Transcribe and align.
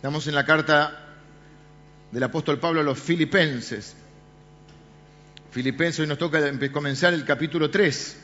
Estamos 0.00 0.26
en 0.28 0.34
la 0.34 0.46
carta 0.46 0.98
del 2.10 2.22
apóstol 2.22 2.58
Pablo 2.58 2.80
a 2.80 2.82
los 2.82 2.98
filipenses. 2.98 3.94
Filipenses, 5.50 6.00
hoy 6.00 6.06
nos 6.06 6.16
toca 6.16 6.40
comenzar 6.72 7.12
el 7.12 7.22
capítulo 7.22 7.70
3. 7.70 8.16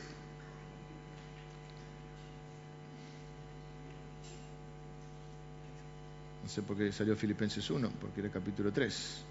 No 6.41 6.49
sé 6.49 6.63
por 6.63 6.77
qué 6.77 6.91
salió 6.91 7.15
Filipenses 7.15 7.69
1, 7.69 7.91
porque 8.01 8.21
era 8.21 8.31
capítulo 8.31 8.71
3. 8.71 9.21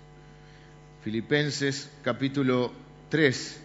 Filipenses 1.03 1.91
capítulo 2.05 2.71
3, 3.09 3.61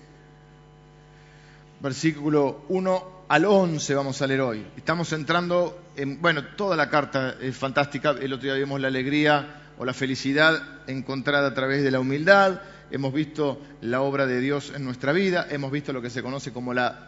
versículo 1.82 2.66
1 2.70 3.21
al 3.32 3.46
11 3.46 3.96
vamos 3.96 4.22
a 4.22 4.28
leer 4.28 4.42
hoy. 4.42 4.68
Estamos 4.76 5.14
entrando 5.14 5.82
en, 5.96 6.22
bueno, 6.22 6.44
toda 6.58 6.76
la 6.76 6.90
carta 6.90 7.38
es 7.40 7.56
fantástica. 7.56 8.10
El 8.10 8.34
otro 8.34 8.44
día 8.44 8.56
vimos 8.56 8.82
la 8.82 8.90
alegría 8.90 9.72
o 9.78 9.86
la 9.86 9.94
felicidad 9.94 10.62
encontrada 10.88 11.48
a 11.48 11.54
través 11.54 11.82
de 11.82 11.92
la 11.92 12.02
humildad. 12.02 12.60
Hemos 12.92 13.14
visto 13.14 13.62
la 13.80 14.02
obra 14.02 14.26
de 14.26 14.42
Dios 14.42 14.74
en 14.76 14.84
nuestra 14.84 15.14
vida. 15.14 15.48
Hemos 15.50 15.72
visto 15.72 15.94
lo 15.94 16.02
que 16.02 16.10
se 16.10 16.22
conoce 16.22 16.52
como 16.52 16.74
la 16.74 17.08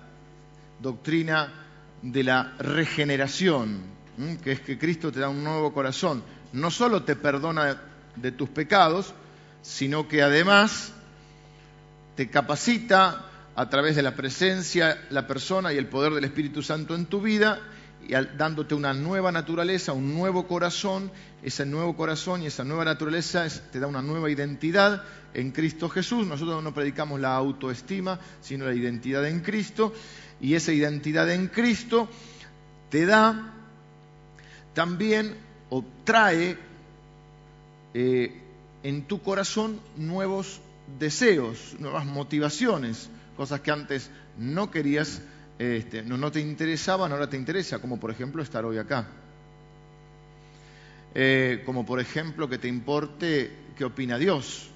doctrina 0.79 1.51
de 2.01 2.23
la 2.23 2.53
regeneración, 2.57 3.81
que 4.41 4.53
es 4.53 4.61
que 4.61 4.77
Cristo 4.77 5.11
te 5.11 5.19
da 5.19 5.27
un 5.27 5.43
nuevo 5.43 5.73
corazón. 5.73 6.23
No 6.53 6.71
solo 6.71 7.03
te 7.03 7.17
perdona 7.17 7.81
de 8.15 8.31
tus 8.31 8.47
pecados, 8.47 9.13
sino 9.61 10.07
que 10.07 10.23
además 10.23 10.93
te 12.15 12.29
capacita 12.29 13.25
a 13.55 13.69
través 13.69 13.95
de 13.95 14.01
la 14.01 14.15
presencia, 14.15 14.99
la 15.09 15.27
persona 15.27 15.73
y 15.73 15.77
el 15.77 15.87
poder 15.87 16.13
del 16.13 16.23
Espíritu 16.23 16.63
Santo 16.63 16.95
en 16.95 17.05
tu 17.05 17.21
vida 17.21 17.59
y 18.07 18.13
dándote 18.37 18.75
una 18.75 18.93
nueva 18.93 19.31
naturaleza, 19.31 19.93
un 19.93 20.13
nuevo 20.13 20.47
corazón. 20.47 21.11
Ese 21.41 21.65
nuevo 21.65 21.95
corazón 21.95 22.41
y 22.41 22.47
esa 22.47 22.63
nueva 22.63 22.85
naturaleza 22.85 23.47
te 23.71 23.79
da 23.79 23.87
una 23.87 24.01
nueva 24.01 24.29
identidad 24.29 25.03
en 25.33 25.51
Cristo 25.51 25.89
Jesús. 25.89 26.25
Nosotros 26.25 26.63
no 26.63 26.73
predicamos 26.73 27.19
la 27.19 27.35
autoestima, 27.35 28.19
sino 28.41 28.65
la 28.65 28.73
identidad 28.73 29.27
en 29.27 29.41
Cristo. 29.41 29.93
Y 30.41 30.55
esa 30.55 30.71
identidad 30.71 31.29
en 31.31 31.47
Cristo 31.47 32.09
te 32.89 33.05
da 33.05 33.53
también 34.73 35.35
o 35.69 35.83
trae 36.03 36.57
eh, 37.93 38.41
en 38.83 39.03
tu 39.03 39.21
corazón 39.21 39.79
nuevos 39.95 40.61
deseos, 40.99 41.75
nuevas 41.79 42.05
motivaciones, 42.05 43.09
cosas 43.35 43.61
que 43.61 43.71
antes 43.71 44.09
no 44.37 44.71
querías 44.71 45.21
este, 45.59 46.01
no, 46.01 46.31
te 46.31 46.39
interesaban, 46.39 47.11
ahora 47.11 47.29
te 47.29 47.37
interesa, 47.37 47.79
como 47.79 47.99
por 47.99 48.11
ejemplo 48.11 48.41
estar 48.41 48.65
hoy 48.65 48.77
acá. 48.77 49.07
Eh, 51.15 51.61
como 51.65 51.85
por 51.85 51.99
ejemplo 51.99 52.49
que 52.49 52.57
te 52.57 52.67
importe 52.67 53.51
qué 53.77 53.85
opina 53.85 54.17
Dios, 54.17 54.71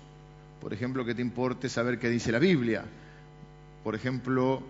por 0.62 0.74
ejemplo 0.74 1.04
que 1.04 1.16
te 1.16 1.22
importe 1.22 1.68
saber 1.68 1.98
qué 1.98 2.10
dice 2.10 2.32
la 2.32 2.40
Biblia, 2.40 2.86
por 3.84 3.96
ejemplo 3.96 4.62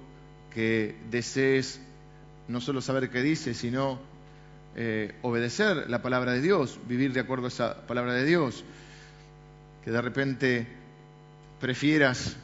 que 0.54 0.96
desees 1.12 1.82
no 2.48 2.62
solo 2.62 2.80
saber 2.80 3.10
qué 3.10 3.22
dice, 3.22 3.54
sino 3.54 4.00
eh, 4.78 5.14
obedecer 5.24 5.90
la 5.90 6.02
palabra 6.02 6.32
de 6.32 6.42
Dios, 6.42 6.80
vivir 6.88 7.12
de 7.12 7.20
acuerdo 7.20 7.46
a 7.46 7.50
esa 7.50 7.86
palabra 7.86 8.14
de 8.14 8.26
Dios, 8.26 8.64
que 9.84 9.92
de 9.92 10.02
repente 10.02 10.68
prefieras 11.60 12.38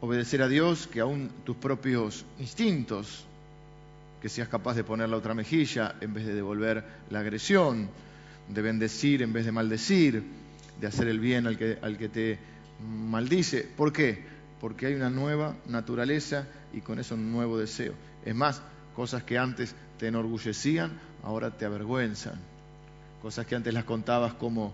obedecer 0.00 0.42
a 0.42 0.48
Dios 0.48 0.86
que 0.86 1.00
aún 1.00 1.30
tus 1.44 1.56
propios 1.56 2.24
instintos, 2.38 3.24
que 4.22 4.28
seas 4.28 4.48
capaz 4.48 4.74
de 4.74 4.84
poner 4.84 5.08
la 5.08 5.16
otra 5.16 5.34
mejilla 5.34 5.94
en 6.00 6.14
vez 6.14 6.26
de 6.26 6.34
devolver 6.34 6.84
la 7.10 7.20
agresión, 7.20 7.88
de 8.48 8.62
bendecir 8.62 9.22
en 9.22 9.32
vez 9.32 9.44
de 9.44 9.52
maldecir, 9.52 10.22
de 10.80 10.86
hacer 10.86 11.08
el 11.08 11.20
bien 11.20 11.46
al 11.46 11.58
que, 11.58 11.78
al 11.82 11.98
que 11.98 12.08
te 12.08 12.38
maldice. 13.10 13.68
¿Por 13.76 13.92
qué? 13.92 14.24
Porque 14.60 14.86
hay 14.86 14.94
una 14.94 15.10
nueva 15.10 15.54
naturaleza 15.66 16.46
y 16.72 16.80
con 16.80 16.98
eso 16.98 17.14
un 17.14 17.32
nuevo 17.32 17.58
deseo. 17.58 17.94
Es 18.24 18.34
más, 18.34 18.62
cosas 18.94 19.22
que 19.22 19.38
antes 19.38 19.74
te 19.98 20.08
enorgullecían, 20.08 20.92
ahora 21.22 21.50
te 21.50 21.64
avergüenzan. 21.64 22.34
Cosas 23.22 23.46
que 23.46 23.56
antes 23.56 23.74
las 23.74 23.84
contabas 23.84 24.34
como, 24.34 24.72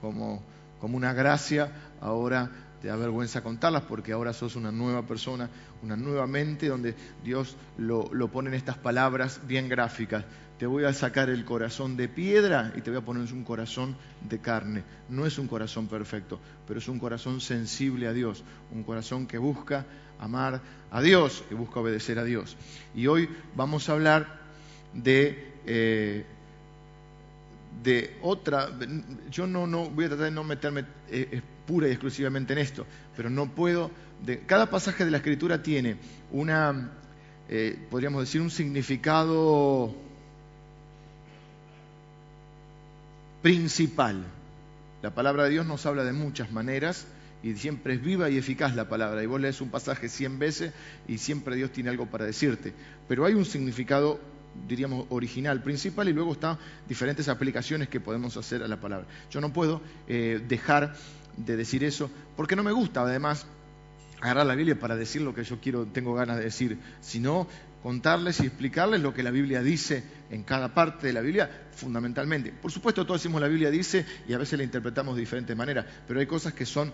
como, 0.00 0.42
como 0.80 0.96
una 0.96 1.12
gracia, 1.12 1.70
ahora 2.00 2.50
te 2.84 2.88
da 2.88 2.96
vergüenza 2.96 3.42
contarlas 3.42 3.84
porque 3.84 4.12
ahora 4.12 4.34
sos 4.34 4.56
una 4.56 4.70
nueva 4.70 5.06
persona, 5.06 5.48
una 5.82 5.96
nueva 5.96 6.26
mente 6.26 6.68
donde 6.68 6.94
Dios 7.24 7.56
lo, 7.78 8.12
lo 8.12 8.30
pone 8.30 8.50
en 8.50 8.54
estas 8.56 8.76
palabras 8.76 9.40
bien 9.46 9.70
gráficas. 9.70 10.26
Te 10.58 10.66
voy 10.66 10.84
a 10.84 10.92
sacar 10.92 11.30
el 11.30 11.46
corazón 11.46 11.96
de 11.96 12.08
piedra 12.10 12.74
y 12.76 12.82
te 12.82 12.90
voy 12.90 12.98
a 12.98 13.02
poner 13.02 13.32
un 13.32 13.42
corazón 13.42 13.96
de 14.28 14.38
carne. 14.38 14.84
No 15.08 15.24
es 15.24 15.38
un 15.38 15.48
corazón 15.48 15.86
perfecto, 15.86 16.38
pero 16.66 16.78
es 16.78 16.86
un 16.86 16.98
corazón 16.98 17.40
sensible 17.40 18.06
a 18.06 18.12
Dios, 18.12 18.44
un 18.70 18.82
corazón 18.82 19.26
que 19.26 19.38
busca 19.38 19.86
amar 20.18 20.60
a 20.90 21.00
Dios, 21.00 21.42
que 21.48 21.54
busca 21.54 21.80
obedecer 21.80 22.18
a 22.18 22.24
Dios. 22.24 22.54
Y 22.94 23.06
hoy 23.06 23.30
vamos 23.56 23.88
a 23.88 23.92
hablar 23.92 24.40
de 24.92 25.54
eh, 25.64 26.26
de 27.82 28.16
otra, 28.22 28.68
yo 29.30 29.46
no, 29.46 29.66
no 29.66 29.90
voy 29.90 30.06
a 30.06 30.08
tratar 30.08 30.26
de 30.26 30.30
no 30.30 30.44
meterme 30.44 30.84
eh, 31.10 31.42
pura 31.66 31.88
y 31.88 31.90
exclusivamente 31.90 32.52
en 32.52 32.58
esto, 32.58 32.86
pero 33.16 33.30
no 33.30 33.50
puedo, 33.50 33.90
cada 34.46 34.70
pasaje 34.70 35.04
de 35.04 35.10
la 35.10 35.18
escritura 35.18 35.62
tiene 35.62 35.96
una, 36.32 36.92
eh, 37.48 37.78
podríamos 37.90 38.22
decir, 38.22 38.40
un 38.40 38.50
significado 38.50 39.94
principal. 43.42 44.24
La 45.02 45.14
palabra 45.14 45.44
de 45.44 45.50
Dios 45.50 45.66
nos 45.66 45.84
habla 45.84 46.04
de 46.04 46.14
muchas 46.14 46.50
maneras 46.50 47.06
y 47.42 47.54
siempre 47.56 47.92
es 47.92 48.02
viva 48.02 48.30
y 48.30 48.38
eficaz 48.38 48.74
la 48.74 48.88
palabra. 48.88 49.22
Y 49.22 49.26
vos 49.26 49.38
lees 49.38 49.60
un 49.60 49.68
pasaje 49.68 50.08
cien 50.08 50.38
veces 50.38 50.72
y 51.06 51.18
siempre 51.18 51.54
Dios 51.54 51.70
tiene 51.70 51.90
algo 51.90 52.06
para 52.06 52.24
decirte. 52.24 52.72
Pero 53.06 53.26
hay 53.26 53.34
un 53.34 53.44
significado 53.44 54.18
diríamos, 54.66 55.06
original, 55.10 55.62
principal, 55.62 56.08
y 56.08 56.12
luego 56.12 56.32
están 56.32 56.58
diferentes 56.88 57.28
aplicaciones 57.28 57.88
que 57.88 58.00
podemos 58.00 58.36
hacer 58.36 58.62
a 58.62 58.68
la 58.68 58.80
palabra. 58.80 59.06
Yo 59.30 59.40
no 59.40 59.52
puedo 59.52 59.80
eh, 60.08 60.42
dejar 60.46 60.94
de 61.36 61.56
decir 61.56 61.84
eso, 61.84 62.10
porque 62.36 62.56
no 62.56 62.62
me 62.62 62.72
gusta, 62.72 63.02
además, 63.02 63.46
agarrar 64.20 64.46
la 64.46 64.54
Biblia 64.54 64.78
para 64.78 64.96
decir 64.96 65.22
lo 65.22 65.34
que 65.34 65.44
yo 65.44 65.60
quiero, 65.60 65.86
tengo 65.86 66.14
ganas 66.14 66.38
de 66.38 66.44
decir, 66.44 66.78
sino 67.00 67.46
contarles 67.82 68.40
y 68.40 68.46
explicarles 68.46 69.02
lo 69.02 69.12
que 69.12 69.22
la 69.22 69.30
Biblia 69.30 69.62
dice 69.62 70.02
en 70.30 70.42
cada 70.42 70.72
parte 70.72 71.06
de 71.06 71.12
la 71.12 71.20
Biblia, 71.20 71.50
fundamentalmente. 71.72 72.50
Por 72.50 72.72
supuesto, 72.72 73.04
todos 73.04 73.20
decimos 73.20 73.42
la 73.42 73.48
Biblia 73.48 73.70
dice 73.70 74.06
y 74.26 74.32
a 74.32 74.38
veces 74.38 74.58
la 74.58 74.64
interpretamos 74.64 75.14
de 75.16 75.20
diferentes 75.20 75.54
maneras, 75.54 75.84
pero 76.08 76.18
hay 76.18 76.26
cosas 76.26 76.54
que 76.54 76.64
son 76.64 76.90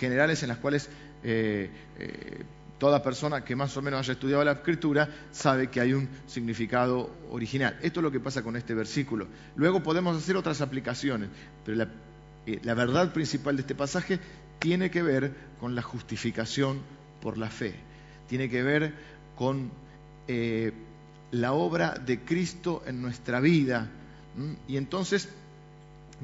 generales 0.00 0.42
en 0.42 0.48
las 0.48 0.58
cuales 0.58 0.88
eh, 1.22 1.70
eh, 2.00 2.42
toda 2.82 3.00
persona 3.00 3.44
que 3.44 3.54
más 3.54 3.76
o 3.76 3.80
menos 3.80 4.00
haya 4.00 4.14
estudiado 4.14 4.42
la 4.42 4.54
escritura 4.54 5.08
sabe 5.30 5.70
que 5.70 5.80
hay 5.80 5.92
un 5.92 6.08
significado 6.26 7.14
original. 7.30 7.78
Esto 7.80 8.00
es 8.00 8.02
lo 8.02 8.10
que 8.10 8.18
pasa 8.18 8.42
con 8.42 8.56
este 8.56 8.74
versículo. 8.74 9.28
Luego 9.54 9.84
podemos 9.84 10.16
hacer 10.16 10.36
otras 10.36 10.60
aplicaciones, 10.60 11.28
pero 11.64 11.76
la, 11.76 11.88
eh, 12.44 12.58
verdad 12.74 13.12
principal 13.12 13.54
de 13.54 13.60
este 13.60 13.76
pasaje 13.76 14.18
tiene 14.58 14.90
que 14.90 15.00
ver 15.00 15.32
con 15.60 15.76
la 15.76 15.82
justificación 15.82 16.80
por 17.20 17.38
la 17.38 17.50
fe, 17.50 17.76
tiene 18.28 18.50
que 18.50 18.64
ver 18.64 18.94
con 19.36 19.70
eh, 20.26 20.72
la 21.30 21.52
obra 21.52 21.94
de 22.04 22.24
Cristo 22.24 22.82
en 22.84 23.00
nuestra 23.00 23.38
vida. 23.38 23.90
Y 24.66 24.76
entonces 24.76 25.28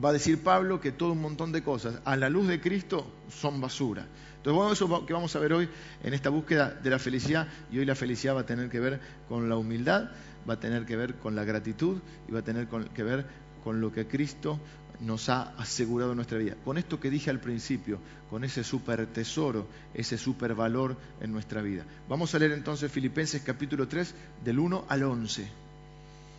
va 0.05 0.09
a 0.09 0.13
decir 0.13 0.43
Pablo 0.43 0.81
que 0.81 0.91
todo 0.91 1.13
un 1.13 1.21
montón 1.21 1.53
de 1.53 1.63
cosas 1.63 2.01
a 2.05 2.17
la 2.17 2.29
luz 2.29 2.49
de 2.49 2.61
Cristo 2.61 3.07
son 3.29 3.61
basura. 3.61 4.09
Entonces, 4.49 4.81
bueno, 4.81 4.97
eso 4.97 5.07
que 5.07 5.13
vamos 5.13 5.37
a 5.37 5.41
ver 5.41 5.53
hoy 5.53 5.69
en 6.03 6.15
esta 6.15 6.31
búsqueda 6.31 6.71
de 6.71 6.89
la 6.89 6.99
felicidad, 6.99 7.49
y 7.71 7.81
hoy 7.81 7.85
la 7.85 7.95
felicidad 7.95 8.35
va 8.35 8.41
a 8.41 8.47
tener 8.47 8.71
que 8.71 8.81
ver 8.81 8.99
con 9.29 9.47
la 9.47 9.59
humildad, 9.59 10.09
va 10.49 10.55
a 10.55 10.59
tener 10.59 10.87
que 10.87 10.97
ver 10.97 11.17
con 11.17 11.37
la 11.37 11.45
gratitud 11.45 11.99
y 12.27 12.33
va 12.33 12.39
a 12.39 12.43
tener 12.43 12.67
que 12.67 13.03
ver 13.03 13.27
con 13.63 13.83
lo 13.83 13.93
que 13.93 14.07
Cristo 14.07 14.59
nos 15.01 15.29
ha 15.29 15.55
asegurado 15.59 16.13
en 16.13 16.17
nuestra 16.17 16.39
vida. 16.39 16.55
Con 16.65 16.79
esto 16.79 16.99
que 16.99 17.11
dije 17.11 17.29
al 17.29 17.41
principio, 17.41 17.99
con 18.31 18.43
ese 18.43 18.65
super 18.65 19.07
tesoro, 19.09 19.67
ese 19.93 20.17
super 20.17 20.55
valor 20.55 20.97
en 21.21 21.31
nuestra 21.31 21.61
vida. 21.61 21.85
Vamos 22.09 22.35
a 22.35 22.39
leer 22.39 22.53
entonces 22.53 22.91
Filipenses 22.91 23.43
capítulo 23.43 23.87
3 23.87 24.15
del 24.47 24.61
1 24.61 24.87
al 24.89 25.03
11. 25.03 25.47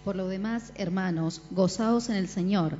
Por 0.04 0.16
lo 0.16 0.28
demás, 0.28 0.74
hermanos, 0.74 1.44
gozaos 1.52 2.10
en 2.10 2.16
el 2.16 2.28
Señor. 2.28 2.76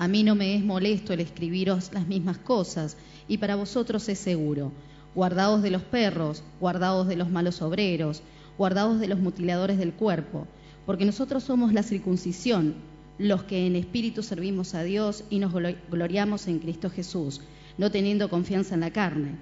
A 0.00 0.08
mí 0.08 0.22
no 0.22 0.34
me 0.34 0.54
es 0.54 0.64
molesto 0.64 1.12
el 1.12 1.20
escribiros 1.20 1.90
las 1.92 2.08
mismas 2.08 2.38
cosas, 2.38 2.96
y 3.28 3.36
para 3.36 3.54
vosotros 3.54 4.08
es 4.08 4.18
seguro. 4.18 4.72
Guardaos 5.14 5.60
de 5.60 5.70
los 5.70 5.82
perros, 5.82 6.42
guardaos 6.58 7.06
de 7.06 7.16
los 7.16 7.28
malos 7.28 7.60
obreros, 7.60 8.22
guardaos 8.56 8.98
de 8.98 9.08
los 9.08 9.18
mutiladores 9.18 9.76
del 9.76 9.92
cuerpo, 9.92 10.46
porque 10.86 11.04
nosotros 11.04 11.44
somos 11.44 11.74
la 11.74 11.82
circuncisión, 11.82 12.76
los 13.18 13.42
que 13.42 13.66
en 13.66 13.76
espíritu 13.76 14.22
servimos 14.22 14.74
a 14.74 14.84
Dios 14.84 15.24
y 15.28 15.38
nos 15.38 15.52
gloriamos 15.90 16.48
en 16.48 16.60
Cristo 16.60 16.88
Jesús, 16.88 17.42
no 17.76 17.90
teniendo 17.90 18.30
confianza 18.30 18.76
en 18.76 18.80
la 18.80 18.92
carne. 18.92 19.32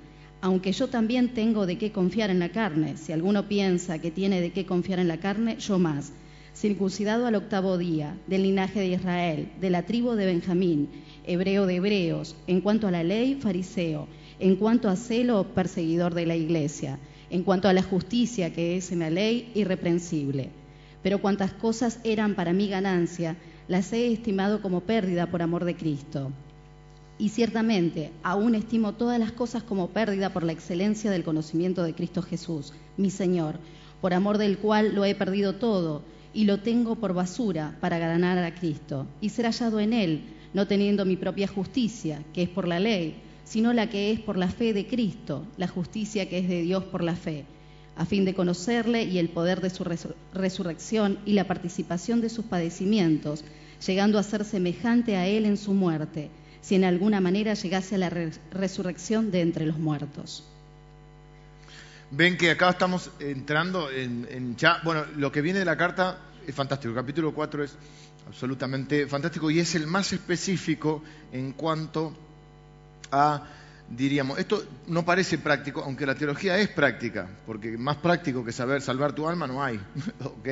Aunque 0.40 0.72
yo 0.72 0.88
también 0.88 1.34
tengo 1.34 1.66
de 1.66 1.78
qué 1.78 1.93
confiar 1.93 2.31
en 2.31 2.40
la 2.40 2.49
carne, 2.49 2.96
si 2.96 3.12
alguno 3.12 3.46
piensa 3.46 4.00
que 4.00 4.11
tiene 4.11 4.40
de 4.40 4.50
qué 4.50 4.66
confiar 4.66 4.99
en 4.99 5.06
la 5.06 5.20
carne, 5.20 5.56
yo 5.61 5.78
más 5.78 6.12
circuncidado 6.58 7.26
al 7.26 7.37
octavo 7.37 7.78
día, 7.78 8.19
del 8.26 8.43
linaje 8.43 8.81
de 8.81 8.88
Israel, 8.88 9.52
de 9.60 9.70
la 9.70 9.87
tribu 9.87 10.14
de 10.14 10.26
Benjamín, 10.26 10.88
hebreo 11.25 11.66
de 11.66 11.76
hebreos, 11.76 12.34
en 12.49 12.60
cuanto 12.62 12.88
a 12.88 12.90
la 12.90 13.05
ley, 13.05 13.37
fariseo, 13.37 14.08
en 14.40 14.56
cuanto 14.56 14.88
a 14.88 14.96
celo, 14.96 15.44
perseguidor 15.55 16.14
de 16.14 16.26
la 16.26 16.34
iglesia, 16.34 16.99
en 17.31 17.44
cuanto 17.44 17.69
a 17.69 17.72
la 17.72 17.84
justicia 17.84 18.52
que 18.52 18.76
es 18.76 18.90
en 18.90 18.99
la 18.99 19.10
ley, 19.10 19.52
irreprensible. 19.55 20.50
Pero 21.00 21.20
cuantas 21.20 21.52
cosas 21.52 22.00
eran 22.02 22.34
para 22.34 22.52
mi 22.52 22.69
ganancia, 22.69 23.37
las 23.69 23.93
he 23.93 24.12
estimado 24.12 24.61
como 24.61 24.81
pérdida 24.81 25.31
por 25.31 25.43
amor 25.43 25.64
de 25.64 25.76
Cristo. 25.76 26.32
Y 27.19 27.28
ciertamente, 27.28 28.11
aún 28.25 28.56
estimo 28.56 28.94
todas 28.94 29.20
las 29.20 29.31
cosas 29.31 29.62
como 29.62 29.90
pérdida 29.90 30.32
por 30.32 30.43
la 30.43 30.52
excelencia 30.52 31.12
del 31.12 31.22
conocimiento 31.22 31.84
de 31.84 31.94
Cristo 31.94 32.20
Jesús, 32.20 32.72
mi 32.96 33.11
Señor, 33.11 33.61
por 34.00 34.12
amor 34.12 34.38
del 34.38 34.58
cual 34.58 34.96
lo 34.96 35.04
he 35.04 35.14
perdido 35.14 35.54
todo 35.54 36.02
y 36.34 36.44
lo 36.44 36.60
tengo 36.60 36.96
por 36.96 37.14
basura 37.14 37.76
para 37.80 37.98
ganar 37.98 38.38
a 38.38 38.54
Cristo 38.54 39.06
y 39.20 39.30
ser 39.30 39.46
hallado 39.46 39.80
en 39.80 39.92
Él, 39.92 40.22
no 40.54 40.66
teniendo 40.66 41.04
mi 41.04 41.16
propia 41.16 41.48
justicia, 41.48 42.22
que 42.32 42.42
es 42.42 42.48
por 42.48 42.66
la 42.69 42.80
ley, 42.80 43.16
sino 43.44 43.72
la 43.72 43.88
que 43.88 44.10
es 44.10 44.20
por 44.20 44.36
la 44.36 44.48
fe 44.48 44.72
de 44.72 44.86
Cristo, 44.86 45.46
la 45.56 45.69
justicia 45.69 46.28
que 46.28 46.38
es 46.38 46.48
de 46.48 46.62
Dios 46.62 46.84
por 46.84 47.02
la 47.02 47.16
fe, 47.16 47.44
a 47.96 48.04
fin 48.04 48.25
de 48.25 48.34
conocerle 48.34 49.04
y 49.04 49.19
el 49.19 49.28
poder 49.28 49.60
de 49.60 49.70
su 49.70 49.84
resurrección 50.32 51.19
y 51.25 51.32
la 51.32 51.46
participación 51.46 52.20
de 52.20 52.28
sus 52.28 52.44
padecimientos, 52.44 53.44
llegando 53.86 54.19
a 54.19 54.22
ser 54.22 54.44
semejante 54.44 55.16
a 55.16 55.26
Él 55.26 55.46
en 55.46 55.56
su 55.56 55.72
muerte 55.72 56.30
si 56.60 56.75
en 56.75 56.84
alguna 56.84 57.20
manera 57.20 57.54
llegase 57.54 57.94
a 57.94 57.98
la 57.98 58.10
resurrección 58.50 59.30
de 59.30 59.40
entre 59.40 59.66
los 59.66 59.78
muertos. 59.78 60.44
Ven 62.10 62.38
que 62.38 62.50
acá 62.50 62.70
estamos 62.70 63.10
entrando 63.20 63.90
en, 63.90 64.56
ya, 64.56 64.81
bueno, 64.82 65.05
lo 65.16 65.31
que 65.31 65.43
viene 65.43 65.58
de 65.58 65.66
la 65.66 65.76
carta 65.76 66.19
es 66.46 66.55
fantástico, 66.55 66.90
el 66.90 66.96
capítulo 66.96 67.34
4 67.34 67.64
es 67.64 67.76
absolutamente 68.26 69.06
fantástico 69.06 69.50
y 69.50 69.60
es 69.60 69.75
el 69.75 69.87
más 69.87 70.14
específico 70.14 71.02
en 71.32 71.52
cuanto 71.52 72.16
a, 73.12 73.46
diríamos, 73.90 74.38
esto 74.38 74.64
no 74.87 75.05
parece 75.05 75.37
práctico, 75.37 75.82
aunque 75.82 76.06
la 76.06 76.14
teología 76.14 76.56
es 76.56 76.69
práctica, 76.69 77.28
porque 77.44 77.76
más 77.76 77.99
práctico 77.99 78.43
que 78.43 78.52
saber 78.52 78.81
salvar 78.81 79.12
tu 79.12 79.28
alma 79.28 79.46
no 79.46 79.62
hay, 79.62 79.78
¿ok? 80.25 80.49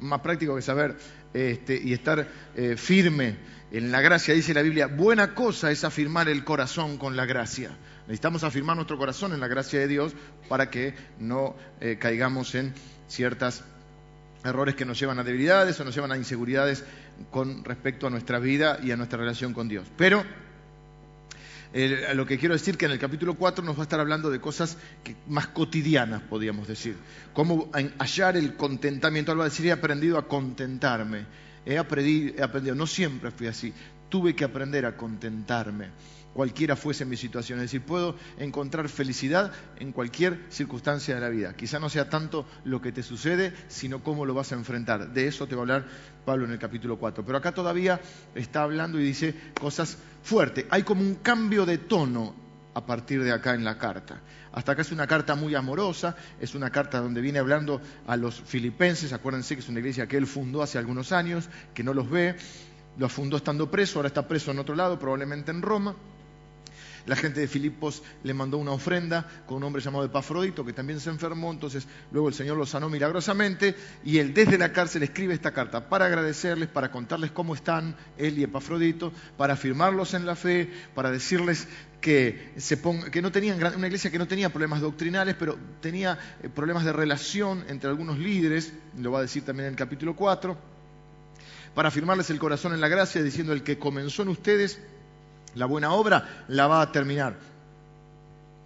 Más 0.00 0.20
práctico 0.20 0.54
que 0.54 0.62
saber 0.62 0.96
este, 1.34 1.80
y 1.82 1.92
estar 1.92 2.28
eh, 2.54 2.76
firme 2.76 3.38
en 3.72 3.90
la 3.90 4.00
gracia, 4.00 4.34
dice 4.34 4.54
la 4.54 4.62
Biblia, 4.62 4.86
buena 4.86 5.34
cosa 5.34 5.72
es 5.72 5.82
afirmar 5.82 6.28
el 6.28 6.44
corazón 6.44 6.96
con 6.96 7.16
la 7.16 7.26
gracia. 7.26 7.76
Necesitamos 8.06 8.44
afirmar 8.44 8.76
nuestro 8.76 8.98
corazón 8.98 9.32
en 9.32 9.40
la 9.40 9.48
gracia 9.48 9.80
de 9.80 9.88
Dios 9.88 10.12
para 10.48 10.70
que 10.70 10.94
no 11.18 11.54
eh, 11.80 11.98
caigamos 11.98 12.54
en 12.54 12.74
ciertos 13.08 13.62
errores 14.44 14.74
que 14.74 14.84
nos 14.84 14.98
llevan 14.98 15.18
a 15.18 15.24
debilidades 15.24 15.78
o 15.78 15.84
nos 15.84 15.94
llevan 15.94 16.12
a 16.12 16.16
inseguridades 16.16 16.84
con 17.30 17.64
respecto 17.64 18.06
a 18.06 18.10
nuestra 18.10 18.38
vida 18.38 18.78
y 18.82 18.90
a 18.90 18.96
nuestra 18.96 19.18
relación 19.18 19.54
con 19.54 19.68
Dios. 19.68 19.86
Pero 19.96 20.24
lo 22.14 22.26
que 22.26 22.38
quiero 22.38 22.54
decir 22.54 22.76
que 22.76 22.84
en 22.84 22.92
el 22.92 22.98
capítulo 22.98 23.34
4 23.34 23.64
nos 23.64 23.76
va 23.76 23.80
a 23.80 23.82
estar 23.84 24.00
hablando 24.00 24.30
de 24.30 24.40
cosas 24.40 24.76
más 25.28 25.46
cotidianas, 25.46 26.22
podríamos 26.22 26.68
decir. 26.68 26.96
Cómo 27.32 27.70
hallar 27.98 28.36
el 28.36 28.56
contentamiento. 28.56 29.32
Algo 29.32 29.40
va 29.40 29.46
a 29.46 29.48
decir, 29.48 29.66
he 29.66 29.72
aprendido 29.72 30.18
a 30.18 30.28
contentarme 30.28 31.24
He 31.64 31.78
aprendido, 31.78 32.74
no 32.74 32.86
siempre 32.86 33.30
fui 33.30 33.46
así, 33.46 33.72
tuve 34.08 34.34
que 34.34 34.44
aprender 34.44 34.84
a 34.84 34.96
contentarme, 34.96 35.90
cualquiera 36.34 36.76
fuese 36.76 37.04
mi 37.04 37.16
situación. 37.16 37.58
Es 37.58 37.64
decir, 37.64 37.82
puedo 37.82 38.16
encontrar 38.38 38.88
felicidad 38.88 39.52
en 39.78 39.92
cualquier 39.92 40.40
circunstancia 40.48 41.14
de 41.14 41.20
la 41.20 41.28
vida. 41.28 41.54
Quizá 41.54 41.78
no 41.78 41.88
sea 41.88 42.08
tanto 42.08 42.46
lo 42.64 42.80
que 42.80 42.92
te 42.92 43.02
sucede, 43.02 43.52
sino 43.68 44.02
cómo 44.02 44.26
lo 44.26 44.34
vas 44.34 44.52
a 44.52 44.56
enfrentar. 44.56 45.12
De 45.12 45.26
eso 45.26 45.46
te 45.46 45.54
va 45.54 45.60
a 45.60 45.64
hablar 45.64 45.86
Pablo 46.24 46.44
en 46.44 46.52
el 46.52 46.58
capítulo 46.58 46.98
4. 46.98 47.24
Pero 47.24 47.38
acá 47.38 47.52
todavía 47.52 48.00
está 48.34 48.62
hablando 48.62 49.00
y 49.00 49.04
dice 49.04 49.34
cosas 49.60 49.98
fuertes. 50.22 50.66
Hay 50.70 50.82
como 50.82 51.02
un 51.02 51.16
cambio 51.16 51.66
de 51.66 51.78
tono 51.78 52.34
a 52.74 52.86
partir 52.86 53.22
de 53.22 53.32
acá 53.32 53.54
en 53.54 53.64
la 53.64 53.78
carta. 53.78 54.20
Hasta 54.52 54.72
acá 54.72 54.82
es 54.82 54.92
una 54.92 55.06
carta 55.06 55.34
muy 55.34 55.54
amorosa, 55.54 56.16
es 56.40 56.54
una 56.54 56.70
carta 56.70 57.00
donde 57.00 57.20
viene 57.20 57.38
hablando 57.38 57.80
a 58.06 58.16
los 58.16 58.40
filipenses, 58.40 59.12
acuérdense 59.12 59.54
que 59.54 59.60
es 59.60 59.68
una 59.68 59.80
iglesia 59.80 60.06
que 60.06 60.16
él 60.16 60.26
fundó 60.26 60.62
hace 60.62 60.78
algunos 60.78 61.12
años, 61.12 61.48
que 61.74 61.82
no 61.82 61.94
los 61.94 62.10
ve, 62.10 62.36
lo 62.98 63.08
fundó 63.08 63.38
estando 63.38 63.70
preso, 63.70 63.98
ahora 63.98 64.08
está 64.08 64.28
preso 64.28 64.50
en 64.50 64.58
otro 64.58 64.74
lado, 64.74 64.98
probablemente 64.98 65.50
en 65.50 65.62
Roma. 65.62 65.96
La 67.06 67.16
gente 67.16 67.40
de 67.40 67.48
Filipos 67.48 68.02
le 68.22 68.34
mandó 68.34 68.58
una 68.58 68.72
ofrenda 68.72 69.26
con 69.46 69.58
un 69.58 69.64
hombre 69.64 69.82
llamado 69.82 70.04
Epafrodito, 70.04 70.64
que 70.64 70.72
también 70.72 71.00
se 71.00 71.10
enfermó, 71.10 71.50
entonces 71.50 71.86
luego 72.12 72.28
el 72.28 72.34
Señor 72.34 72.56
lo 72.56 72.66
sanó 72.66 72.88
milagrosamente 72.88 73.74
y 74.04 74.18
él 74.18 74.32
desde 74.34 74.58
la 74.58 74.72
cárcel 74.72 75.02
escribe 75.02 75.34
esta 75.34 75.52
carta 75.52 75.88
para 75.88 76.06
agradecerles, 76.06 76.68
para 76.68 76.90
contarles 76.90 77.30
cómo 77.32 77.54
están 77.54 77.96
él 78.18 78.38
y 78.38 78.44
Epafrodito, 78.44 79.12
para 79.36 79.54
afirmarlos 79.54 80.14
en 80.14 80.26
la 80.26 80.36
fe, 80.36 80.70
para 80.94 81.10
decirles 81.10 81.66
que, 82.02 82.52
no 83.22 83.32
tenían 83.32 83.58
una 83.76 83.86
iglesia 83.86 84.10
que 84.10 84.18
no 84.18 84.26
tenía 84.28 84.50
problemas 84.50 84.80
doctrinales, 84.80 85.36
pero 85.38 85.56
tenía 85.80 86.18
eh, 86.42 86.48
problemas 86.48 86.84
de 86.84 86.92
relación 86.92 87.64
entre 87.68 87.88
algunos 87.88 88.18
líderes, 88.18 88.72
lo 88.98 89.12
va 89.12 89.20
a 89.20 89.22
decir 89.22 89.44
también 89.44 89.68
en 89.68 89.72
el 89.74 89.78
capítulo 89.78 90.14
4, 90.14 90.56
para 91.74 91.88
afirmarles 91.88 92.28
el 92.30 92.38
corazón 92.38 92.74
en 92.74 92.80
la 92.80 92.88
gracia, 92.88 93.22
diciendo 93.22 93.52
el 93.52 93.62
que 93.62 93.78
comenzó 93.78 94.22
en 94.22 94.28
ustedes 94.28 94.80
la 95.54 95.66
buena 95.66 95.92
obra 95.92 96.44
la 96.48 96.66
va 96.66 96.82
a 96.82 96.92
terminar. 96.92 97.34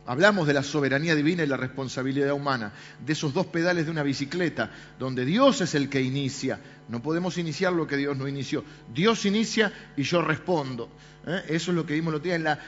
Hablamos 0.07 0.47
de 0.47 0.55
la 0.55 0.63
soberanía 0.63 1.17
divina 1.17 1.43
y 1.43 1.49
la 1.49 1.57
responsabilidad 1.57 2.33
humana, 2.33 2.73
de 3.05 3.13
esos 3.13 3.35
dos 3.35 3.47
pedales 3.47 3.87
de 3.87 3.91
una 3.91 4.05
bicicleta, 4.05 4.71
donde 5.01 5.25
Dios 5.25 5.61
es 5.61 5.75
el 5.75 5.89
que 5.89 6.01
inicia. 6.01 6.61
No 6.89 7.03
podemos 7.03 7.39
iniciar 7.39 7.73
lo 7.73 7.89
que 7.89 7.97
Dios 7.97 8.17
no 8.17 8.29
inició. 8.29 8.63
Dios 8.95 9.27
inicia 9.27 9.73
y 9.97 10.05
yo 10.05 10.23
respondo. 10.23 10.89
¿eh? 11.27 11.43
Eso 11.49 11.73
es 11.73 11.77
lo 11.77 11.85
que 11.85 11.95
vimos 11.95 12.13
los 12.13 12.23
días 12.23 12.37
en 12.37 12.45
la, 12.45 12.61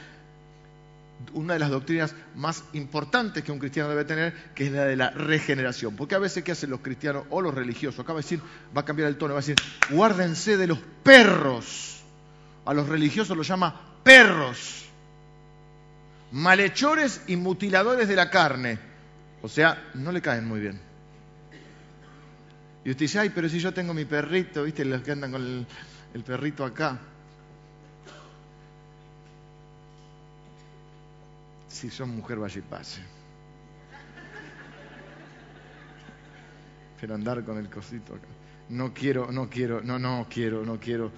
una 1.32 1.54
de 1.54 1.60
las 1.60 1.70
doctrinas 1.70 2.12
más 2.34 2.64
importantes 2.72 3.44
que 3.44 3.52
un 3.52 3.60
cristiano 3.60 3.88
debe 3.88 4.04
tener, 4.04 4.34
que 4.54 4.66
es 4.66 4.72
la 4.72 4.84
de 4.84 4.96
la 4.96 5.10
regeneración. 5.10 5.94
Porque 5.94 6.16
a 6.16 6.18
veces, 6.18 6.42
¿qué 6.42 6.52
hacen 6.52 6.70
los 6.70 6.80
cristianos 6.80 7.24
o 7.30 7.40
los 7.40 7.54
religiosos? 7.54 8.00
Acaba 8.00 8.18
de 8.18 8.24
decir, 8.24 8.40
va 8.76 8.80
a 8.80 8.84
cambiar 8.84 9.08
el 9.08 9.16
tono, 9.16 9.34
va 9.34 9.40
a 9.40 9.42
decir, 9.42 9.56
guárdense 9.90 10.56
de 10.56 10.66
los 10.66 10.78
perros. 11.04 12.02
A 12.64 12.74
los 12.74 12.88
religiosos 12.88 13.36
los 13.36 13.46
llama 13.46 13.80
perros, 14.08 14.86
malhechores 16.32 17.24
y 17.26 17.36
mutiladores 17.36 18.08
de 18.08 18.16
la 18.16 18.30
carne. 18.30 18.78
O 19.42 19.48
sea, 19.50 19.90
no 19.92 20.12
le 20.12 20.22
caen 20.22 20.48
muy 20.48 20.60
bien. 20.60 20.80
Y 22.86 22.90
usted 22.90 23.00
dice, 23.00 23.18
ay, 23.18 23.28
pero 23.28 23.50
si 23.50 23.60
yo 23.60 23.74
tengo 23.74 23.92
mi 23.92 24.06
perrito, 24.06 24.62
¿viste? 24.62 24.82
Los 24.86 25.02
que 25.02 25.12
andan 25.12 25.30
con 25.30 25.66
el, 26.14 26.24
perrito 26.24 26.64
acá. 26.64 26.98
Si 31.68 31.90
son 31.90 32.16
mujer, 32.16 32.38
vaya 32.38 32.58
y 32.60 32.62
pase. 32.62 33.02
Pero 36.98 37.14
andar 37.14 37.44
con 37.44 37.58
el 37.58 37.68
cosito 37.68 38.14
acá. 38.14 38.26
No 38.70 38.94
quiero, 38.94 39.30
no 39.30 39.50
quiero, 39.50 39.82
no, 39.82 39.98
no 39.98 40.26
quiero, 40.30 40.64
no 40.64 40.80
quiero 40.80 41.12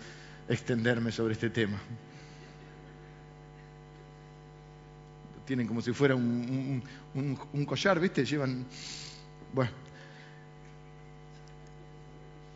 extenderme 0.49 1.13
sobre 1.13 1.35
este 1.35 1.51
tema. 1.51 1.79
Tienen 5.51 5.67
como 5.67 5.83
si 5.83 5.93
fuera 5.93 6.15
un, 6.15 6.81
collar, 7.67 7.99
¿viste? 7.99 8.25
Llevan. 8.25 8.65
Bueno. 9.53 9.73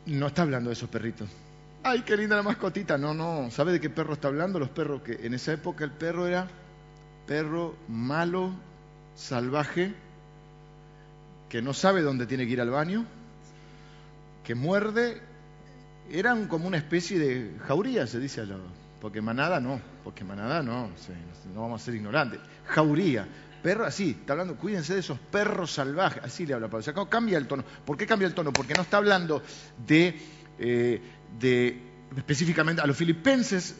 No 0.06 0.28
está 0.28 0.42
hablando 0.42 0.70
de 0.70 0.74
esos 0.74 0.88
perritos. 0.88 1.28
¡Ay, 1.82 2.02
qué 2.02 2.16
linda 2.16 2.36
la 2.36 2.44
mascotita! 2.44 2.96
No, 2.96 3.12
no. 3.12 3.50
¿Sabe 3.50 3.72
de 3.72 3.80
qué 3.80 3.90
perro 3.90 4.12
está 4.12 4.28
hablando? 4.28 4.60
Los 4.60 4.68
perros 4.68 5.02
que 5.02 5.26
en 5.26 5.34
esa 5.34 5.52
época 5.52 5.82
el 5.82 5.90
perro 5.90 6.28
era 6.28 6.46
perro 7.26 7.74
malo, 7.88 8.52
salvaje, 9.16 9.92
que 11.48 11.62
no 11.62 11.74
sabe 11.74 12.00
dónde 12.00 12.26
tiene 12.26 12.46
que 12.46 12.52
ir 12.52 12.60
al 12.60 12.70
baño, 12.70 13.06
que 14.44 14.54
muerde. 14.54 15.20
Eran 16.12 16.46
como 16.46 16.68
una 16.68 16.76
especie 16.76 17.18
de 17.18 17.58
jauría, 17.66 18.06
se 18.06 18.20
dice 18.20 18.42
a 18.42 18.44
los 18.44 18.83
porque 19.04 19.20
manada 19.20 19.60
no, 19.60 19.82
porque 20.02 20.24
manada 20.24 20.62
no, 20.62 20.88
no 21.54 21.60
vamos 21.60 21.82
a 21.82 21.84
ser 21.84 21.94
ignorantes. 21.94 22.40
Jauría, 22.68 23.28
perro 23.62 23.84
así, 23.84 24.16
está 24.18 24.32
hablando, 24.32 24.56
cuídense 24.56 24.94
de 24.94 25.00
esos 25.00 25.18
perros 25.18 25.72
salvajes, 25.74 26.24
así 26.24 26.46
le 26.46 26.54
habla 26.54 26.68
Pablo. 26.68 26.78
O 26.78 26.82
sea, 26.82 26.94
cambia 27.10 27.36
el 27.36 27.46
tono. 27.46 27.64
¿Por 27.84 27.98
qué 27.98 28.06
cambia 28.06 28.26
el 28.26 28.32
tono? 28.32 28.50
Porque 28.50 28.72
no 28.72 28.80
está 28.80 28.96
hablando 28.96 29.42
de, 29.86 30.18
eh, 30.58 31.02
de 31.38 31.82
específicamente 32.16 32.80
a 32.80 32.86
los 32.86 32.96
filipenses 32.96 33.76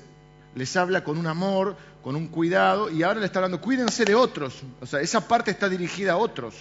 les 0.57 0.77
habla 0.77 1.03
con 1.03 1.17
un 1.17 1.27
amor, 1.27 1.75
con 2.03 2.17
un 2.17 2.29
cuidado, 2.29 2.91
y 2.91 3.03
ahora 3.03 3.21
le 3.21 3.25
está 3.25 3.39
hablando, 3.39 3.63
cuídense 3.63 4.05
de 4.05 4.15
otros. 4.15 4.63
O 4.83 4.85
sea, 4.85 5.01
esa 5.01 5.27
parte 5.27 5.51
está 5.51 5.71
dirigida 5.71 6.13
a 6.13 6.17
otros 6.19 6.55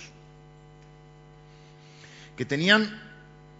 que 2.38 2.46
tenían 2.46 2.98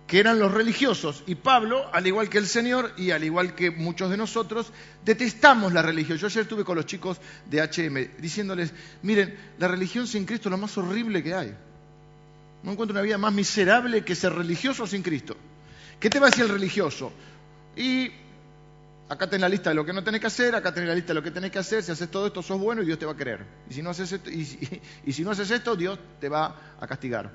que 0.08 0.20
eran 0.20 0.40
los 0.40 0.52
religiosos. 0.52 1.24
Y 1.28 1.36
Pablo, 1.36 1.90
al 1.94 2.06
igual 2.06 2.30
que 2.30 2.38
el 2.38 2.48
Señor 2.48 2.94
y 2.98 3.12
al 3.12 3.24
igual 3.24 3.56
que 3.56 3.72
muchos 3.72 4.10
de 4.10 4.18
nosotros, 4.18 4.72
detestamos 5.06 5.74
la 5.74 5.82
religión. 5.82 6.18
Yo 6.18 6.28
ayer 6.28 6.44
estuve 6.44 6.64
con 6.64 6.76
los 6.76 6.86
chicos 6.86 7.20
de 7.46 7.62
HM 7.62 8.22
diciéndoles, 8.22 8.74
miren, 9.02 9.36
la 9.60 9.68
religión 9.68 10.08
sin 10.08 10.26
Cristo 10.26 10.50
es 10.50 10.52
lo 10.52 10.58
más 10.58 10.78
horrible 10.78 11.24
que 11.24 11.34
hay. 11.34 11.56
No 12.64 12.72
encuentro 12.72 12.94
una 12.94 13.02
vida 13.02 13.18
más 13.18 13.34
miserable 13.34 14.04
que 14.04 14.16
ser 14.16 14.34
religioso 14.34 14.88
sin 14.88 15.04
Cristo. 15.04 15.36
¿Qué 16.00 16.10
te 16.10 16.20
va 16.20 16.28
a 16.28 16.30
decir 16.30 16.46
el 16.46 16.52
religioso? 16.52 17.12
Y 17.76 18.12
acá 19.10 19.28
tenés 19.28 19.42
la 19.42 19.50
lista 19.50 19.70
de 19.70 19.76
lo 19.76 19.86
que 19.86 19.94
no 19.94 20.04
tenés 20.04 20.22
que 20.22 20.28
hacer, 20.28 20.56
acá 20.56 20.74
tenés 20.74 20.90
la 20.90 20.96
lista 20.96 21.10
de 21.10 21.16
lo 21.16 21.24
que 21.24 21.32
tenés 21.32 21.52
que 21.52 21.60
hacer, 21.60 21.84
si 21.84 21.92
haces 21.92 22.10
todo 22.10 22.28
esto 22.28 22.42
sos 22.42 22.60
bueno 22.60 22.82
y 22.82 22.86
Dios 22.86 23.00
te 23.00 23.06
va 23.06 23.14
a 23.14 23.18
querer. 23.18 23.46
Y 23.70 23.74
si 23.74 23.82
no 23.82 23.90
haces 23.90 24.12
esto, 24.12 24.30
y, 24.30 24.46
si 24.46 25.24
no 25.24 25.32
haces 25.32 25.52
esto 25.52 25.76
Dios 25.76 26.00
te 26.20 26.30
va 26.30 26.76
a 26.80 26.88
castigar. 26.88 27.32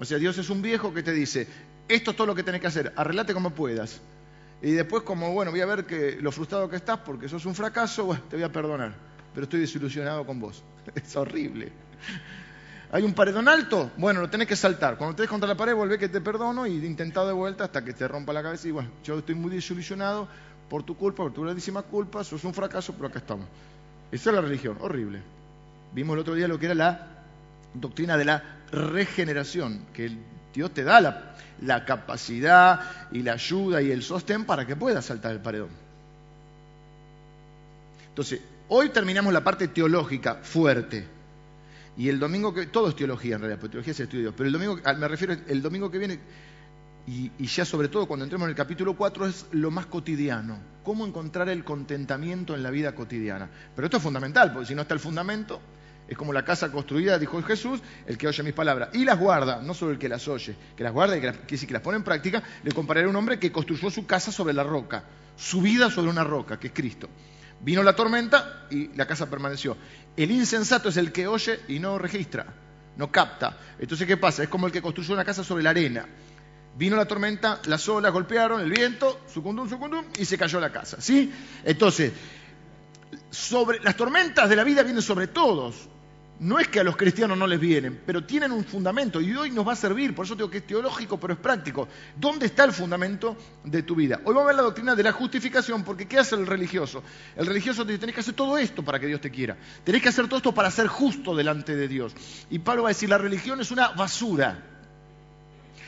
O 0.00 0.04
sea, 0.04 0.18
Dios 0.18 0.38
es 0.38 0.48
un 0.48 0.62
viejo 0.62 0.94
que 0.94 1.02
te 1.02 1.12
dice, 1.12 1.46
esto 1.86 2.12
es 2.12 2.16
todo 2.16 2.26
lo 2.26 2.34
que 2.34 2.42
tenés 2.42 2.62
que 2.62 2.66
hacer, 2.66 2.92
arreglate 2.96 3.34
como 3.34 3.50
puedas. 3.50 4.00
Y 4.62 4.72
después 4.72 5.02
como, 5.02 5.32
bueno, 5.32 5.50
voy 5.50 5.60
a 5.60 5.66
ver 5.66 5.84
que 5.84 6.18
lo 6.20 6.32
frustrado 6.32 6.68
que 6.70 6.76
estás 6.76 6.98
porque 6.98 7.28
sos 7.28 7.44
un 7.44 7.54
fracaso, 7.54 8.18
te 8.30 8.36
voy 8.36 8.42
a 8.42 8.50
perdonar. 8.50 8.94
Pero 9.34 9.44
estoy 9.44 9.60
desilusionado 9.60 10.24
con 10.24 10.40
vos. 10.40 10.64
Es 10.94 11.14
horrible. 11.16 11.70
¿Hay 12.92 13.04
un 13.04 13.12
paredón 13.12 13.46
alto? 13.46 13.90
Bueno, 13.98 14.20
lo 14.20 14.30
tenés 14.30 14.48
que 14.48 14.56
saltar. 14.56 14.96
Cuando 14.96 15.12
estés 15.12 15.28
contra 15.28 15.46
la 15.46 15.54
pared, 15.54 15.74
volvé 15.74 15.98
que 15.98 16.08
te 16.08 16.20
perdono 16.20 16.66
y 16.66 16.84
intentado 16.84 17.28
de 17.28 17.34
vuelta 17.34 17.64
hasta 17.64 17.84
que 17.84 17.92
te 17.92 18.08
rompa 18.08 18.32
la 18.32 18.42
cabeza. 18.42 18.68
Y 18.68 18.70
bueno, 18.72 18.90
yo 19.04 19.18
estoy 19.18 19.34
muy 19.34 19.50
desilusionado 19.50 20.28
por 20.68 20.82
tu 20.82 20.96
culpa, 20.96 21.22
por 21.22 21.32
tu 21.32 21.42
grandísima 21.42 21.82
culpa, 21.82 22.24
sos 22.24 22.42
un 22.44 22.54
fracaso, 22.54 22.94
pero 22.94 23.08
acá 23.08 23.18
estamos. 23.18 23.46
Esa 24.10 24.30
es 24.30 24.34
la 24.34 24.42
religión, 24.42 24.78
horrible. 24.80 25.20
Vimos 25.92 26.14
el 26.14 26.20
otro 26.20 26.34
día 26.34 26.48
lo 26.48 26.58
que 26.58 26.66
era 26.66 26.74
la 26.74 27.19
doctrina 27.74 28.16
de 28.16 28.24
la 28.24 28.42
regeneración, 28.72 29.86
que 29.92 30.10
Dios 30.52 30.72
te 30.72 30.84
da 30.84 31.00
la, 31.00 31.34
la 31.60 31.84
capacidad 31.84 33.08
y 33.12 33.22
la 33.22 33.32
ayuda 33.32 33.82
y 33.82 33.90
el 33.90 34.02
sostén 34.02 34.44
para 34.44 34.66
que 34.66 34.76
puedas 34.76 35.04
saltar 35.04 35.32
el 35.32 35.40
paredón. 35.40 35.70
Entonces, 38.08 38.40
hoy 38.68 38.90
terminamos 38.90 39.32
la 39.32 39.44
parte 39.44 39.68
teológica 39.68 40.36
fuerte 40.42 41.06
y 41.96 42.08
el 42.08 42.18
domingo 42.18 42.54
que. 42.54 42.66
Todo 42.66 42.88
es 42.88 42.96
teología 42.96 43.34
en 43.34 43.42
realidad, 43.42 43.60
porque 43.60 43.72
teología 43.72 43.92
es 43.92 44.00
estudio. 44.00 44.34
Pero 44.34 44.46
el 44.46 44.52
domingo, 44.52 44.78
me 44.98 45.08
refiero, 45.08 45.36
el 45.46 45.62
domingo 45.62 45.90
que 45.90 45.98
viene, 45.98 46.18
y, 47.06 47.30
ya 47.46 47.64
sobre 47.64 47.88
todo 47.88 48.06
cuando 48.06 48.24
entremos 48.24 48.46
en 48.46 48.50
el 48.50 48.56
capítulo 48.56 48.96
4, 48.96 49.26
es 49.26 49.46
lo 49.52 49.70
más 49.70 49.86
cotidiano. 49.86 50.58
Cómo 50.82 51.06
encontrar 51.06 51.48
el 51.48 51.64
contentamiento 51.64 52.54
en 52.54 52.62
la 52.62 52.70
vida 52.70 52.94
cotidiana. 52.94 53.50
Pero 53.74 53.86
esto 53.86 53.98
es 53.98 54.02
fundamental, 54.02 54.52
porque 54.52 54.68
si 54.68 54.74
no 54.74 54.82
está 54.82 54.94
el 54.94 55.00
fundamento, 55.00 55.60
es 56.10 56.18
como 56.18 56.32
la 56.32 56.44
casa 56.44 56.72
construida, 56.72 57.20
dijo 57.20 57.40
Jesús, 57.40 57.80
el 58.04 58.18
que 58.18 58.26
oye 58.26 58.42
mis 58.42 58.52
palabras. 58.52 58.88
Y 58.94 59.04
las 59.04 59.16
guarda, 59.16 59.62
no 59.62 59.74
solo 59.74 59.92
el 59.92 59.98
que 59.98 60.08
las 60.08 60.26
oye, 60.26 60.56
que 60.76 60.82
las 60.82 60.92
guarda 60.92 61.16
y 61.16 61.20
que, 61.20 61.26
las, 61.28 61.36
que, 61.36 61.72
las 61.72 61.82
pone 61.82 61.98
en 61.98 62.02
práctica, 62.02 62.42
le 62.64 62.72
compararé 62.72 63.06
a 63.06 63.10
un 63.10 63.14
hombre 63.14 63.38
que 63.38 63.52
construyó 63.52 63.88
su 63.90 64.04
casa 64.06 64.32
sobre 64.32 64.52
la 64.52 64.64
roca, 64.64 65.04
su 65.36 65.62
vida 65.62 65.88
sobre 65.88 66.10
una 66.10 66.24
roca, 66.24 66.58
que 66.58 66.66
es 66.66 66.72
Cristo. 66.72 67.08
Vino 67.60 67.84
la 67.84 67.94
tormenta 67.94 68.66
y 68.70 68.88
la 68.96 69.06
casa 69.06 69.30
permaneció. 69.30 69.76
El 70.16 70.32
insensato 70.32 70.88
es 70.88 70.96
el 70.96 71.12
que 71.12 71.28
oye 71.28 71.60
y 71.68 71.78
no 71.78 71.96
registra, 71.96 72.44
no 72.96 73.12
capta. 73.12 73.56
Entonces, 73.78 74.04
¿qué 74.04 74.16
pasa? 74.16 74.42
Es 74.42 74.48
como 74.48 74.66
el 74.66 74.72
que 74.72 74.82
construyó 74.82 75.14
una 75.14 75.24
casa 75.24 75.44
sobre 75.44 75.62
la 75.62 75.70
arena. 75.70 76.06
Vino 76.76 76.96
la 76.96 77.06
tormenta, 77.06 77.60
las 77.66 77.88
olas 77.88 78.12
golpearon, 78.12 78.60
el 78.62 78.70
viento, 78.70 79.20
sucundum, 79.32 79.68
sucundum, 79.68 80.06
y 80.18 80.24
se 80.24 80.36
cayó 80.36 80.58
la 80.58 80.72
casa. 80.72 81.00
¿Sí? 81.00 81.32
Entonces, 81.64 82.12
sobre, 83.30 83.78
las 83.78 83.96
tormentas 83.96 84.48
de 84.48 84.56
la 84.56 84.64
vida 84.64 84.82
vienen 84.82 85.02
sobre 85.02 85.28
todos. 85.28 85.88
No 86.40 86.58
es 86.58 86.68
que 86.68 86.80
a 86.80 86.84
los 86.84 86.96
cristianos 86.96 87.36
no 87.36 87.46
les 87.46 87.60
vienen, 87.60 88.00
pero 88.06 88.24
tienen 88.24 88.50
un 88.50 88.64
fundamento 88.64 89.20
y 89.20 89.36
hoy 89.36 89.50
nos 89.50 89.68
va 89.68 89.74
a 89.74 89.76
servir, 89.76 90.14
por 90.14 90.24
eso 90.24 90.34
digo 90.34 90.48
que 90.48 90.58
es 90.58 90.66
teológico, 90.66 91.20
pero 91.20 91.34
es 91.34 91.38
práctico. 91.38 91.86
¿Dónde 92.16 92.46
está 92.46 92.64
el 92.64 92.72
fundamento 92.72 93.36
de 93.62 93.82
tu 93.82 93.94
vida? 93.94 94.22
Hoy 94.24 94.32
vamos 94.32 94.44
a 94.44 94.46
ver 94.46 94.56
la 94.56 94.62
doctrina 94.62 94.94
de 94.94 95.02
la 95.02 95.12
justificación, 95.12 95.84
porque 95.84 96.08
¿qué 96.08 96.18
hace 96.18 96.36
el 96.36 96.46
religioso? 96.46 97.02
El 97.36 97.44
religioso 97.44 97.84
te 97.84 97.92
dice, 97.92 98.00
tenés 98.00 98.14
que 98.14 98.22
hacer 98.22 98.32
todo 98.32 98.56
esto 98.56 98.82
para 98.82 98.98
que 98.98 99.06
Dios 99.06 99.20
te 99.20 99.30
quiera. 99.30 99.58
Tenés 99.84 100.00
que 100.00 100.08
hacer 100.08 100.28
todo 100.28 100.38
esto 100.38 100.54
para 100.54 100.70
ser 100.70 100.86
justo 100.86 101.36
delante 101.36 101.76
de 101.76 101.88
Dios. 101.88 102.14
Y 102.48 102.58
Pablo 102.60 102.84
va 102.84 102.88
a 102.88 102.92
decir, 102.94 103.10
la 103.10 103.18
religión 103.18 103.60
es 103.60 103.70
una 103.70 103.88
basura. 103.88 104.64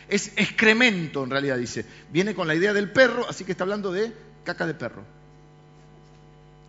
Es 0.06 0.34
excremento, 0.36 1.24
en 1.24 1.30
realidad 1.30 1.56
dice. 1.56 1.86
Viene 2.10 2.34
con 2.34 2.46
la 2.46 2.54
idea 2.54 2.74
del 2.74 2.92
perro, 2.92 3.26
así 3.26 3.46
que 3.46 3.52
está 3.52 3.64
hablando 3.64 3.90
de 3.90 4.12
caca 4.44 4.66
de 4.66 4.74
perro 4.74 5.21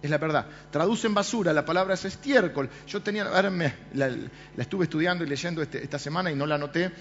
es 0.04 0.10
la 0.10 0.18
verdad. 0.18 0.46
Traducen 0.70 1.14
basura, 1.14 1.54
la 1.54 1.64
palabra 1.64 1.94
es 1.94 2.04
estiércol. 2.04 2.70
Yo 2.86 3.02
tenía, 3.02 3.24
ahora 3.24 3.50
la, 3.94 4.12
estuve 4.58 4.84
estudiando 4.84 5.24
y 5.24 5.28
leyendo 5.28 5.62
este, 5.62 5.82
esta 5.82 5.98
semana 5.98 6.30
y 6.30 6.36
no 6.36 6.46
la 6.46 6.56
anoté, 6.56 6.92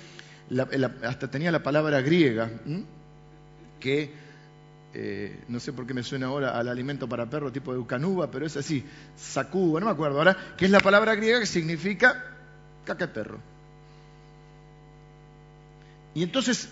hasta 1.02 1.28
tenía 1.28 1.50
la 1.50 1.64
palabra 1.64 2.00
griega, 2.00 2.48
que 3.80 4.12
eh, 4.94 5.40
no 5.48 5.58
sé 5.58 5.72
por 5.72 5.84
qué 5.84 5.94
me 5.94 6.04
suena 6.04 6.26
ahora 6.26 6.56
al 6.56 6.68
alimento 6.68 7.08
para 7.08 7.28
perro 7.28 7.50
tipo 7.50 7.72
de 7.72 7.78
eucanuba, 7.78 8.30
pero 8.30 8.46
es 8.46 8.56
así, 8.56 8.84
sacuba, 9.16 9.80
no 9.80 9.86
me 9.86 9.92
acuerdo 9.92 10.18
ahora, 10.18 10.36
que 10.56 10.66
es 10.66 10.70
la 10.70 10.80
palabra 10.80 11.16
griega 11.16 11.40
que 11.40 11.46
significa 11.46 12.24
caca 12.84 13.08
de 13.08 13.12
perro. 13.12 13.40
Y 16.14 16.22
entonces, 16.22 16.68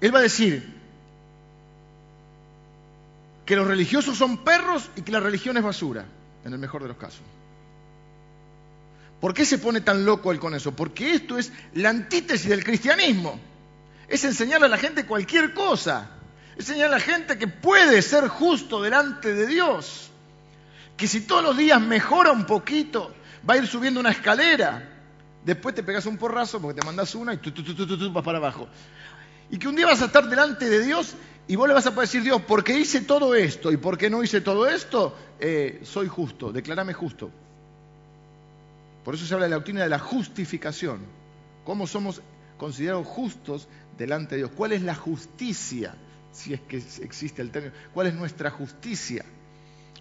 él 0.00 0.12
va 0.12 0.18
a 0.18 0.22
decir, 0.22 0.77
que 3.48 3.56
los 3.56 3.66
religiosos 3.66 4.18
son 4.18 4.44
perros 4.44 4.90
y 4.94 5.00
que 5.00 5.10
la 5.10 5.20
religión 5.20 5.56
es 5.56 5.62
basura, 5.62 6.04
en 6.44 6.52
el 6.52 6.58
mejor 6.58 6.82
de 6.82 6.88
los 6.88 6.98
casos. 6.98 7.22
¿Por 9.22 9.32
qué 9.32 9.46
se 9.46 9.56
pone 9.56 9.80
tan 9.80 10.04
loco 10.04 10.30
él 10.32 10.38
con 10.38 10.54
eso? 10.54 10.76
Porque 10.76 11.14
esto 11.14 11.38
es 11.38 11.50
la 11.72 11.88
antítesis 11.88 12.50
del 12.50 12.62
cristianismo. 12.62 13.40
Es 14.06 14.22
enseñarle 14.24 14.66
a 14.66 14.68
la 14.68 14.76
gente 14.76 15.06
cualquier 15.06 15.54
cosa. 15.54 16.10
Es 16.58 16.68
enseñarle 16.68 16.96
a 16.96 16.98
la 16.98 17.02
gente 17.02 17.38
que 17.38 17.48
puede 17.48 18.02
ser 18.02 18.28
justo 18.28 18.82
delante 18.82 19.32
de 19.32 19.46
Dios. 19.46 20.10
Que 20.98 21.08
si 21.08 21.22
todos 21.22 21.42
los 21.42 21.56
días 21.56 21.80
mejora 21.80 22.32
un 22.32 22.44
poquito, 22.44 23.14
va 23.48 23.54
a 23.54 23.56
ir 23.56 23.66
subiendo 23.66 23.98
una 23.98 24.10
escalera. 24.10 24.86
Después 25.42 25.74
te 25.74 25.82
pegas 25.82 26.04
un 26.04 26.18
porrazo 26.18 26.60
porque 26.60 26.82
te 26.82 26.86
mandas 26.86 27.14
una 27.14 27.32
y 27.32 27.38
tú, 27.38 27.50
tú, 27.52 27.64
tú, 27.64 27.96
tú, 27.96 28.12
vas 28.12 28.22
para 28.22 28.36
abajo. 28.36 28.68
Y 29.48 29.58
que 29.58 29.68
un 29.68 29.74
día 29.74 29.86
vas 29.86 30.02
a 30.02 30.04
estar 30.04 30.28
delante 30.28 30.68
de 30.68 30.84
Dios 30.84 31.14
y 31.48 31.56
vos 31.56 31.66
le 31.66 31.72
vas 31.72 31.86
a 31.86 31.94
poder 31.94 32.06
decir, 32.06 32.22
Dios, 32.22 32.42
porque 32.46 32.78
hice 32.78 33.00
todo 33.00 33.34
esto 33.34 33.72
y 33.72 33.78
porque 33.78 34.10
no 34.10 34.22
hice 34.22 34.42
todo 34.42 34.68
esto, 34.68 35.16
eh, 35.40 35.80
soy 35.82 36.06
justo, 36.06 36.52
declárame 36.52 36.92
justo. 36.92 37.30
Por 39.02 39.14
eso 39.14 39.24
se 39.24 39.32
habla 39.32 39.46
de 39.46 39.50
la 39.50 39.56
doctrina 39.56 39.82
de 39.82 39.88
la 39.88 39.98
justificación. 39.98 41.00
¿Cómo 41.64 41.86
somos 41.86 42.20
considerados 42.58 43.06
justos 43.06 43.66
delante 43.96 44.34
de 44.34 44.42
Dios? 44.42 44.50
¿Cuál 44.54 44.72
es 44.72 44.82
la 44.82 44.94
justicia? 44.94 45.94
Si 46.32 46.52
es 46.52 46.60
que 46.60 46.76
existe 46.76 47.40
el 47.40 47.50
término. 47.50 47.74
¿Cuál 47.94 48.08
es 48.08 48.14
nuestra 48.14 48.50
justicia 48.50 49.24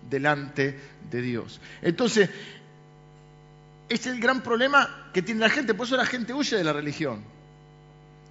delante 0.10 0.78
de 1.10 1.22
Dios? 1.22 1.62
Entonces, 1.82 2.30
es 3.88 4.06
el 4.06 4.20
gran 4.20 4.44
problema 4.44 5.10
que 5.14 5.22
tiene 5.22 5.40
la 5.40 5.50
gente. 5.50 5.74
Por 5.74 5.88
eso 5.88 5.96
la 5.96 6.06
gente 6.06 6.34
huye 6.34 6.58
de 6.58 6.66
la 6.66 6.74
religión. 6.74 7.37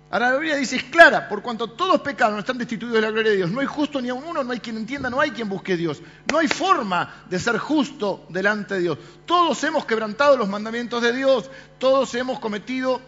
Ahora 0.08 0.30
la 0.30 0.36
Biblia 0.36 0.56
dice, 0.56 0.76
es 0.76 0.84
clara, 0.84 1.28
por 1.28 1.42
cuanto 1.42 1.68
todos 1.70 2.00
pecados 2.00 2.38
están 2.38 2.58
destituidos 2.58 2.94
de 2.94 3.00
la 3.00 3.10
gloria 3.10 3.32
de 3.32 3.38
Dios. 3.38 3.50
No 3.50 3.58
hay 3.60 3.66
justo 3.66 4.00
ni 4.00 4.08
a 4.08 4.14
uno, 4.14 4.44
no 4.44 4.52
hay 4.52 4.60
quien 4.60 4.76
entienda, 4.76 5.10
no 5.10 5.20
hay 5.20 5.32
quien 5.32 5.48
busque 5.48 5.76
Dios. 5.76 6.00
No 6.30 6.38
hay 6.38 6.46
forma 6.46 7.24
de 7.28 7.40
ser 7.40 7.58
justo 7.58 8.24
delante 8.28 8.74
de 8.74 8.80
Dios. 8.82 8.98
Todos 9.24 9.62
hemos 9.64 9.84
quebrantado 9.84 10.36
los 10.36 10.48
mandamientos 10.48 11.02
de 11.02 11.12
Dios, 11.12 11.50
todos 11.78 12.14
hemos 12.14 12.38
cometido 12.38 13.00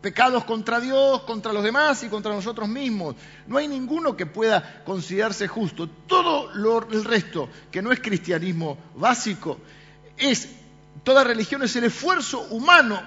pecados 0.00 0.44
contra 0.44 0.80
Dios, 0.80 1.20
contra 1.22 1.52
los 1.52 1.62
demás 1.62 2.02
y 2.02 2.08
contra 2.08 2.32
nosotros 2.32 2.66
mismos. 2.66 3.14
No 3.46 3.58
hay 3.58 3.68
ninguno 3.68 4.16
que 4.16 4.24
pueda 4.24 4.82
considerarse 4.86 5.48
justo. 5.48 5.86
Todo 6.06 6.50
lo, 6.54 6.88
el 6.90 7.04
resto, 7.04 7.50
que 7.70 7.82
no 7.82 7.92
es 7.92 8.00
cristianismo 8.00 8.78
básico, 8.94 9.58
es, 10.16 10.48
toda 11.04 11.24
religión 11.24 11.62
es 11.62 11.76
el 11.76 11.84
esfuerzo 11.84 12.40
humano 12.48 13.02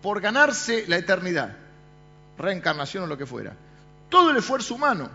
por 0.00 0.22
ganarse 0.22 0.86
la 0.88 0.96
eternidad 0.96 1.65
reencarnación 2.38 3.04
o 3.04 3.06
lo 3.06 3.18
que 3.18 3.26
fuera. 3.26 3.54
Todo 4.08 4.30
el 4.30 4.36
esfuerzo 4.36 4.74
humano. 4.74 5.10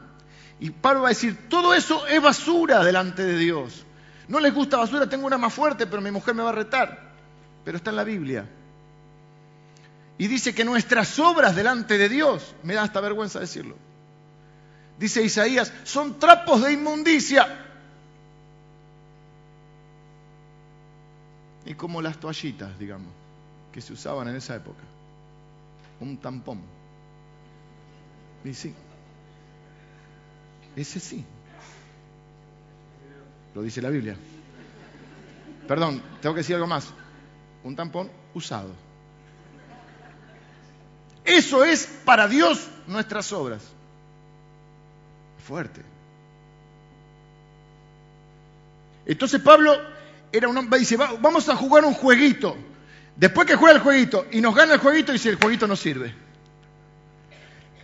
Y 0.60 0.70
Pablo 0.70 1.01
va 1.01 1.08
a 1.08 1.10
decir, 1.10 1.50
todo 1.50 1.74
eso 1.74 2.06
es 2.08 2.22
basura 2.22 2.84
delante 2.84 3.24
de 3.24 3.38
Dios. 3.38 3.86
No 4.28 4.40
les 4.40 4.54
gusta 4.54 4.78
basura, 4.78 5.10
tengo 5.10 5.25
una 5.25 5.38
más 5.38 5.54
fuerte, 5.54 5.88
pero 5.88 6.01
mi 6.01 6.12
mujer 6.12 6.36
me 6.36 6.44
va 6.44 6.50
a 6.50 6.54
retar. 6.54 7.12
Pero 7.66 7.78
está 7.78 7.90
en 7.90 7.96
la 7.96 8.04
Biblia. 8.04 8.48
Y 10.18 10.28
dice 10.28 10.54
que 10.54 10.63
nuestras 10.63 11.18
obras 11.20 11.56
delante 11.56 11.98
de 11.98 12.08
Dios, 12.08 12.54
me 12.63 12.75
da 12.75 12.84
hasta 12.84 13.01
vergüenza 13.01 13.40
decirlo. 13.40 13.75
Dice 15.00 15.24
Isaías, 15.24 15.74
son 15.84 16.20
trapos 16.20 16.62
de 16.62 16.74
inmundicia. 16.74 17.48
Y 21.66 21.74
como 21.74 22.01
las 22.01 22.20
toallitas, 22.20 22.78
digamos, 22.78 23.12
que 23.72 23.82
se 23.82 23.94
usaban 23.94 24.28
en 24.28 24.36
esa 24.36 24.56
época. 24.56 24.84
Un 26.00 26.18
tampón. 26.18 26.62
Sí. 28.44 28.74
Ese 30.76 31.00
sí. 31.00 31.24
Lo 33.54 33.62
dice 33.62 33.82
la 33.82 33.90
Biblia. 33.90 34.16
Perdón, 35.68 36.02
tengo 36.22 36.34
que 36.36 36.42
decir 36.42 36.56
algo 36.56 36.68
más. 36.68 36.88
Un 37.64 37.76
tampón 37.76 38.10
usado. 38.34 38.74
Eso 41.24 41.64
es 41.64 41.88
para 42.04 42.28
Dios 42.28 42.68
nuestras 42.88 43.32
obras. 43.32 43.62
Fuerte. 45.46 45.82
Entonces 49.06 49.42
Pablo 49.42 49.74
era 50.32 50.48
un 50.48 50.58
hombre, 50.58 50.80
dice, 50.80 50.98
vamos 50.98 51.50
a 51.50 51.56
jugar 51.56 51.86
un 51.86 51.94
jueguito. 51.94 52.56
Después 53.16 53.46
que 53.46 53.56
juega 53.56 53.76
el 53.76 53.82
jueguito 53.82 54.26
y 54.32 54.42
nos 54.42 54.56
gana 54.56 54.74
el 54.76 54.80
jueguito, 54.80 55.12
dice, 55.12 55.30
el 55.30 55.36
jueguito 55.36 55.68
no 55.68 55.76
sirve. 55.76 56.14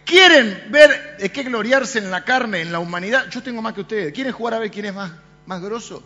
¿Quieren 0.07 0.67
ver 0.69 1.17
de 1.19 1.29
qué 1.29 1.43
gloriarse 1.43 1.99
en 1.99 2.09
la 2.09 2.23
carne, 2.23 2.61
en 2.61 2.71
la 2.71 2.79
humanidad? 2.79 3.29
Yo 3.29 3.43
tengo 3.43 3.61
más 3.61 3.73
que 3.73 3.81
ustedes. 3.81 4.13
¿Quieren 4.13 4.31
jugar 4.31 4.53
a 4.53 4.59
ver 4.59 4.71
quién 4.71 4.85
es 4.85 4.93
más, 4.93 5.11
más 5.45 5.61
grosso? 5.61 6.01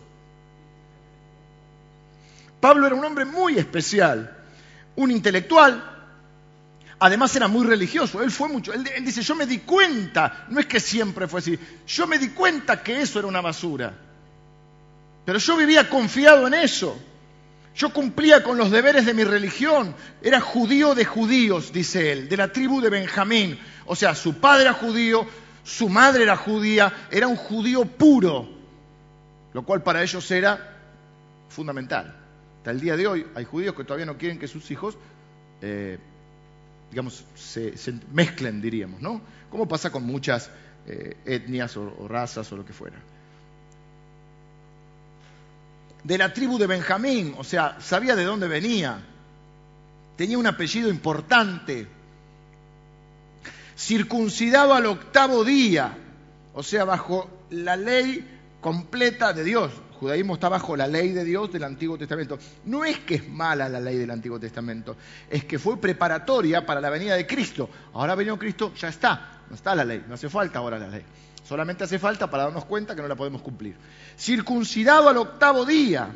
Pablo 2.60 2.88
era 2.88 2.96
un 2.96 3.06
hombre 3.06 3.26
muy 3.26 3.60
especial, 3.60 4.36
un 4.96 5.12
intelectual, 5.12 5.84
además 6.98 7.36
era 7.36 7.48
muy 7.48 7.66
religioso, 7.66 8.24
él 8.24 8.32
fue 8.32 8.50
mucho, 8.50 8.74
él, 8.74 8.88
él, 8.96 9.06
dice, 9.06 9.22
yo 9.22 9.36
me 9.36 9.46
di 9.46 9.60
cuenta, 9.60 10.46
no 10.50 10.60
es 10.60 10.66
que 10.66 10.80
siempre 10.80 11.28
fue 11.28 11.40
así, 11.40 11.58
yo 11.88 12.08
me 12.08 12.18
di 12.18 12.30
cuenta 12.30 12.82
que 12.82 13.02
eso 13.02 13.20
era 13.20 13.28
una 13.28 13.42
basura, 13.42 13.94
pero 15.26 15.40
yo 15.40 15.58
vivía 15.58 15.90
confiado 15.90 16.46
en 16.48 16.54
eso, 16.54 17.00
yo 17.76 17.92
cumplía 17.92 18.44
con 18.44 18.58
los 18.58 18.70
deberes 18.70 19.06
de 19.06 19.14
mi 19.14 19.24
religión, 19.24 19.96
era 20.22 20.40
judío 20.40 20.94
de 20.94 21.06
judíos, 21.06 21.74
dice 21.74 22.12
él, 22.12 22.30
de 22.30 22.38
la 22.38 22.52
tribu 22.52 22.82
de 22.82 22.90
Benjamín, 22.90 23.58
o 23.92 23.96
sea, 23.98 24.16
su 24.16 24.36
padre 24.36 24.62
era 24.62 24.74
judío, 24.74 25.28
su 25.66 25.90
madre 25.90 26.24
era 26.24 26.38
judía, 26.38 26.94
era 27.12 27.28
un 27.28 27.36
judío 27.36 27.84
puro, 27.84 28.48
lo 29.52 29.66
cual 29.66 29.84
para 29.84 30.02
ellos 30.02 30.32
era 30.32 30.78
fundamental. 31.50 32.16
Hasta 32.60 32.72
el 32.72 32.80
día 32.80 32.96
de 32.96 33.06
hoy 33.06 33.28
hay 33.36 33.44
judíos 33.44 33.76
que 33.76 33.84
todavía 33.84 34.06
no 34.06 34.18
quieren 34.18 34.40
que 34.40 34.48
sus 34.48 34.72
hijos, 34.72 34.98
eh, 35.62 36.00
digamos, 36.90 37.26
se, 37.36 37.74
mezclen, 38.14 38.62
diríamos, 38.62 39.02
¿no? 39.02 39.20
Como 39.50 39.68
pasa 39.68 39.92
con 39.92 40.04
muchas 40.04 40.50
eh, 40.88 41.18
etnias 41.26 41.76
o 41.76 42.08
razas 42.08 42.50
o 42.54 42.56
lo 42.56 42.66
que 42.66 42.72
fuera. 42.72 42.96
De 46.06 46.18
la 46.18 46.34
tribu 46.34 46.58
de 46.58 46.68
Benjamín, 46.68 47.36
o 47.38 47.44
sea, 47.44 47.76
sabía 47.82 48.16
de 48.16 48.24
dónde 48.24 48.48
venía, 48.48 49.02
tenía 50.16 50.38
un 50.38 50.48
apellido 50.48 50.90
importante, 50.90 51.90
circuncidado 53.82 54.74
al 54.74 54.86
octavo 54.86 55.44
día, 55.44 55.98
o 56.54 56.62
sea, 56.62 56.86
bajo 56.86 57.30
la 57.50 57.76
ley 57.76 58.28
completa 58.62 59.34
de 59.34 59.44
Dios. 59.44 59.72
El 59.92 59.96
judaísmo 59.98 60.34
está 60.36 60.50
bajo 60.50 60.76
la 60.76 60.88
ley 60.88 61.12
de 61.12 61.24
Dios 61.24 61.52
del 61.52 61.64
Antiguo 61.64 61.98
Testamento. 61.98 62.38
No 62.66 62.86
es 62.86 63.00
que 63.00 63.16
es 63.16 63.28
mala 63.28 63.68
la 63.68 63.80
ley 63.80 63.98
del 63.98 64.12
Antiguo 64.12 64.40
Testamento, 64.40 64.96
es 65.30 65.46
que 65.46 65.58
fue 65.58 65.78
preparatoria 65.78 66.66
para 66.66 66.80
la 66.80 66.90
venida 66.90 67.16
de 67.16 67.26
Cristo. 67.26 67.70
Ahora 67.94 68.16
venido 68.16 68.38
Cristo, 68.38 68.74
ya 68.76 68.90
está, 68.90 69.42
no 69.50 69.56
está 69.56 69.74
la 69.74 69.84
ley, 69.84 70.04
no 70.08 70.14
hace 70.14 70.30
falta 70.30 70.60
ahora 70.60 70.78
la 70.78 70.88
ley. 70.88 71.04
Solamente 71.44 71.84
hace 71.84 71.98
falta 71.98 72.30
para 72.30 72.44
darnos 72.44 72.66
cuenta 72.66 72.96
que 72.96 73.02
no 73.02 73.08
la 73.08 73.16
podemos 73.16 73.42
cumplir. 73.42 73.76
Circuncidado 74.18 75.10
al 75.10 75.18
octavo 75.18 75.66
día. 75.66 76.10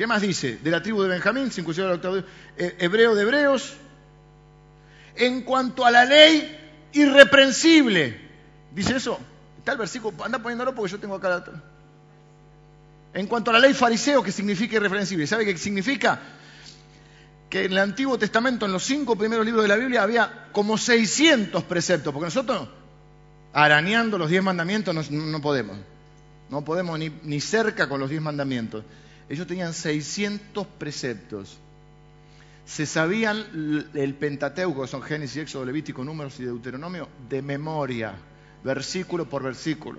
¿Qué 0.00 0.06
más 0.06 0.22
dice? 0.22 0.56
De 0.56 0.70
la 0.70 0.82
tribu 0.82 1.02
de 1.02 1.10
Benjamín, 1.10 1.50
octavo 1.54 2.14
día. 2.14 2.24
Eh, 2.56 2.74
hebreo 2.78 3.14
de 3.14 3.20
hebreos. 3.20 3.74
En 5.14 5.42
cuanto 5.42 5.84
a 5.84 5.90
la 5.90 6.06
ley, 6.06 6.88
irreprensible. 6.94 8.18
¿Dice 8.74 8.96
eso? 8.96 9.20
Está 9.58 9.72
el 9.72 9.78
versículo, 9.78 10.24
anda 10.24 10.38
poniéndolo 10.38 10.74
porque 10.74 10.92
yo 10.92 10.98
tengo 10.98 11.16
acá 11.16 11.28
la... 11.28 11.44
En 13.12 13.26
cuanto 13.26 13.50
a 13.50 13.52
la 13.52 13.58
ley 13.58 13.74
fariseo, 13.74 14.22
que 14.22 14.32
significa 14.32 14.76
irreprensible. 14.76 15.26
¿Sabe 15.26 15.44
qué 15.44 15.58
significa? 15.58 16.18
Que 17.50 17.66
en 17.66 17.72
el 17.72 17.78
Antiguo 17.80 18.18
Testamento, 18.18 18.64
en 18.64 18.72
los 18.72 18.82
cinco 18.84 19.16
primeros 19.16 19.44
libros 19.44 19.64
de 19.64 19.68
la 19.68 19.76
Biblia, 19.76 20.02
había 20.02 20.46
como 20.50 20.78
600 20.78 21.62
preceptos, 21.64 22.10
porque 22.10 22.24
nosotros, 22.24 22.70
arañando 23.52 24.16
los 24.16 24.30
diez 24.30 24.42
mandamientos, 24.42 25.10
no, 25.10 25.42
podemos. 25.42 25.76
No 26.48 26.64
podemos 26.64 26.98
ni 26.98 27.40
cerca 27.42 27.86
con 27.86 28.00
los 28.00 28.08
diez 28.08 28.22
mandamientos. 28.22 28.82
Ellos 29.30 29.46
tenían 29.46 29.72
600 29.72 30.66
preceptos 30.66 31.58
se 32.70 32.86
sabían 32.86 33.90
el 33.94 34.14
Pentateuco, 34.14 34.86
son 34.86 35.02
Génesis, 35.02 35.38
Éxodo, 35.38 35.64
Levítico, 35.64 36.04
Números 36.04 36.38
y 36.38 36.44
Deuteronomio, 36.44 37.08
de 37.28 37.42
memoria, 37.42 38.14
versículo 38.62 39.28
por 39.28 39.42
versículo. 39.42 39.98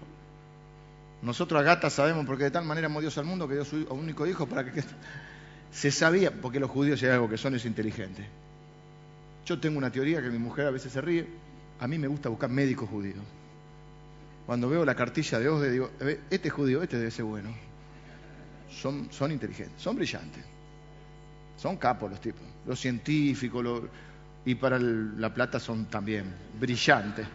Nosotros 1.21 1.59
a 1.59 1.63
gata 1.63 1.89
sabemos 1.89 2.25
porque 2.25 2.45
de 2.45 2.51
tal 2.51 2.63
manera 2.63 2.85
amó 2.87 3.01
Dios 3.01 3.17
al 3.17 3.25
mundo 3.25 3.45
que 3.45 3.55
dio 3.55 3.65
su 3.65 3.85
único 3.89 4.25
hijo 4.25 4.47
para 4.47 4.63
que... 4.63 4.81
Se 5.73 5.91
sabía, 5.91 6.31
porque 6.31 6.61
los 6.61 6.71
judíos 6.71 7.03
hay 7.03 7.09
algo 7.09 7.29
que 7.29 7.37
son 7.37 7.55
es 7.55 7.65
inteligentes. 7.65 8.25
Yo 9.45 9.59
tengo 9.59 9.77
una 9.77 9.91
teoría 9.91 10.21
que 10.21 10.29
mi 10.29 10.37
mujer 10.37 10.67
a 10.67 10.71
veces 10.71 10.93
se 10.93 11.01
ríe, 11.01 11.27
a 11.79 11.87
mí 11.89 11.97
me 11.97 12.07
gusta 12.07 12.29
buscar 12.29 12.49
médicos 12.49 12.89
judíos. 12.89 13.23
Cuando 14.45 14.69
veo 14.69 14.85
la 14.85 14.95
cartilla 14.95 15.39
de 15.39 15.49
Osde 15.49 15.71
digo, 15.71 15.89
este 16.29 16.47
es 16.47 16.53
judío, 16.53 16.83
este 16.83 16.97
debe 16.97 17.11
ser 17.11 17.25
bueno. 17.25 17.70
Son, 18.71 19.11
son 19.11 19.31
inteligentes, 19.31 19.81
son 19.81 19.95
brillantes. 19.95 20.43
Son 21.57 21.77
capos 21.77 22.09
los 22.09 22.19
tipos, 22.19 22.41
los 22.65 22.79
científicos, 22.79 23.83
y 24.45 24.55
para 24.55 24.79
la 24.79 25.31
plata 25.31 25.59
son 25.59 25.85
también 25.85 26.25
brillantes. 26.59 27.27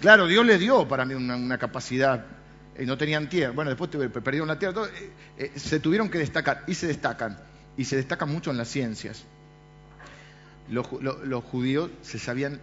Claro, 0.00 0.26
Dios 0.26 0.44
le 0.44 0.58
dio 0.58 0.88
para 0.88 1.04
mí 1.04 1.14
una, 1.14 1.58
capacidad, 1.58 2.24
y 2.76 2.84
no 2.84 2.96
tenían 2.98 3.28
tierra, 3.28 3.52
bueno, 3.52 3.70
después 3.70 3.90
perdieron 4.10 4.48
la 4.48 4.58
tierra, 4.58 4.74
todo, 4.74 4.86
eh, 4.86 5.12
eh, 5.38 5.52
se 5.54 5.78
tuvieron 5.78 6.08
que 6.08 6.18
destacar, 6.18 6.64
y 6.66 6.74
se 6.74 6.88
destacan, 6.88 7.38
y 7.76 7.84
se 7.84 7.96
destacan 7.96 8.28
mucho 8.28 8.50
en 8.50 8.56
las 8.56 8.68
ciencias. 8.68 9.24
Los, 10.68 10.90
los, 11.00 11.20
los 11.24 11.44
judíos 11.44 11.90
se 12.02 12.18
sabían, 12.18 12.60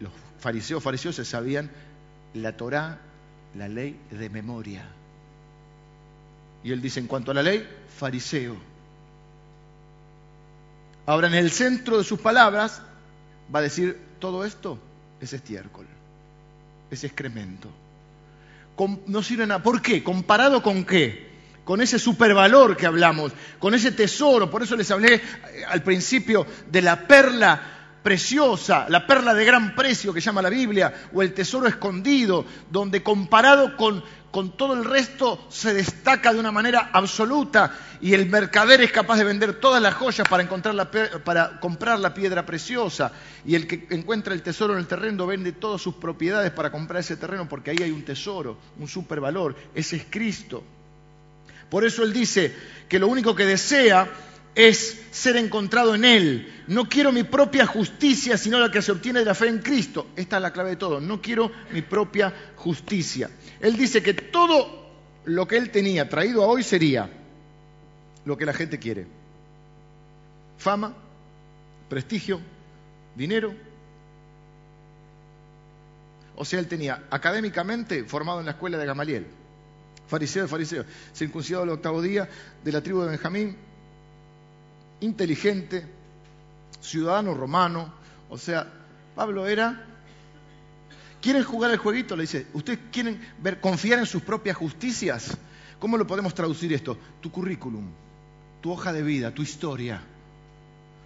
los 0.00 0.10
fariseos, 0.40 0.82
fariseos 0.82 1.14
se 1.14 1.24
sabían 1.24 1.70
la 2.34 2.56
Torá, 2.56 2.98
la 3.54 3.68
ley 3.68 4.00
de 4.10 4.30
memoria. 4.30 4.84
Y 6.66 6.72
él 6.72 6.82
dice, 6.82 6.98
en 6.98 7.06
cuanto 7.06 7.30
a 7.30 7.34
la 7.34 7.44
ley, 7.44 7.64
fariseo. 7.96 8.56
Ahora, 11.06 11.28
en 11.28 11.34
el 11.34 11.52
centro 11.52 11.96
de 11.96 12.02
sus 12.02 12.18
palabras 12.18 12.82
va 13.54 13.60
a 13.60 13.62
decir, 13.62 13.96
todo 14.18 14.44
esto 14.44 14.76
es 15.20 15.32
estiércol, 15.32 15.86
es 16.90 17.04
excremento. 17.04 17.70
No 19.06 19.22
sirve 19.22 19.46
nada. 19.46 19.62
¿Por 19.62 19.80
qué? 19.80 20.02
¿Comparado 20.02 20.60
con 20.60 20.84
qué? 20.84 21.30
Con 21.64 21.80
ese 21.80 22.00
supervalor 22.00 22.76
que 22.76 22.86
hablamos, 22.86 23.30
con 23.60 23.72
ese 23.72 23.92
tesoro. 23.92 24.50
Por 24.50 24.64
eso 24.64 24.74
les 24.74 24.90
hablé 24.90 25.22
al 25.68 25.84
principio 25.84 26.44
de 26.68 26.82
la 26.82 27.06
perla 27.06 27.75
preciosa, 28.06 28.86
la 28.88 29.04
perla 29.04 29.34
de 29.34 29.44
gran 29.44 29.74
precio 29.74 30.14
que 30.14 30.20
llama 30.20 30.40
la 30.40 30.48
Biblia, 30.48 31.08
o 31.12 31.22
el 31.22 31.34
tesoro 31.34 31.66
escondido, 31.66 32.46
donde 32.70 33.02
comparado 33.02 33.76
con, 33.76 34.00
con 34.30 34.56
todo 34.56 34.74
el 34.74 34.84
resto 34.84 35.44
se 35.48 35.74
destaca 35.74 36.32
de 36.32 36.38
una 36.38 36.52
manera 36.52 36.90
absoluta 36.92 37.76
y 38.00 38.14
el 38.14 38.26
mercader 38.26 38.80
es 38.80 38.92
capaz 38.92 39.16
de 39.16 39.24
vender 39.24 39.54
todas 39.54 39.82
las 39.82 39.94
joyas 39.94 40.28
para, 40.28 40.48
para 41.24 41.58
comprar 41.58 41.98
la 41.98 42.14
piedra 42.14 42.46
preciosa 42.46 43.10
y 43.44 43.56
el 43.56 43.66
que 43.66 43.88
encuentra 43.90 44.34
el 44.34 44.42
tesoro 44.42 44.74
en 44.74 44.78
el 44.78 44.86
terreno 44.86 45.26
vende 45.26 45.50
todas 45.50 45.82
sus 45.82 45.96
propiedades 45.96 46.52
para 46.52 46.70
comprar 46.70 47.00
ese 47.00 47.16
terreno 47.16 47.48
porque 47.48 47.72
ahí 47.72 47.78
hay 47.82 47.90
un 47.90 48.04
tesoro, 48.04 48.56
un 48.78 48.86
supervalor, 48.86 49.56
ese 49.74 49.96
es 49.96 50.04
Cristo. 50.08 50.62
Por 51.68 51.84
eso 51.84 52.04
él 52.04 52.12
dice 52.12 52.54
que 52.88 53.00
lo 53.00 53.08
único 53.08 53.34
que 53.34 53.46
desea 53.46 54.08
es 54.56 55.02
ser 55.12 55.36
encontrado 55.36 55.94
en 55.94 56.04
Él. 56.04 56.52
No 56.68 56.88
quiero 56.88 57.12
mi 57.12 57.22
propia 57.22 57.66
justicia, 57.66 58.36
sino 58.36 58.58
la 58.58 58.70
que 58.70 58.82
se 58.82 58.92
obtiene 58.92 59.20
de 59.20 59.24
la 59.24 59.34
fe 59.34 59.48
en 59.48 59.58
Cristo. 59.58 60.08
Esta 60.16 60.36
es 60.36 60.42
la 60.42 60.52
clave 60.52 60.70
de 60.70 60.76
todo. 60.76 61.00
No 61.00 61.22
quiero 61.22 61.50
mi 61.72 61.82
propia 61.82 62.32
justicia. 62.56 63.30
Él 63.60 63.76
dice 63.76 64.02
que 64.02 64.14
todo 64.14 64.86
lo 65.24 65.46
que 65.46 65.56
Él 65.56 65.70
tenía 65.70 66.08
traído 66.08 66.42
a 66.42 66.46
hoy 66.46 66.62
sería 66.62 67.08
lo 68.24 68.36
que 68.36 68.46
la 68.46 68.52
gente 68.52 68.78
quiere. 68.78 69.06
Fama, 70.58 70.92
prestigio, 71.88 72.40
dinero. 73.14 73.54
O 76.34 76.44
sea, 76.44 76.58
Él 76.58 76.66
tenía 76.66 77.04
académicamente 77.10 78.04
formado 78.04 78.40
en 78.40 78.46
la 78.46 78.52
escuela 78.52 78.76
de 78.76 78.86
Gamaliel. 78.86 79.26
Fariseo 80.08 80.42
de 80.42 80.48
fariseo, 80.48 80.84
circuncidado 81.14 81.64
al 81.64 81.70
octavo 81.70 82.00
día 82.00 82.28
de 82.62 82.72
la 82.72 82.80
tribu 82.80 83.00
de 83.02 83.10
Benjamín, 83.10 83.56
inteligente, 85.00 85.84
ciudadano 86.86 87.34
romano, 87.34 87.92
o 88.30 88.38
sea, 88.38 88.66
Pablo 89.14 89.46
era... 89.46 89.84
¿Quieren 91.20 91.42
jugar 91.42 91.72
el 91.72 91.78
jueguito? 91.78 92.14
Le 92.14 92.22
dice, 92.22 92.46
¿ustedes 92.52 92.78
quieren 92.92 93.20
ver, 93.40 93.60
confiar 93.60 93.98
en 93.98 94.06
sus 94.06 94.22
propias 94.22 94.56
justicias? 94.56 95.36
¿Cómo 95.80 95.96
lo 95.96 96.06
podemos 96.06 96.32
traducir 96.34 96.72
esto? 96.72 96.96
Tu 97.20 97.32
currículum, 97.32 97.90
tu 98.60 98.70
hoja 98.70 98.92
de 98.92 99.02
vida, 99.02 99.34
tu 99.34 99.42
historia, 99.42 100.00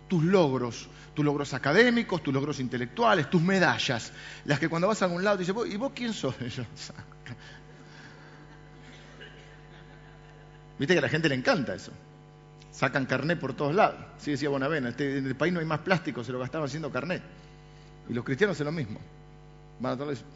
tus 0.09 0.23
logros, 0.23 0.90
tus 1.14 1.25
logros 1.25 1.55
académicos, 1.55 2.23
tus 2.23 2.35
logros 2.35 2.61
intelectuales, 2.61 3.31
tus 3.31 3.40
medallas, 3.40 4.12
las 4.45 4.59
que 4.59 4.69
cuando 4.69 4.88
vas 4.88 5.01
a 5.01 5.07
algún 5.07 5.25
lado 5.25 5.38
te 5.38 5.45
dicen, 5.45 5.57
¿y 5.73 5.77
vos 5.77 5.93
quién 5.95 6.12
sos? 6.12 6.35
Viste 10.79 10.95
que 10.95 10.99
a 10.99 11.03
la 11.03 11.09
gente 11.09 11.31
le 11.31 11.37
encanta 11.37 11.75
eso 11.75 11.93
sacan 12.72 13.06
carnet 13.06 13.38
por 13.38 13.54
todos 13.54 13.74
lados. 13.74 13.96
Sí 14.18 14.33
decía 14.33 14.48
Bonavena, 14.48 14.90
este, 14.90 15.18
en 15.18 15.26
el 15.26 15.35
país 15.35 15.52
no 15.52 15.61
hay 15.61 15.66
más 15.66 15.80
plástico, 15.80 16.24
se 16.24 16.33
lo 16.33 16.38
gastaban 16.38 16.66
haciendo 16.66 16.90
carnet. 16.90 17.22
Y 18.09 18.14
los 18.14 18.24
cristianos 18.24 18.59
es 18.59 18.64
lo 18.64 18.72
mismo. 18.72 19.00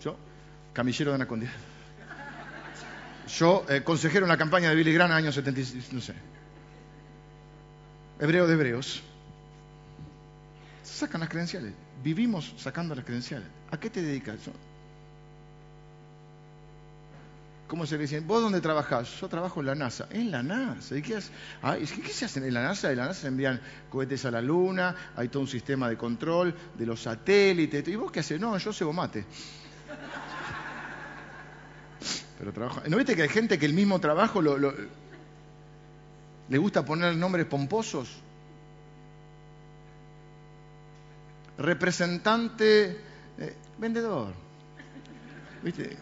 Yo, 0.03 0.17
camillero 0.73 1.11
de 1.11 1.17
Anacondia. 1.17 1.53
Yo, 3.39 3.65
eh, 3.69 3.83
consejero 3.83 4.27
en 4.27 4.31
la 4.31 4.37
campaña 4.37 4.69
de 4.71 4.75
Billy 4.75 4.93
Graham, 4.93 5.13
año 5.13 5.33
76, 5.33 5.93
no 5.93 6.01
sé. 6.01 6.15
Hebreo 8.21 8.47
de 8.47 8.55
hebreos. 8.55 9.03
sacan 10.83 11.21
las 11.21 11.29
credenciales. 11.29 11.73
Vivimos 12.03 12.55
sacando 12.59 12.95
las 12.95 13.05
credenciales. 13.05 13.49
¿A 13.71 13.79
qué 13.79 13.91
te 13.91 14.03
dedicas? 14.03 14.37
¿Cómo 17.67 17.87
se 17.87 17.97
le 17.97 18.03
dice? 18.03 18.21
¿Vos 18.21 18.43
dónde 18.43 18.61
trabajás? 18.61 19.21
Yo 19.21 19.29
trabajo 19.29 19.61
en 19.61 19.67
la 19.67 19.75
NASA. 19.75 20.07
¿En 20.11 20.31
la 20.31 20.43
NASA? 20.43 20.97
¿Y 20.97 21.03
qué, 21.03 21.19
¿Qué 22.03 22.13
se 22.13 22.27
hace 22.27 22.47
en 22.47 22.53
la 22.53 22.63
NASA? 22.63 22.91
En 22.91 22.99
la 22.99 23.07
NASA 23.07 23.23
se 23.23 23.29
envían 23.29 23.59
cohetes 23.91 24.25
a 24.27 24.31
la 24.31 24.43
Luna, 24.43 24.95
hay 25.17 25.29
todo 25.29 25.43
un 25.43 25.49
sistema 25.49 25.89
de 25.89 25.97
control 25.97 26.55
de 26.77 26.87
los 26.87 27.01
satélites. 27.01 27.89
¿Y 27.89 27.97
vos 27.97 28.13
qué 28.13 28.21
haces? 28.21 28.39
No, 28.39 28.57
yo 28.59 28.73
cebo 28.73 28.93
mate. 28.93 29.25
Pero 32.39 32.53
trabajo. 32.53 32.83
¿No 32.87 32.99
viste 32.99 33.17
que 33.17 33.23
hay 33.23 33.29
gente 33.29 33.59
que 33.59 33.65
el 33.65 33.73
mismo 33.73 33.99
trabajo 33.99 34.43
le 34.43 36.59
gusta 36.59 36.85
poner 36.85 37.17
nombres 37.17 37.47
pomposos? 37.47 38.11
Representante, 41.57 42.99
eh, 43.39 43.57
vendedor. 43.79 44.35
¿Viste? 45.63 45.97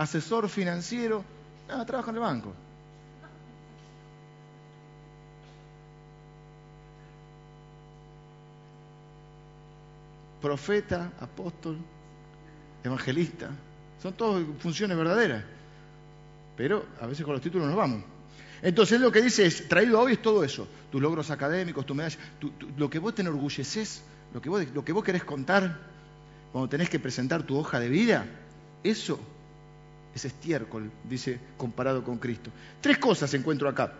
Asesor 0.00 0.48
financiero, 0.48 1.22
nada, 1.68 1.84
trabaja 1.84 2.10
en 2.10 2.16
el 2.16 2.22
banco. 2.22 2.54
Profeta, 10.40 11.12
apóstol, 11.20 11.76
evangelista, 12.82 13.50
son 14.02 14.14
todas 14.14 14.42
funciones 14.58 14.96
verdaderas. 14.96 15.44
Pero 16.56 16.86
a 16.98 17.06
veces 17.06 17.22
con 17.22 17.34
los 17.34 17.42
títulos 17.42 17.66
nos 17.66 17.76
vamos. 17.76 18.02
Entonces 18.62 18.98
lo 19.02 19.12
que 19.12 19.20
dice 19.20 19.44
es, 19.44 19.68
traído 19.68 20.00
hoy 20.00 20.12
es 20.12 20.22
todo 20.22 20.42
eso, 20.44 20.66
tus 20.90 21.02
logros 21.02 21.30
académicos, 21.30 21.84
tu 21.84 21.94
medalla, 21.94 22.16
lo 22.78 22.88
que 22.88 22.98
vos 22.98 23.14
te 23.14 23.20
enorgulleces, 23.20 24.02
lo 24.32 24.40
que 24.40 24.48
vos, 24.48 24.66
lo 24.72 24.82
que 24.82 24.92
vos 24.92 25.04
querés 25.04 25.24
contar 25.24 25.78
cuando 26.52 26.70
tenés 26.70 26.88
que 26.88 26.98
presentar 26.98 27.42
tu 27.42 27.58
hoja 27.58 27.78
de 27.78 27.90
vida, 27.90 28.24
eso 28.82 29.20
es 30.14 30.24
estiércol, 30.24 30.90
dice, 31.08 31.38
comparado 31.56 32.02
con 32.02 32.18
Cristo. 32.18 32.50
Tres 32.80 32.98
cosas 32.98 33.32
encuentro 33.34 33.68
acá, 33.68 33.92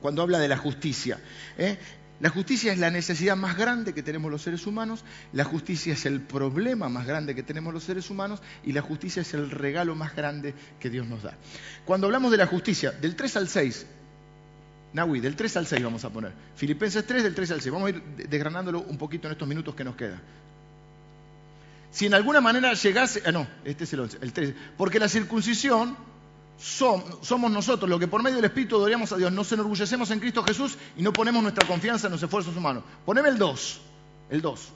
cuando 0.00 0.22
habla 0.22 0.38
de 0.38 0.48
la 0.48 0.56
justicia. 0.56 1.18
¿eh? 1.58 1.78
La 2.20 2.28
justicia 2.28 2.72
es 2.72 2.78
la 2.78 2.90
necesidad 2.90 3.36
más 3.36 3.56
grande 3.56 3.94
que 3.94 4.02
tenemos 4.02 4.30
los 4.30 4.42
seres 4.42 4.66
humanos, 4.66 5.04
la 5.32 5.44
justicia 5.44 5.94
es 5.94 6.04
el 6.04 6.20
problema 6.20 6.88
más 6.88 7.06
grande 7.06 7.34
que 7.34 7.42
tenemos 7.42 7.72
los 7.72 7.84
seres 7.84 8.10
humanos 8.10 8.42
y 8.62 8.72
la 8.72 8.82
justicia 8.82 9.22
es 9.22 9.32
el 9.32 9.50
regalo 9.50 9.94
más 9.94 10.14
grande 10.14 10.54
que 10.78 10.90
Dios 10.90 11.06
nos 11.06 11.22
da. 11.22 11.34
Cuando 11.86 12.06
hablamos 12.06 12.30
de 12.30 12.36
la 12.36 12.46
justicia, 12.46 12.92
del 12.92 13.16
3 13.16 13.36
al 13.36 13.48
6, 13.48 13.86
Nahui, 14.92 15.20
del 15.20 15.36
3 15.36 15.56
al 15.56 15.66
6 15.66 15.82
vamos 15.82 16.04
a 16.04 16.10
poner. 16.10 16.32
Filipenses 16.56 17.06
3, 17.06 17.22
del 17.22 17.34
3 17.34 17.50
al 17.52 17.60
6. 17.60 17.72
Vamos 17.72 17.86
a 17.86 17.90
ir 17.90 18.02
desgranándolo 18.28 18.80
un 18.82 18.98
poquito 18.98 19.28
en 19.28 19.32
estos 19.32 19.46
minutos 19.46 19.74
que 19.74 19.84
nos 19.84 19.96
quedan. 19.96 20.20
Si 21.90 22.06
en 22.06 22.14
alguna 22.14 22.40
manera 22.40 22.72
llegase, 22.74 23.22
ah, 23.26 23.32
no, 23.32 23.46
este 23.64 23.84
es 23.84 23.92
el 23.92 24.00
11, 24.00 24.18
el 24.22 24.32
13, 24.32 24.54
porque 24.76 24.98
la 24.98 25.08
circuncisión 25.08 25.96
somos 26.56 27.50
nosotros, 27.50 27.88
lo 27.88 27.98
que 27.98 28.06
por 28.06 28.22
medio 28.22 28.36
del 28.36 28.44
Espíritu 28.44 28.76
adoríamos 28.76 29.10
a 29.12 29.16
Dios, 29.16 29.32
nos 29.32 29.50
enorgullecemos 29.50 30.10
en 30.10 30.20
Cristo 30.20 30.44
Jesús 30.44 30.76
y 30.96 31.02
no 31.02 31.12
ponemos 31.12 31.42
nuestra 31.42 31.66
confianza 31.66 32.06
en 32.06 32.12
los 32.12 32.22
esfuerzos 32.22 32.54
humanos. 32.54 32.84
Poneme 33.04 33.30
el 33.30 33.38
2, 33.38 33.80
el 34.30 34.42
2. 34.42 34.68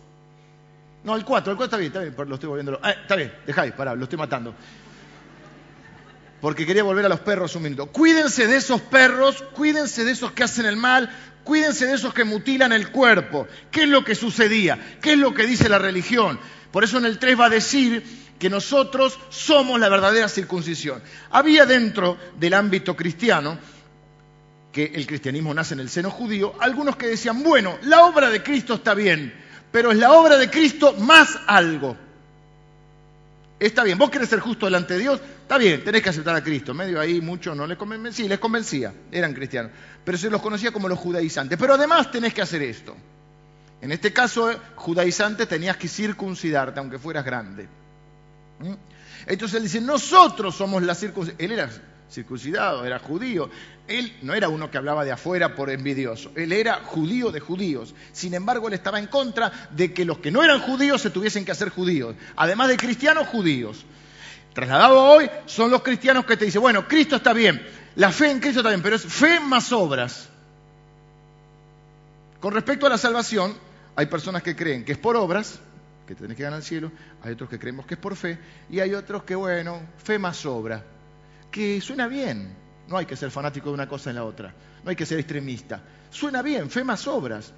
No, 1.05 1.15
el 1.15 1.25
4, 1.25 1.53
el 1.53 1.57
4 1.59 1.65
está 1.65 1.77
bien, 1.77 1.93
está 1.93 2.01
bien, 2.01 2.29
lo 2.29 2.35
estoy 2.35 2.49
volviendo. 2.49 2.81
Ah, 2.83 2.93
está 2.93 3.17
bien, 3.17 3.33
dejáis, 3.47 3.73
pará, 3.73 3.95
lo 3.95 4.05
estoy 4.05 4.19
matando. 4.19 4.55
Porque 6.41 6.67
quería 6.67 6.83
volver 6.83 7.05
a 7.05 7.09
los 7.09 7.21
perros 7.21 7.55
un 7.57 7.63
minuto. 7.63 7.87
Cuídense 7.87 8.47
de 8.47 8.57
esos 8.57 8.81
perros, 8.81 9.45
cuídense 9.55 10.05
de 10.05 10.13
esos 10.13 10.33
que 10.33 10.43
hacen 10.43 10.65
el 10.65 10.77
mal, 10.77 11.15
cuídense 11.45 11.87
de 11.87 11.95
esos 11.95 12.15
que 12.15 12.25
mutilan 12.25 12.73
el 12.73 12.91
cuerpo. 12.91 13.47
¿Qué 13.71 13.83
es 13.83 13.89
lo 13.89 14.05
que 14.05 14.15
sucedía? 14.15 14.99
¿Qué 15.03 15.13
es 15.13 15.19
lo 15.19 15.35
que 15.35 15.47
dice 15.47 15.69
la 15.69 15.79
religión? 15.79 16.39
Por 16.75 16.83
eso 16.83 16.99
en 16.99 17.05
el 17.05 17.21
3 17.21 17.39
va 17.39 17.47
a 17.47 17.51
decir 17.51 18.03
que 18.37 18.51
nosotros 18.51 19.17
somos 19.29 19.79
la 19.79 19.89
verdadera 19.89 20.29
circuncisión. 20.29 21.01
Había 21.31 21.67
dentro 21.67 22.19
del 22.37 22.53
ámbito 22.53 22.97
cristiano, 22.97 23.57
que 24.73 24.87
el 24.93 25.07
cristianismo 25.07 25.55
nace 25.55 25.75
en 25.75 25.79
el 25.79 25.89
seno 25.89 26.11
judío, 26.11 26.53
algunos 26.59 26.97
que 26.97 27.07
decían, 27.07 27.45
bueno, 27.45 27.79
la 27.83 28.05
obra 28.07 28.29
de 28.29 28.43
Cristo 28.43 28.75
está 28.75 28.93
bien, 28.93 29.33
pero 29.71 29.93
es 29.93 29.99
la 29.99 30.15
obra 30.15 30.37
de 30.37 30.51
Cristo 30.51 30.95
más 30.99 31.39
algo. 31.47 31.97
Está 33.61 33.85
bien, 33.85 33.97
vos 33.97 34.11
querés 34.11 34.29
ser 34.29 34.41
justo 34.41 34.67
delante 34.67 34.95
de 34.95 35.01
Dios, 35.01 35.21
está 35.43 35.59
bien, 35.59 35.85
tenés 35.85 36.03
que 36.03 36.09
aceptar 36.09 36.35
a 36.35 36.43
Cristo. 36.43 36.75
Medio 36.75 36.99
ahí 36.99 37.21
muchos 37.21 37.57
no 37.57 37.69
les 37.69 37.79
convencía, 37.79 38.11
sí, 38.11 38.29
les 38.29 38.41
convencía, 38.41 38.93
eran 39.13 39.33
cristianos, 39.33 39.71
pero 40.05 40.19
se 40.19 40.29
los 40.29 40.43
conocía 40.43 40.73
como 40.73 40.89
los 40.89 40.99
judaizantes. 40.99 41.57
Pero 41.57 41.75
además 41.75 42.11
tenés 42.11 42.35
que 42.35 42.43
hacer 42.43 42.63
esto. 42.63 42.97
En 43.85 43.93
este 43.93 44.15
caso, 44.15 44.51
judaizante, 44.77 45.45
tenías 45.45 45.77
que 45.77 45.89
circuncidarte, 45.89 46.81
aunque 46.81 46.99
fueras 46.99 47.23
grande. 47.23 47.69
¿Mm? 48.59 48.73
Entonces 49.27 49.59
él 49.59 49.65
dice, 49.65 49.79
nosotros 49.83 50.55
somos 50.55 50.83
la 50.83 50.95
circuncisión. 50.95 51.37
Él 51.39 51.53
era 51.53 51.69
circuncidado, 52.11 52.87
era 52.87 52.99
judío. 52.99 53.51
Él 53.87 54.17
no 54.23 54.33
era 54.33 54.49
uno 54.49 54.71
que 54.71 54.79
hablaba 54.79 55.05
de 55.05 55.13
afuera 55.13 55.55
por 55.55 55.69
envidioso. 55.69 56.33
Él 56.35 56.55
era 56.55 56.77
judío 56.77 57.31
de 57.31 57.41
judíos. 57.41 57.95
Sin 58.11 58.33
embargo, 58.33 58.69
él 58.69 58.73
estaba 58.73 58.99
en 58.99 59.07
contra 59.07 59.53
de 59.73 59.93
que 59.93 60.07
los 60.07 60.17
que 60.17 60.31
no 60.31 60.43
eran 60.43 60.61
judíos 60.61 61.03
se 61.03 61.11
tuviesen 61.11 61.45
que 61.45 61.53
hacer 61.53 61.69
judíos. 61.69 62.17
Además 62.37 62.69
de 62.69 62.79
cristianos, 62.79 63.29
judíos. 63.29 63.85
Trasladado 64.55 64.99
hoy, 64.99 65.29
son 65.45 65.71
los 65.71 65.83
cristianos 65.83 66.25
que 66.25 66.39
te 66.39 66.47
dicen, 66.47 66.63
bueno, 66.63 66.89
Cristo 66.89 67.17
está 67.17 67.35
bien, 67.35 67.63
la 67.97 68.11
fe 68.11 68.31
en 68.31 68.41
Cristo 68.41 68.61
está 68.61 68.71
bien, 68.71 68.81
pero 68.81 68.97
es 68.97 69.03
fe 69.03 69.41
más 69.41 69.73
obras. 69.73 70.31
Con 72.41 72.55
respecto 72.55 72.87
a 72.87 72.89
la 72.89 72.97
salvación, 72.97 73.55
hay 73.97 74.07
personas 74.07 74.43
que 74.43 74.57
creen 74.57 74.85
que 74.85 74.93
es 74.93 74.99
por 74.99 75.17
obras, 75.17 75.61
que 76.07 76.15
tenés 76.15 76.37
que 76.37 76.43
ganar 76.43 76.59
el 76.59 76.65
cielo, 76.65 76.91
hay 77.23 77.33
otros 77.33 77.49
que 77.49 77.59
creemos 77.59 77.87
que 77.87 77.95
es 77.95 78.01
por 78.01 78.17
fe, 78.17 78.39
y 78.71 78.81
hay 78.81 78.95
otros 78.95 79.25
que, 79.25 79.35
bueno, 79.35 79.81
fe 79.99 80.19
más 80.19 80.45
obra, 80.47 80.83
que 81.51 81.81
suena 81.81 82.09
bien, 82.09 82.55
no 82.89 82.97
hay 82.97 83.07
que 83.07 83.17
ser 83.17 83.31
fanático 83.31 83.69
de 83.69 83.75
una 83.75 83.89
cosa 83.89 84.11
en 84.11 84.17
la 84.17 84.25
otra, 84.25 84.53
no 84.83 84.91
hay 84.91 84.97
que 84.97 85.07
ser 85.07 85.19
extremista, 85.19 85.81
suena 86.11 86.43
bien, 86.43 86.71
fe 86.71 86.85
más 86.85 87.07
obras. 87.07 87.53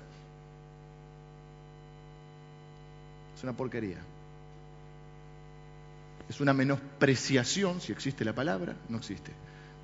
Es 3.37 3.43
una 3.43 3.53
porquería. 3.53 3.99
Es 6.29 6.41
una 6.41 6.53
menospreciación, 6.53 7.81
si 7.81 7.93
existe 7.93 8.25
la 8.25 8.35
palabra, 8.35 8.75
no 8.89 8.99
existe, 8.99 9.31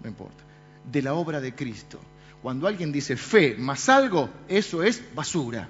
no 0.02 0.08
importa, 0.08 0.42
de 0.90 1.02
la 1.02 1.14
obra 1.14 1.40
de 1.40 1.54
Cristo. 1.54 2.00
Cuando 2.42 2.66
alguien 2.66 2.90
dice 2.90 3.16
fe 3.16 3.54
más 3.56 3.88
algo, 3.88 4.28
eso 4.48 4.82
es 4.82 5.02
basura. 5.14 5.68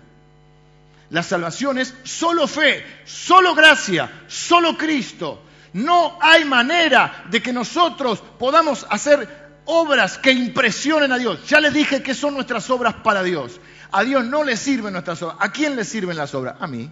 La 1.12 1.22
salvación 1.22 1.77
es 1.77 1.94
solo 2.05 2.48
fe, 2.48 2.83
solo 3.05 3.55
gracia, 3.55 4.25
solo 4.29 4.79
Cristo. 4.79 5.42
No 5.75 6.18
hay 6.22 6.46
manera 6.46 7.25
de 7.29 7.42
que 7.42 7.53
nosotros 7.53 8.22
podamos 8.38 8.87
hacer 8.88 9.61
obras 9.66 10.16
que 10.16 10.33
impresionen 10.33 11.12
a 11.12 11.18
Dios. 11.18 11.46
Ya 11.46 11.61
les 11.61 11.75
dije 11.75 12.03
que 12.03 12.14
son 12.14 12.33
nuestras 12.33 12.70
obras 12.70 12.94
para 13.05 13.22
Dios. 13.22 13.61
A 13.90 14.05
Dios 14.05 14.25
no 14.25 14.42
le 14.42 14.57
sirven 14.57 14.94
nuestras 14.94 15.22
obras. 15.22 15.37
¿A 15.40 15.53
quién 15.53 15.77
le 15.77 15.85
sirven 15.85 16.16
las 16.16 16.35
obras? 16.35 16.57
A 16.59 16.66
mí. 16.66 16.90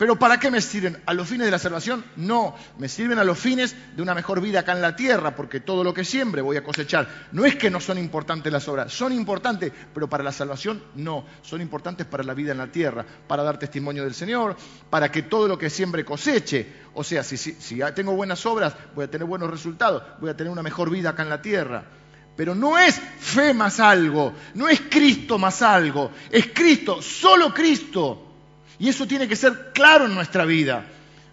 Pero 0.00 0.18
¿para 0.18 0.40
qué 0.40 0.50
me 0.50 0.62
sirven? 0.62 0.96
¿A 1.04 1.12
los 1.12 1.28
fines 1.28 1.44
de 1.44 1.50
la 1.50 1.58
salvación? 1.58 2.02
No, 2.16 2.56
me 2.78 2.88
sirven 2.88 3.18
a 3.18 3.24
los 3.24 3.38
fines 3.38 3.76
de 3.94 4.00
una 4.00 4.14
mejor 4.14 4.40
vida 4.40 4.60
acá 4.60 4.72
en 4.72 4.80
la 4.80 4.96
tierra, 4.96 5.36
porque 5.36 5.60
todo 5.60 5.84
lo 5.84 5.92
que 5.92 6.06
siembre 6.06 6.40
voy 6.40 6.56
a 6.56 6.64
cosechar. 6.64 7.06
No 7.32 7.44
es 7.44 7.56
que 7.56 7.68
no 7.68 7.80
son 7.80 7.98
importantes 7.98 8.50
las 8.50 8.66
obras, 8.66 8.94
son 8.94 9.12
importantes, 9.12 9.70
pero 9.92 10.08
para 10.08 10.24
la 10.24 10.32
salvación 10.32 10.82
no, 10.94 11.26
son 11.42 11.60
importantes 11.60 12.06
para 12.06 12.24
la 12.24 12.32
vida 12.32 12.52
en 12.52 12.56
la 12.56 12.68
tierra, 12.68 13.04
para 13.28 13.42
dar 13.42 13.58
testimonio 13.58 14.02
del 14.02 14.14
Señor, 14.14 14.56
para 14.88 15.12
que 15.12 15.20
todo 15.20 15.46
lo 15.46 15.58
que 15.58 15.68
siembre 15.68 16.02
coseche. 16.02 16.66
O 16.94 17.04
sea, 17.04 17.22
si, 17.22 17.36
si, 17.36 17.80
tengo 17.94 18.12
buenas 18.12 18.46
obras, 18.46 18.74
voy 18.94 19.04
a 19.04 19.10
tener 19.10 19.26
buenos 19.26 19.50
resultados, 19.50 20.02
voy 20.18 20.30
a 20.30 20.34
tener 20.34 20.50
una 20.50 20.62
mejor 20.62 20.88
vida 20.88 21.10
acá 21.10 21.24
en 21.24 21.28
la 21.28 21.42
tierra. 21.42 21.84
Pero 22.38 22.54
no 22.54 22.78
es 22.78 22.98
fe 22.98 23.52
más 23.52 23.80
algo, 23.80 24.32
no 24.54 24.66
es 24.66 24.80
Cristo 24.80 25.36
más 25.36 25.60
algo, 25.60 26.10
es 26.30 26.46
Cristo, 26.54 27.02
solo 27.02 27.52
Cristo. 27.52 28.28
Y 28.80 28.88
eso 28.88 29.06
tiene 29.06 29.28
que 29.28 29.36
ser 29.36 29.70
claro 29.72 30.06
en 30.06 30.14
nuestra 30.14 30.44
vida. 30.44 30.84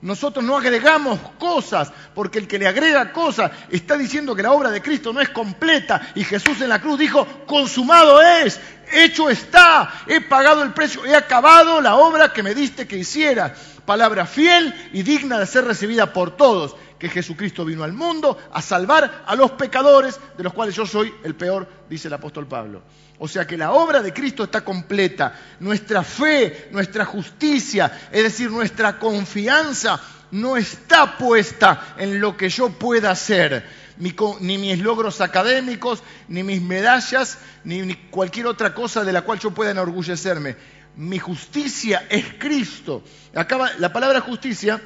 Nosotros 0.01 0.45
no 0.45 0.57
agregamos 0.57 1.17
cosas, 1.39 1.91
porque 2.13 2.37
el 2.37 2.47
que 2.47 2.59
le 2.59 2.67
agrega 2.67 3.11
cosas 3.11 3.51
está 3.71 3.97
diciendo 3.97 4.35
que 4.35 4.43
la 4.43 4.51
obra 4.51 4.69
de 4.69 4.81
Cristo 4.81 5.11
no 5.11 5.21
es 5.21 5.29
completa. 5.29 6.09
Y 6.13 6.23
Jesús 6.23 6.61
en 6.61 6.69
la 6.69 6.81
cruz 6.81 6.99
dijo, 6.99 7.25
consumado 7.47 8.21
es, 8.21 8.59
hecho 8.91 9.29
está, 9.29 10.03
he 10.05 10.21
pagado 10.21 10.61
el 10.61 10.73
precio, 10.73 11.03
he 11.05 11.15
acabado 11.15 11.81
la 11.81 11.95
obra 11.95 12.31
que 12.31 12.43
me 12.43 12.53
diste 12.53 12.85
que 12.85 12.97
hiciera. 12.97 13.55
Palabra 13.85 14.25
fiel 14.25 14.75
y 14.91 15.01
digna 15.01 15.39
de 15.39 15.45
ser 15.45 15.63
recibida 15.63 16.11
por 16.11 16.35
todos, 16.35 16.75
que 16.97 17.09
Jesucristo 17.09 17.63
vino 17.65 17.83
al 17.83 17.93
mundo 17.93 18.37
a 18.51 18.61
salvar 18.61 19.23
a 19.25 19.35
los 19.35 19.51
pecadores, 19.51 20.19
de 20.37 20.43
los 20.43 20.53
cuales 20.53 20.75
yo 20.75 20.85
soy 20.85 21.13
el 21.23 21.35
peor, 21.35 21.67
dice 21.89 22.07
el 22.07 22.13
apóstol 22.13 22.47
Pablo. 22.47 22.81
O 23.19 23.27
sea 23.27 23.47
que 23.47 23.57
la 23.57 23.71
obra 23.71 24.01
de 24.01 24.13
Cristo 24.13 24.43
está 24.43 24.61
completa. 24.61 25.33
Nuestra 25.59 26.03
fe, 26.03 26.69
nuestra 26.71 27.05
justicia, 27.05 28.09
es 28.11 28.23
decir, 28.23 28.51
nuestra 28.51 28.99
confianza 28.99 29.99
no 30.31 30.57
está 30.57 31.17
puesta 31.17 31.95
en 31.97 32.19
lo 32.19 32.37
que 32.37 32.49
yo 32.49 32.69
pueda 32.69 33.11
hacer. 33.11 33.87
ni 33.97 34.57
mis 34.57 34.79
logros 34.79 35.21
académicos, 35.21 36.03
ni 36.27 36.43
mis 36.43 36.61
medallas, 36.61 37.39
ni, 37.63 37.95
cualquier 38.11 38.45
otra 38.45 38.73
cosa 38.73 39.03
de 39.03 39.13
la 39.13 39.23
cual 39.23 39.39
yo 39.39 39.51
pueda 39.51 39.71
enorgullecerme. 39.71 40.55
Mi 40.95 41.17
justicia 41.17 42.05
es 42.09 42.25
Cristo. 42.37 43.03
Acaba 43.33 43.71
la 43.79 43.91
palabra 43.91 44.21
justicia, 44.21 44.79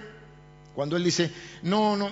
cuando 0.75 0.97
él 0.97 1.03
dice, 1.03 1.31
no, 1.63 1.97
no, 1.97 2.09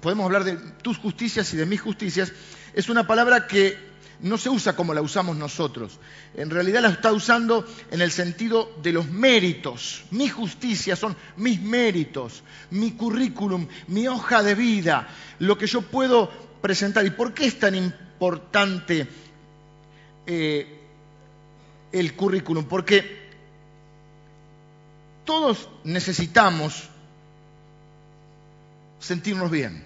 podemos 0.00 0.24
hablar 0.26 0.44
de 0.44 0.56
tus 0.82 0.98
justicias 0.98 1.52
y 1.54 1.56
de 1.56 1.66
mis 1.66 1.80
justicias, 1.80 2.32
es 2.74 2.88
una 2.88 3.06
palabra 3.06 3.46
que 3.46 3.94
no 4.20 4.38
se 4.38 4.48
usa 4.48 4.74
como 4.74 4.94
la 4.94 5.02
usamos 5.02 5.36
nosotros. 5.36 5.98
En 6.34 6.50
realidad 6.50 6.82
la 6.82 6.88
está 6.88 7.12
usando 7.12 7.66
en 7.90 8.00
el 8.00 8.10
sentido 8.10 8.70
de 8.82 8.92
los 8.92 9.08
méritos. 9.10 10.04
Mi 10.10 10.28
justicia 10.28 10.96
son 10.96 11.16
mis 11.36 11.60
méritos, 11.60 12.42
mi 12.70 12.92
currículum, 12.92 13.66
mi 13.88 14.08
hoja 14.08 14.42
de 14.42 14.54
vida, 14.54 15.08
lo 15.38 15.58
que 15.58 15.66
yo 15.66 15.82
puedo 15.82 16.30
presentar. 16.60 17.04
¿Y 17.04 17.10
por 17.10 17.34
qué 17.34 17.46
es 17.46 17.58
tan 17.58 17.74
importante 17.74 19.06
eh, 20.26 20.80
el 21.92 22.14
currículum? 22.14 22.64
Porque 22.64 23.24
todos 25.24 25.68
necesitamos 25.84 26.88
sentirnos 29.04 29.50
bien 29.50 29.84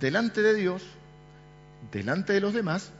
delante 0.00 0.42
de 0.42 0.54
Dios, 0.54 0.82
delante 1.90 2.32
de 2.32 2.40
los 2.40 2.54
demás 2.54 2.92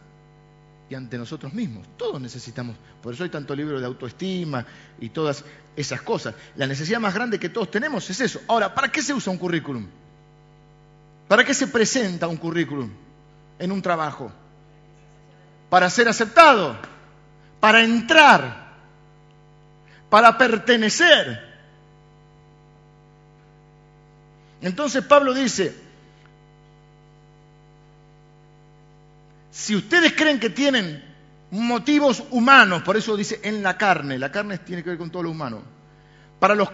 ante 0.95 1.19
nosotros 1.19 1.53
mismos. 1.53 1.87
Todos 1.97 2.21
necesitamos, 2.21 2.77
por 3.03 3.15
eso 3.15 3.25
hay 3.25 3.31
tanto 3.31 3.55
libro 3.55 3.81
de 3.81 3.87
autoestima 3.87 4.65
y 5.01 5.11
todas 5.11 5.45
esas 5.77 6.03
cosas. 6.03 6.35
La 6.57 6.67
necesidad 6.67 7.01
más 7.01 7.15
grande 7.15 7.39
que 7.39 7.49
todos 7.49 7.71
tenemos 7.71 8.09
es 8.11 8.21
eso. 8.21 8.41
Ahora, 8.49 8.75
¿para 8.75 8.91
qué 8.91 9.03
se 9.03 9.15
usa 9.15 9.33
un 9.33 9.39
currículum? 9.39 9.87
¿Para 11.29 11.45
qué 11.45 11.55
se 11.55 11.67
presenta 11.69 12.27
un 12.27 12.37
currículum 12.37 12.91
en 13.59 13.73
un 13.73 13.83
trabajo? 13.83 14.31
Para 15.71 15.89
ser 15.89 16.09
aceptado, 16.09 16.77
para 17.61 17.83
entrar, 17.83 18.73
para 20.11 20.37
pertenecer. 20.37 21.52
Entonces 24.62 25.05
Pablo 25.05 25.35
dice, 25.35 25.75
Si 29.53 29.77
ustedes 29.77 30.14
creen 30.14 30.40
que 30.40 30.48
tienen 30.48 31.05
motivos 31.51 32.25
humanos, 32.31 32.83
por 32.83 32.96
eso 32.96 33.14
dice 33.16 33.38
en 33.44 33.62
la 33.62 33.77
carne, 33.77 34.18
la 34.18 34.33
carne 34.33 34.59
tiene 34.59 34.83
que 34.83 34.88
ver 34.88 34.98
con 34.98 35.11
todo 35.11 35.25
lo 35.25 35.31
humano, 35.31 35.62
para 36.40 36.55
los 36.55 36.70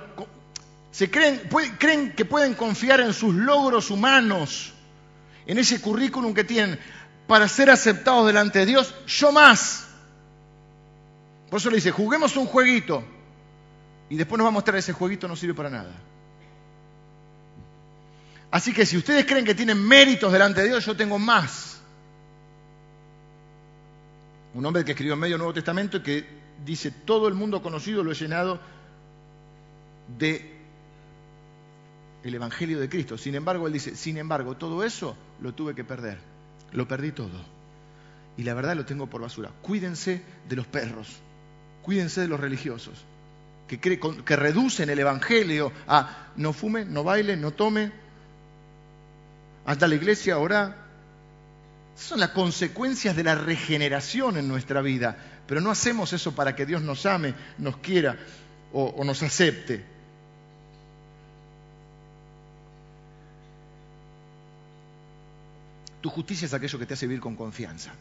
se 0.93 1.11
creen, 1.11 1.43
creen 1.77 2.13
que 2.15 2.25
pueden 2.25 2.55
confiar 2.55 3.01
en 3.01 3.13
sus 3.13 3.35
logros 3.35 3.91
humanos, 3.91 4.73
en 5.47 5.59
ese 5.59 5.81
currículum 5.81 6.33
que 6.33 6.45
tienen, 6.45 6.79
para 7.27 7.49
ser 7.49 7.69
aceptados 7.69 8.27
delante 8.29 8.61
de 8.61 8.67
Dios, 8.67 8.95
yo 9.07 9.33
más. 9.33 9.89
Por 11.51 11.59
eso 11.59 11.71
le 11.71 11.77
dice, 11.77 11.91
juguemos 11.91 12.37
un 12.37 12.47
jueguito 12.47 13.03
y 14.09 14.17
después 14.17 14.39
nos 14.39 14.45
va 14.45 14.51
a 14.51 14.53
mostrar 14.53 14.79
ese 14.79 14.93
jueguito 14.93 15.27
no 15.27 15.35
sirve 15.35 15.55
para 15.55 15.69
nada. 15.69 15.91
Así 18.51 18.73
que 18.73 18.87
si 18.87 18.97
ustedes 18.97 19.27
creen 19.27 19.45
que 19.45 19.55
tienen 19.55 19.79
méritos 19.81 20.33
delante 20.33 20.63
de 20.63 20.69
Dios, 20.69 20.85
yo 20.87 20.97
tengo 20.97 21.19
más 21.19 21.79
un 24.55 24.67
hombre 24.67 24.85
que 24.85 24.93
escribió 24.93 25.15
en 25.15 25.21
medio 25.21 25.39
Nuevo 25.39 25.55
Testamento 25.55 25.99
y 25.99 26.03
que 26.03 26.27
dice, 26.65 26.91
todo 26.91 27.29
el 27.29 27.35
mundo 27.35 27.63
conocido 27.63 28.03
lo 28.03 28.13
he 28.13 28.15
llenado 28.15 28.59
de 30.19 30.57
el 32.25 32.35
Evangelio 32.35 32.81
de 32.81 32.89
Cristo. 32.89 33.17
Sin 33.17 33.35
embargo, 33.35 33.67
él 33.67 33.73
dice, 33.73 33.95
sin 33.95 34.17
embargo, 34.17 34.57
todo 34.57 34.83
eso 34.83 35.17
lo 35.41 35.55
tuve 35.55 35.75
que 35.75 35.85
perder. 35.85 36.19
Lo 36.73 36.89
perdí 36.89 37.13
todo. 37.13 37.41
Y 38.37 38.43
la 38.43 38.55
verdad 38.55 38.75
lo 38.75 38.85
tengo 38.85 39.07
por 39.07 39.21
basura. 39.21 39.51
Cuídense 39.63 40.23
de 40.49 40.57
los 40.57 40.67
perros. 40.67 41.21
Cuídense 41.83 42.23
de 42.23 42.29
los 42.29 42.41
religiosos. 42.41 43.05
Que, 43.69 43.79
que 43.79 44.37
reducen 44.37 44.91
el 44.91 44.99
Evangelio 44.99 45.73
a 45.87 46.31
no 46.37 46.53
fume, 46.53 46.85
no 46.85 47.05
baile, 47.05 47.37
no 47.37 47.53
tome. 47.53 47.93
Hasta 49.69 49.87
la 49.87 49.97
iglesia, 49.97 50.39
ora, 50.39 50.75
son 51.95 52.21
las 52.21 52.31
consecuencias 52.31 53.15
de 53.15 53.23
la 53.23 53.35
regeneración 53.35 54.39
en 54.39 54.49
nuestra 54.49 54.81
vida, 54.81 55.15
pero 55.47 55.61
no 55.61 55.71
hacemos 55.71 56.11
eso 56.15 56.35
para 56.35 56.57
que 56.57 56.65
Dios 56.65 56.81
nos 56.81 57.05
ame, 57.05 57.35
nos 57.59 57.77
quiera 57.77 58.17
o, 58.73 58.85
o 58.85 59.05
nos 59.05 59.23
acepte. 59.23 59.85
Tu 66.01 66.09
justicia 66.09 66.47
es 66.47 66.55
aquello 66.55 66.79
que 66.79 66.87
te 66.87 66.95
hace 66.95 67.07
vivir 67.07 67.21
con 67.21 67.37
confianza, 67.37 67.93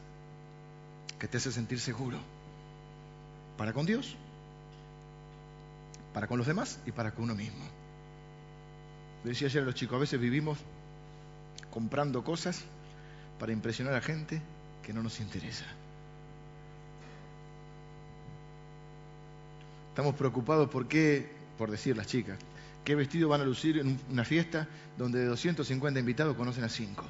que 1.20 1.28
te 1.28 1.36
hace 1.36 1.52
sentir 1.52 1.82
seguro, 1.82 2.18
para 3.58 3.74
con 3.74 3.86
Dios, 3.86 4.16
para 6.14 6.28
con 6.28 6.38
los 6.38 6.48
demás 6.48 6.80
y 6.86 6.94
para 6.94 7.12
con 7.12 7.26
uno 7.26 7.36
mismo. 7.36 7.66
decía 9.26 9.50
ayer 9.50 9.64
a 9.64 9.66
los 9.66 9.76
chicos, 9.76 9.98
a 9.98 10.00
veces 10.00 10.18
vivimos 10.18 10.60
comprando 11.72 12.24
cosas 12.24 12.64
para 13.40 13.52
impresionar 13.52 13.94
a 13.94 14.02
gente 14.02 14.42
que 14.84 14.94
no 14.94 15.04
nos 15.04 15.20
interesa. 15.20 15.66
Estamos 19.90 20.16
preocupados 20.16 20.70
por 20.70 20.88
qué, 20.88 21.28
por 21.58 21.72
decir 21.72 21.98
las 21.98 22.08
chicas, 22.08 22.38
qué 22.86 22.96
vestido 22.96 23.30
van 23.30 23.42
a 23.42 23.46
lucir 23.46 23.80
en 23.80 24.00
una 24.12 24.24
fiesta 24.24 24.68
donde 24.98 25.20
de 25.20 25.26
250 25.26 26.00
invitados 26.00 26.36
conocen 26.36 26.64
a 26.64 26.70
5. 26.70 27.04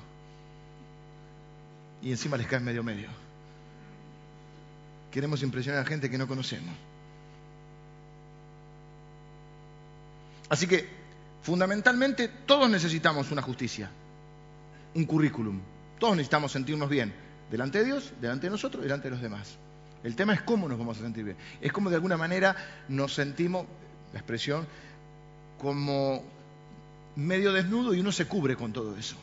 Y 2.01 2.11
encima 2.11 2.37
les 2.37 2.47
cae 2.47 2.59
medio 2.59 2.83
medio. 2.83 3.09
Queremos 5.11 5.43
impresionar 5.43 5.81
a 5.81 5.85
gente 5.85 6.09
que 6.09 6.17
no 6.17 6.27
conocemos. 6.27 6.73
Así 10.49 10.65
que, 10.65 10.87
fundamentalmente, 11.41 12.29
todos 12.29 12.69
necesitamos 12.69 13.31
una 13.31 13.41
justicia, 13.41 13.91
un 14.93 15.05
currículum, 15.05 15.59
todos 15.99 16.15
necesitamos 16.15 16.51
sentirnos 16.51 16.89
bien, 16.89 17.13
delante 17.51 17.79
de 17.79 17.85
Dios, 17.85 18.13
delante 18.21 18.47
de 18.47 18.51
nosotros, 18.51 18.83
delante 18.83 19.05
de 19.05 19.11
los 19.11 19.21
demás. 19.21 19.57
El 20.03 20.15
tema 20.15 20.33
es 20.33 20.41
cómo 20.41 20.67
nos 20.69 20.77
vamos 20.77 20.97
a 20.99 21.01
sentir 21.01 21.23
bien. 21.23 21.37
Es 21.59 21.71
como 21.71 21.89
de 21.89 21.95
alguna 21.95 22.17
manera 22.17 22.55
nos 22.87 23.13
sentimos, 23.13 23.65
la 24.13 24.19
expresión, 24.19 24.67
como 25.57 26.23
medio 27.15 27.51
desnudo 27.51 27.93
y 27.93 27.99
uno 27.99 28.11
se 28.11 28.25
cubre 28.25 28.55
con 28.55 28.71
todo 28.73 28.95
eso. 28.95 29.15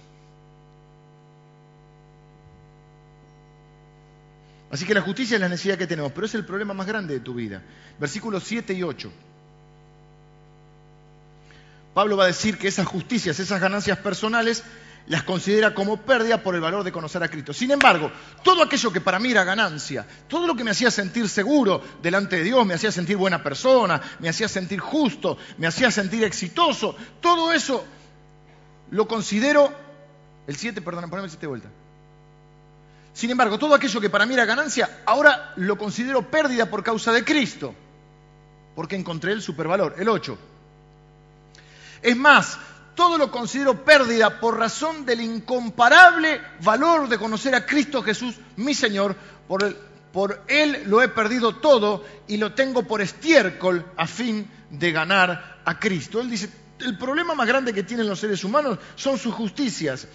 Así 4.70 4.84
que 4.84 4.94
la 4.94 5.02
justicia 5.02 5.36
es 5.36 5.40
la 5.40 5.48
necesidad 5.48 5.78
que 5.78 5.86
tenemos, 5.86 6.10
pero 6.12 6.26
es 6.26 6.34
el 6.34 6.44
problema 6.44 6.74
más 6.74 6.86
grande 6.86 7.14
de 7.14 7.20
tu 7.20 7.34
vida. 7.34 7.62
Versículos 8.00 8.42
7 8.42 8.74
y 8.74 8.82
8. 8.82 9.12
Pablo 11.94 12.16
va 12.16 12.24
a 12.24 12.26
decir 12.26 12.58
que 12.58 12.66
esas 12.66 12.86
justicias, 12.86 13.38
esas 13.38 13.60
ganancias 13.60 13.98
personales, 13.98 14.64
las 15.06 15.22
considera 15.22 15.74
como 15.74 15.98
pérdida 15.98 16.42
por 16.42 16.54
el 16.54 16.60
valor 16.60 16.82
de 16.82 16.92
conocer 16.92 17.22
a 17.22 17.28
Cristo. 17.28 17.52
Sin 17.52 17.70
embargo, 17.70 18.10
todo 18.42 18.62
aquello 18.62 18.92
que 18.92 19.00
para 19.00 19.18
mí 19.18 19.30
era 19.30 19.44
ganancia, 19.44 20.06
todo 20.28 20.46
lo 20.46 20.56
que 20.56 20.64
me 20.64 20.70
hacía 20.70 20.90
sentir 20.90 21.28
seguro 21.28 21.82
delante 22.02 22.36
de 22.36 22.44
Dios, 22.44 22.64
me 22.64 22.74
hacía 22.74 22.90
sentir 22.90 23.16
buena 23.16 23.42
persona, 23.42 24.00
me 24.20 24.28
hacía 24.28 24.48
sentir 24.48 24.80
justo, 24.80 25.36
me 25.58 25.66
hacía 25.66 25.90
sentir 25.90 26.24
exitoso, 26.24 26.96
todo 27.20 27.52
eso 27.52 27.84
lo 28.90 29.06
considero, 29.06 29.72
el 30.46 30.56
7, 30.56 30.80
perdón, 30.80 31.10
poneme 31.10 31.26
el 31.26 31.30
7 31.30 31.40
de 31.42 31.48
vuelta. 31.48 31.68
Sin 33.12 33.30
embargo, 33.30 33.58
todo 33.58 33.74
aquello 33.74 34.00
que 34.00 34.10
para 34.10 34.26
mí 34.26 34.34
era 34.34 34.44
ganancia, 34.44 35.02
ahora 35.04 35.52
lo 35.56 35.78
considero 35.78 36.30
pérdida 36.30 36.70
por 36.70 36.82
causa 36.82 37.12
de 37.12 37.24
Cristo, 37.24 37.74
porque 38.74 38.96
encontré 38.96 39.32
el 39.32 39.42
supervalor, 39.42 39.94
el 39.98 40.08
8. 40.08 40.38
Es 42.02 42.16
más, 42.16 42.58
todo 42.94 43.18
lo 43.18 43.30
considero 43.30 43.84
pérdida 43.84 44.40
por 44.40 44.58
razón 44.58 45.04
del 45.04 45.20
incomparable 45.20 46.40
valor 46.60 47.08
de 47.08 47.18
conocer 47.18 47.54
a 47.54 47.66
Cristo 47.66 48.02
Jesús, 48.02 48.36
mi 48.56 48.74
Señor, 48.74 49.16
por, 49.48 49.74
por 50.12 50.42
Él 50.48 50.84
lo 50.86 51.02
he 51.02 51.08
perdido 51.08 51.56
todo 51.56 52.04
y 52.28 52.36
lo 52.36 52.54
tengo 52.54 52.84
por 52.84 53.00
estiércol 53.00 53.84
a 53.96 54.06
fin 54.06 54.48
de 54.70 54.92
ganar 54.92 55.60
a 55.64 55.78
Cristo. 55.78 56.20
Él 56.20 56.30
dice, 56.30 56.48
el 56.80 56.98
problema 56.98 57.34
más 57.34 57.46
grande 57.46 57.72
que 57.72 57.82
tienen 57.82 58.08
los 58.08 58.20
seres 58.20 58.44
humanos 58.44 58.78
son 58.96 59.18
sus 59.18 59.34
justicias. 59.34 60.06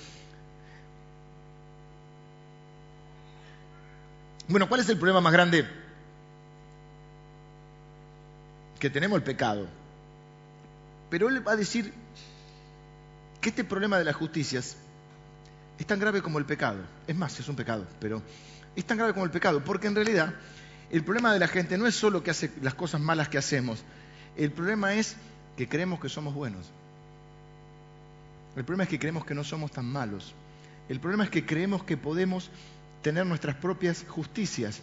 Bueno, 4.47 4.67
¿cuál 4.67 4.81
es 4.81 4.89
el 4.89 4.97
problema 4.97 5.21
más 5.21 5.31
grande 5.31 5.67
que 8.79 8.89
tenemos? 8.89 9.17
El 9.17 9.23
pecado. 9.23 9.67
Pero 11.09 11.29
él 11.29 11.47
va 11.47 11.51
a 11.53 11.55
decir 11.55 11.93
que 13.41 13.49
este 13.49 13.63
problema 13.63 13.97
de 13.97 14.05
las 14.05 14.15
justicias 14.15 14.77
es 15.77 15.85
tan 15.85 15.99
grave 15.99 16.21
como 16.21 16.39
el 16.39 16.45
pecado. 16.45 16.79
Es 17.07 17.15
más, 17.15 17.39
es 17.39 17.47
un 17.47 17.55
pecado, 17.55 17.87
pero 17.99 18.21
es 18.75 18.85
tan 18.85 18.97
grave 18.97 19.13
como 19.13 19.25
el 19.25 19.31
pecado, 19.31 19.63
porque 19.63 19.87
en 19.87 19.95
realidad 19.95 20.33
el 20.91 21.03
problema 21.03 21.33
de 21.33 21.39
la 21.39 21.47
gente 21.47 21.77
no 21.77 21.87
es 21.87 21.95
solo 21.95 22.23
que 22.23 22.31
hace 22.31 22.51
las 22.61 22.73
cosas 22.73 22.99
malas 22.99 23.29
que 23.29 23.37
hacemos, 23.37 23.83
el 24.35 24.51
problema 24.51 24.93
es 24.93 25.15
que 25.57 25.67
creemos 25.67 25.99
que 25.99 26.09
somos 26.09 26.33
buenos. 26.33 26.69
El 28.55 28.63
problema 28.63 28.83
es 28.83 28.89
que 28.89 28.99
creemos 28.99 29.25
que 29.25 29.35
no 29.35 29.43
somos 29.43 29.71
tan 29.71 29.85
malos. 29.85 30.33
El 30.87 30.99
problema 30.99 31.23
es 31.23 31.29
que 31.29 31.45
creemos 31.45 31.83
que 31.83 31.97
podemos 31.97 32.49
tener 33.01 33.25
nuestras 33.25 33.55
propias 33.55 34.05
justicias. 34.07 34.81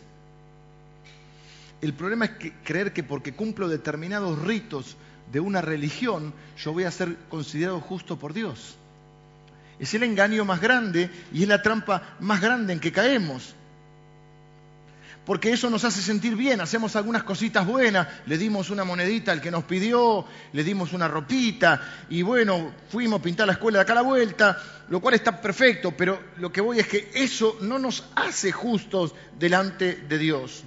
El 1.80 1.92
problema 1.92 2.26
es 2.26 2.30
que 2.32 2.52
creer 2.64 2.92
que 2.92 3.02
porque 3.02 3.34
cumplo 3.34 3.68
determinados 3.68 4.38
ritos 4.40 4.96
de 5.32 5.40
una 5.40 5.60
religión, 5.60 6.32
yo 6.58 6.72
voy 6.72 6.84
a 6.84 6.90
ser 6.90 7.16
considerado 7.28 7.80
justo 7.80 8.18
por 8.18 8.32
Dios. 8.32 8.76
Es 9.78 9.92
el 9.94 10.02
engaño 10.02 10.44
más 10.44 10.60
grande 10.60 11.10
y 11.32 11.42
es 11.42 11.48
la 11.48 11.62
trampa 11.62 12.16
más 12.20 12.40
grande 12.40 12.72
en 12.72 12.80
que 12.80 12.92
caemos. 12.92 13.54
Porque 15.26 15.52
eso 15.52 15.68
nos 15.68 15.84
hace 15.84 16.00
sentir 16.00 16.36
bien, 16.36 16.60
hacemos 16.60 16.94
algunas 16.94 17.24
cositas 17.24 17.66
buenas, 17.66 18.06
le 18.26 18.38
dimos 18.38 18.70
una 18.70 18.84
monedita 18.84 19.32
al 19.32 19.40
que 19.40 19.50
nos 19.50 19.64
pidió, 19.64 20.24
le 20.52 20.62
dimos 20.62 20.92
una 20.92 21.08
ropita 21.08 21.80
y 22.08 22.22
bueno, 22.22 22.72
fuimos 22.88 23.18
a 23.18 23.22
pintar 23.24 23.48
la 23.48 23.54
escuela 23.54 23.78
de 23.78 23.82
acá 23.82 23.92
a 23.92 23.96
la 23.96 24.02
vuelta, 24.02 24.56
lo 24.88 25.00
cual 25.00 25.16
está 25.16 25.40
perfecto, 25.40 25.90
pero 25.96 26.22
lo 26.36 26.52
que 26.52 26.60
voy 26.60 26.78
es 26.78 26.86
que 26.86 27.10
eso 27.12 27.58
no 27.60 27.76
nos 27.80 28.04
hace 28.14 28.52
justos 28.52 29.16
delante 29.36 29.96
de 29.96 30.16
Dios. 30.16 30.62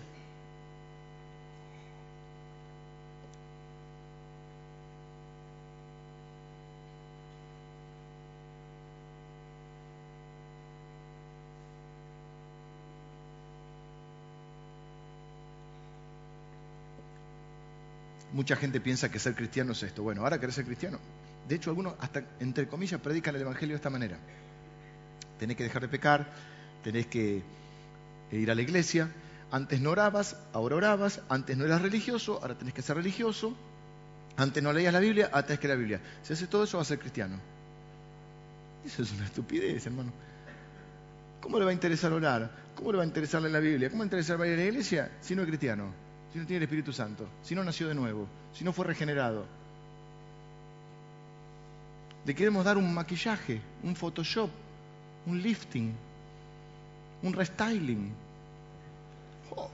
Mucha 18.40 18.56
gente 18.56 18.80
piensa 18.80 19.12
que 19.12 19.20
ser 19.20 19.36
cristiano 19.36 19.74
es 19.74 19.84
esto. 19.84 20.02
Bueno, 20.02 20.22
ahora 20.22 20.40
querés 20.40 20.56
ser 20.56 20.64
cristiano. 20.64 20.98
De 21.46 21.56
hecho, 21.56 21.72
algunos, 21.72 21.96
hasta 22.00 22.24
entre 22.40 22.70
comillas, 22.70 23.02
predican 23.02 23.36
el 23.36 23.42
Evangelio 23.42 23.74
de 23.74 23.76
esta 23.76 23.90
manera. 23.90 24.18
Tenés 25.38 25.58
que 25.58 25.64
dejar 25.64 25.82
de 25.82 25.90
pecar, 25.90 26.26
tenés 26.82 27.08
que 27.08 27.44
ir 28.32 28.50
a 28.50 28.56
la 28.56 28.62
iglesia. 28.62 29.12
Antes 29.52 29.82
no 29.82 29.90
orabas, 29.90 30.38
ahora 30.54 30.78
orabas. 30.78 31.20
Antes 31.28 31.58
no 31.58 31.66
eras 31.66 31.82
religioso, 31.82 32.40
ahora 32.42 32.58
tenés 32.58 32.74
que 32.74 32.82
ser 32.82 32.96
religioso. 32.96 33.58
Antes 34.38 34.64
no 34.64 34.72
leías 34.72 34.94
la 34.94 35.02
Biblia, 35.02 35.26
ahora 35.34 35.46
tenés 35.46 35.60
que 35.60 35.68
la 35.68 35.76
Biblia. 35.76 36.00
Si 36.24 36.32
haces 36.32 36.48
todo 36.48 36.64
eso, 36.64 36.78
vas 36.78 36.88
a 36.88 36.96
ser 36.96 37.00
cristiano. 37.00 37.38
Eso 38.86 39.04
es 39.04 39.12
una 39.12 39.26
estupidez, 39.26 39.86
hermano. 39.86 40.14
¿Cómo 41.42 41.60
le 41.60 41.66
va 41.66 41.72
a 41.72 41.74
interesar 41.74 42.14
orar? 42.14 42.50
¿Cómo 42.74 42.94
le 42.94 43.00
va 43.00 43.04
a 43.04 43.08
interesar 43.08 43.42
leer 43.42 43.52
la 43.52 43.60
Biblia? 43.60 43.90
¿Cómo 43.90 44.02
le 44.06 44.08
va 44.10 44.16
a 44.16 44.18
interesar 44.18 44.48
ir 44.48 44.54
a 44.54 44.56
la 44.56 44.64
iglesia 44.64 45.12
si 45.20 45.36
no 45.36 45.42
es 45.42 45.48
cristiano? 45.50 46.08
Si 46.32 46.40
no 46.40 46.46
tiene 46.46 46.58
el 46.58 46.64
Espíritu 46.64 46.94
Santo, 46.94 47.28
si 47.44 47.56
no 47.56 47.64
nació 47.64 47.88
de 47.88 47.96
nuevo, 47.96 48.28
si 48.54 48.64
no 48.64 48.72
fue 48.72 48.86
regenerado? 48.86 49.46
Le 52.26 52.36
queremos 52.36 52.64
dar 52.64 52.78
un 52.78 52.94
maquillaje, 52.94 53.62
un 53.84 53.96
Photoshop, 53.96 54.50
un 55.26 55.42
lifting, 55.42 55.96
un 57.24 57.34
restyling. 57.34 58.14
Oh. 59.56 59.70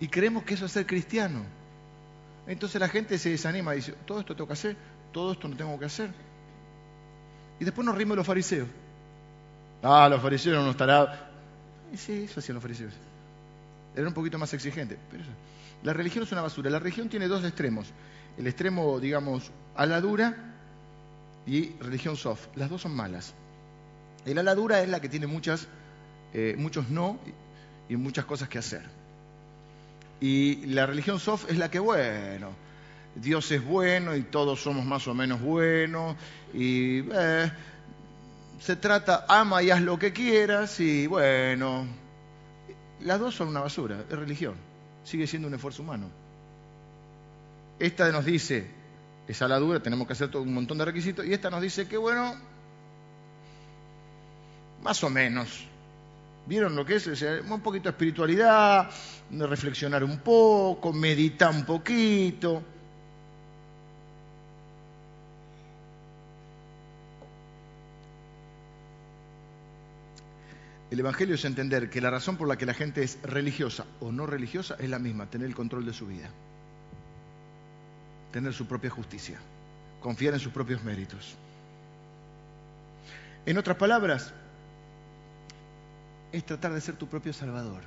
Y 0.00 0.08
creemos 0.08 0.44
que 0.44 0.54
eso 0.54 0.64
es 0.64 0.72
ser 0.72 0.86
cristiano. 0.86 1.44
Entonces 2.46 2.80
la 2.80 2.88
gente 2.88 3.18
se 3.18 3.30
desanima 3.30 3.74
y 3.74 3.78
dice, 3.78 3.92
todo 4.06 4.20
esto 4.20 4.34
tengo 4.34 4.46
que 4.46 4.52
hacer, 4.54 4.76
todo 5.12 5.32
esto 5.32 5.48
no 5.48 5.56
tengo 5.56 5.78
que 5.78 5.84
hacer. 5.84 6.10
Y 7.58 7.64
después 7.64 7.84
nos 7.84 7.96
rimos 7.96 8.16
los 8.16 8.26
fariseos. 8.26 8.68
Ah, 9.82 10.08
los 10.08 10.22
fariseos 10.22 10.64
no 10.64 10.70
estará 10.70 11.25
y 11.25 11.25
sí, 11.96 12.24
eso 12.24 12.40
hacían 12.40 12.54
los 12.54 12.62
fariseos. 12.62 12.92
Era 13.94 14.08
un 14.08 14.14
poquito 14.14 14.38
más 14.38 14.52
exigente. 14.54 14.98
Pero 15.10 15.24
La 15.82 15.92
religión 15.92 16.24
es 16.24 16.32
una 16.32 16.42
basura. 16.42 16.70
La 16.70 16.78
religión 16.78 17.08
tiene 17.08 17.28
dos 17.28 17.44
extremos. 17.44 17.92
El 18.36 18.46
extremo, 18.46 19.00
digamos, 19.00 19.50
a 19.74 19.86
la 19.86 20.00
dura 20.00 20.54
y 21.46 21.70
religión 21.80 22.16
soft. 22.16 22.48
Las 22.56 22.68
dos 22.68 22.82
son 22.82 22.94
malas. 22.94 23.34
El 24.24 24.38
ala 24.38 24.54
dura 24.54 24.82
es 24.82 24.88
la 24.88 25.00
que 25.00 25.08
tiene 25.08 25.26
muchas, 25.26 25.68
eh, 26.34 26.54
muchos 26.58 26.90
no 26.90 27.18
y 27.88 27.96
muchas 27.96 28.24
cosas 28.24 28.48
que 28.48 28.58
hacer. 28.58 28.82
Y 30.20 30.66
la 30.66 30.86
religión 30.86 31.20
soft 31.20 31.48
es 31.48 31.56
la 31.56 31.70
que, 31.70 31.78
bueno, 31.78 32.50
Dios 33.14 33.50
es 33.52 33.64
bueno 33.64 34.16
y 34.16 34.22
todos 34.22 34.60
somos 34.60 34.84
más 34.84 35.06
o 35.08 35.14
menos 35.14 35.40
buenos 35.40 36.16
y 36.52 37.00
eh, 37.12 37.50
se 38.58 38.76
trata, 38.76 39.26
ama 39.28 39.62
y 39.62 39.70
haz 39.70 39.82
lo 39.82 39.98
que 39.98 40.12
quieras 40.12 40.80
y 40.80 41.06
bueno, 41.06 41.86
las 43.00 43.20
dos 43.20 43.34
son 43.34 43.48
una 43.48 43.60
basura, 43.60 44.04
es 44.08 44.18
religión, 44.18 44.54
sigue 45.04 45.26
siendo 45.26 45.48
un 45.48 45.54
esfuerzo 45.54 45.82
humano. 45.82 46.08
Esta 47.78 48.10
nos 48.10 48.24
dice, 48.24 48.66
es 49.28 49.42
a 49.42 49.48
la 49.48 49.58
dura, 49.58 49.80
tenemos 49.80 50.06
que 50.06 50.14
hacer 50.14 50.30
todo 50.30 50.42
un 50.42 50.54
montón 50.54 50.78
de 50.78 50.84
requisitos, 50.84 51.26
y 51.26 51.32
esta 51.32 51.50
nos 51.50 51.60
dice 51.60 51.86
que 51.86 51.96
bueno, 51.96 52.34
más 54.82 55.02
o 55.04 55.10
menos. 55.10 55.66
¿Vieron 56.46 56.76
lo 56.76 56.86
que 56.86 56.94
es? 56.94 57.06
un 57.50 57.60
poquito 57.60 57.84
de 57.84 57.90
espiritualidad, 57.90 58.88
reflexionar 59.32 60.04
un 60.04 60.20
poco, 60.20 60.92
meditar 60.92 61.50
un 61.50 61.64
poquito. 61.64 62.62
El 70.90 71.00
Evangelio 71.00 71.34
es 71.34 71.44
entender 71.44 71.90
que 71.90 72.00
la 72.00 72.10
razón 72.10 72.36
por 72.36 72.46
la 72.46 72.56
que 72.56 72.66
la 72.66 72.74
gente 72.74 73.02
es 73.02 73.18
religiosa 73.22 73.86
o 74.00 74.12
no 74.12 74.26
religiosa 74.26 74.76
es 74.78 74.88
la 74.88 75.00
misma, 75.00 75.28
tener 75.28 75.48
el 75.48 75.54
control 75.54 75.84
de 75.84 75.92
su 75.92 76.06
vida, 76.06 76.30
tener 78.32 78.52
su 78.52 78.66
propia 78.66 78.90
justicia, 78.90 79.38
confiar 80.00 80.34
en 80.34 80.40
sus 80.40 80.52
propios 80.52 80.84
méritos. 80.84 81.34
En 83.46 83.58
otras 83.58 83.76
palabras, 83.76 84.32
es 86.32 86.44
tratar 86.44 86.72
de 86.72 86.80
ser 86.80 86.96
tu 86.96 87.08
propio 87.08 87.32
Salvador. 87.32 87.82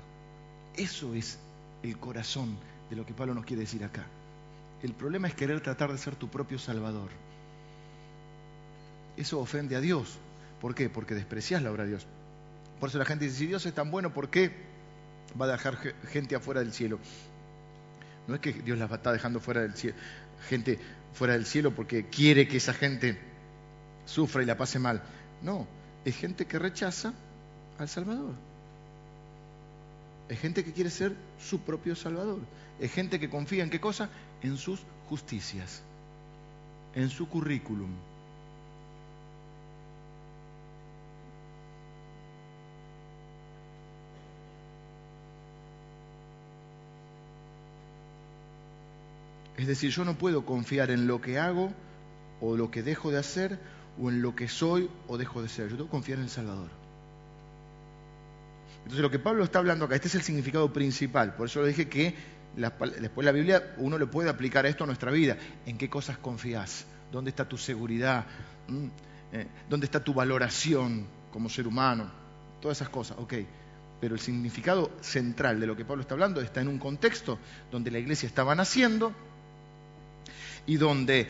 Eso 0.75 1.13
es 1.13 1.39
el 1.83 1.97
corazón 1.97 2.57
de 2.89 2.95
lo 2.95 3.05
que 3.05 3.13
Pablo 3.13 3.33
nos 3.33 3.45
quiere 3.45 3.61
decir 3.61 3.83
acá. 3.83 4.05
El 4.81 4.93
problema 4.93 5.27
es 5.27 5.35
querer 5.35 5.61
tratar 5.61 5.91
de 5.91 5.97
ser 5.97 6.15
tu 6.15 6.29
propio 6.29 6.57
Salvador. 6.57 7.09
Eso 9.17 9.39
ofende 9.39 9.75
a 9.75 9.81
Dios. 9.81 10.17
¿Por 10.61 10.75
qué? 10.75 10.89
Porque 10.89 11.15
desprecias 11.15 11.61
la 11.61 11.71
obra 11.71 11.83
de 11.83 11.89
Dios. 11.89 12.07
Por 12.79 12.89
eso 12.89 12.97
la 12.97 13.05
gente 13.05 13.25
dice, 13.25 13.37
si 13.37 13.47
Dios 13.47 13.65
es 13.65 13.73
tan 13.73 13.91
bueno, 13.91 14.13
¿por 14.13 14.29
qué 14.29 14.51
va 15.39 15.45
a 15.45 15.49
dejar 15.49 15.77
gente 16.09 16.35
afuera 16.35 16.61
del 16.61 16.73
cielo? 16.73 16.99
No 18.27 18.35
es 18.35 18.41
que 18.41 18.53
Dios 18.53 18.77
las 18.77 18.91
está 18.91 19.11
dejando 19.11 19.39
fuera 19.39 19.61
del 19.61 19.73
cielo, 19.73 19.97
gente 20.47 20.79
fuera 21.13 21.33
del 21.33 21.45
cielo 21.45 21.71
porque 21.75 22.05
quiere 22.05 22.47
que 22.47 22.57
esa 22.57 22.73
gente 22.73 23.19
sufra 24.05 24.43
y 24.43 24.45
la 24.45 24.57
pase 24.57 24.79
mal. 24.79 25.01
No, 25.41 25.67
es 26.05 26.15
gente 26.15 26.45
que 26.45 26.59
rechaza 26.59 27.13
al 27.77 27.89
Salvador. 27.89 28.33
Es 30.29 30.39
gente 30.39 30.63
que 30.63 30.73
quiere 30.73 30.89
ser 30.89 31.15
su 31.39 31.61
propio 31.61 31.95
Salvador. 31.95 32.39
Es 32.79 32.93
gente 32.93 33.19
que 33.19 33.29
confía 33.29 33.63
en 33.63 33.69
qué 33.69 33.79
cosa? 33.79 34.09
En 34.41 34.57
sus 34.57 34.81
justicias, 35.09 35.81
en 36.93 37.09
su 37.09 37.27
currículum, 37.27 37.89
Es 49.59 49.67
decir, 49.67 49.91
yo 49.91 50.05
no 50.05 50.17
puedo 50.17 50.45
confiar 50.45 50.89
en 50.89 51.05
lo 51.05 51.19
que 51.19 51.37
hago 51.37 51.73
o 52.39 52.55
lo 52.55 52.71
que 52.71 52.81
dejo 52.81 53.11
de 53.11 53.17
hacer 53.17 53.59
o 54.01 54.09
en 54.09 54.21
lo 54.21 54.33
que 54.33 54.47
soy 54.47 54.89
o 55.09 55.17
dejo 55.17 55.41
de 55.41 55.49
ser. 55.49 55.65
Yo 55.65 55.75
tengo 55.75 55.87
que 55.87 55.91
confiar 55.91 56.19
en 56.19 56.23
el 56.23 56.29
Salvador. 56.29 56.69
Entonces 58.77 59.01
lo 59.01 59.11
que 59.11 59.19
Pablo 59.19 59.43
está 59.43 59.59
hablando 59.59 59.83
acá, 59.83 59.95
este 59.95 60.07
es 60.07 60.15
el 60.15 60.21
significado 60.21 60.71
principal. 60.71 61.35
Por 61.35 61.47
eso 61.47 61.61
le 61.61 61.67
dije 61.67 61.89
que 61.89 62.15
después 62.55 63.25
la 63.25 63.33
Biblia 63.33 63.75
uno 63.79 63.97
le 63.97 64.07
puede 64.07 64.29
aplicar 64.29 64.65
esto 64.65 64.85
a 64.85 64.87
nuestra 64.87 65.11
vida. 65.11 65.35
¿En 65.65 65.77
qué 65.77 65.89
cosas 65.89 66.17
confías? 66.17 66.85
¿Dónde 67.11 67.29
está 67.29 67.43
tu 67.43 67.57
seguridad? 67.57 68.27
¿Mm? 68.69 68.85
Eh, 69.33 69.47
¿Dónde 69.69 69.87
está 69.87 70.01
tu 70.01 70.13
valoración 70.13 71.05
como 71.33 71.49
ser 71.49 71.67
humano? 71.67 72.09
Todas 72.61 72.77
esas 72.77 72.87
cosas, 72.87 73.17
ok. 73.19 73.33
Pero 73.99 74.15
el 74.15 74.21
significado 74.21 74.89
central 75.01 75.59
de 75.59 75.67
lo 75.67 75.75
que 75.75 75.83
Pablo 75.83 75.99
está 75.99 76.13
hablando 76.13 76.39
está 76.39 76.61
en 76.61 76.69
un 76.69 76.79
contexto 76.79 77.37
donde 77.69 77.91
la 77.91 77.99
iglesia 77.99 78.25
estaba 78.25 78.55
naciendo, 78.55 79.13
y 80.69 80.77
donde, 80.77 81.27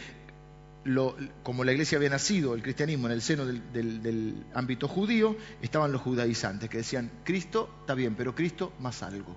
como 1.44 1.64
la 1.64 1.72
iglesia 1.72 1.98
había 1.98 2.10
nacido, 2.10 2.56
el 2.56 2.62
cristianismo 2.62 3.08
en 3.08 3.14
el 3.14 3.22
seno 3.22 3.46
del, 3.46 4.44
ámbito 4.54 4.90
judío, 4.90 5.38
estaban 5.62 5.94
los 5.94 6.02
judaizantes 6.02 6.70
que 6.70 6.80
decían, 6.80 7.10
Cristo 7.24 7.74
está 7.80 7.94
bien, 7.94 8.16
pero 8.16 8.36
Cristo 8.36 8.74
más 8.82 9.02
algo. 9.02 9.34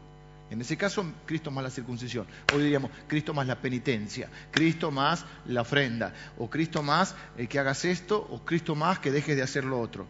En 0.51 0.61
ese 0.61 0.77
caso, 0.77 1.05
Cristo 1.25 1.53
más 1.53 1.63
la 1.63 1.71
circuncisión. 1.71 2.27
Hoy 2.53 2.65
diríamos, 2.65 2.91
Cristo 3.07 3.33
más 3.33 3.47
la 3.47 3.61
penitencia, 3.61 4.29
Cristo 4.51 4.91
más 4.91 5.25
la 5.47 5.61
ofrenda, 5.61 6.13
o 6.37 6.51
Cristo 6.51 6.83
más 6.83 7.15
el 7.39 7.47
que 7.47 7.61
hagas 7.61 7.85
esto, 7.85 8.27
o 8.29 8.45
Cristo 8.45 8.75
más 8.75 8.99
que 8.99 9.13
dejes 9.13 9.37
de 9.37 9.43
hacer 9.43 9.63
lo 9.63 9.81
otro. 9.81 10.05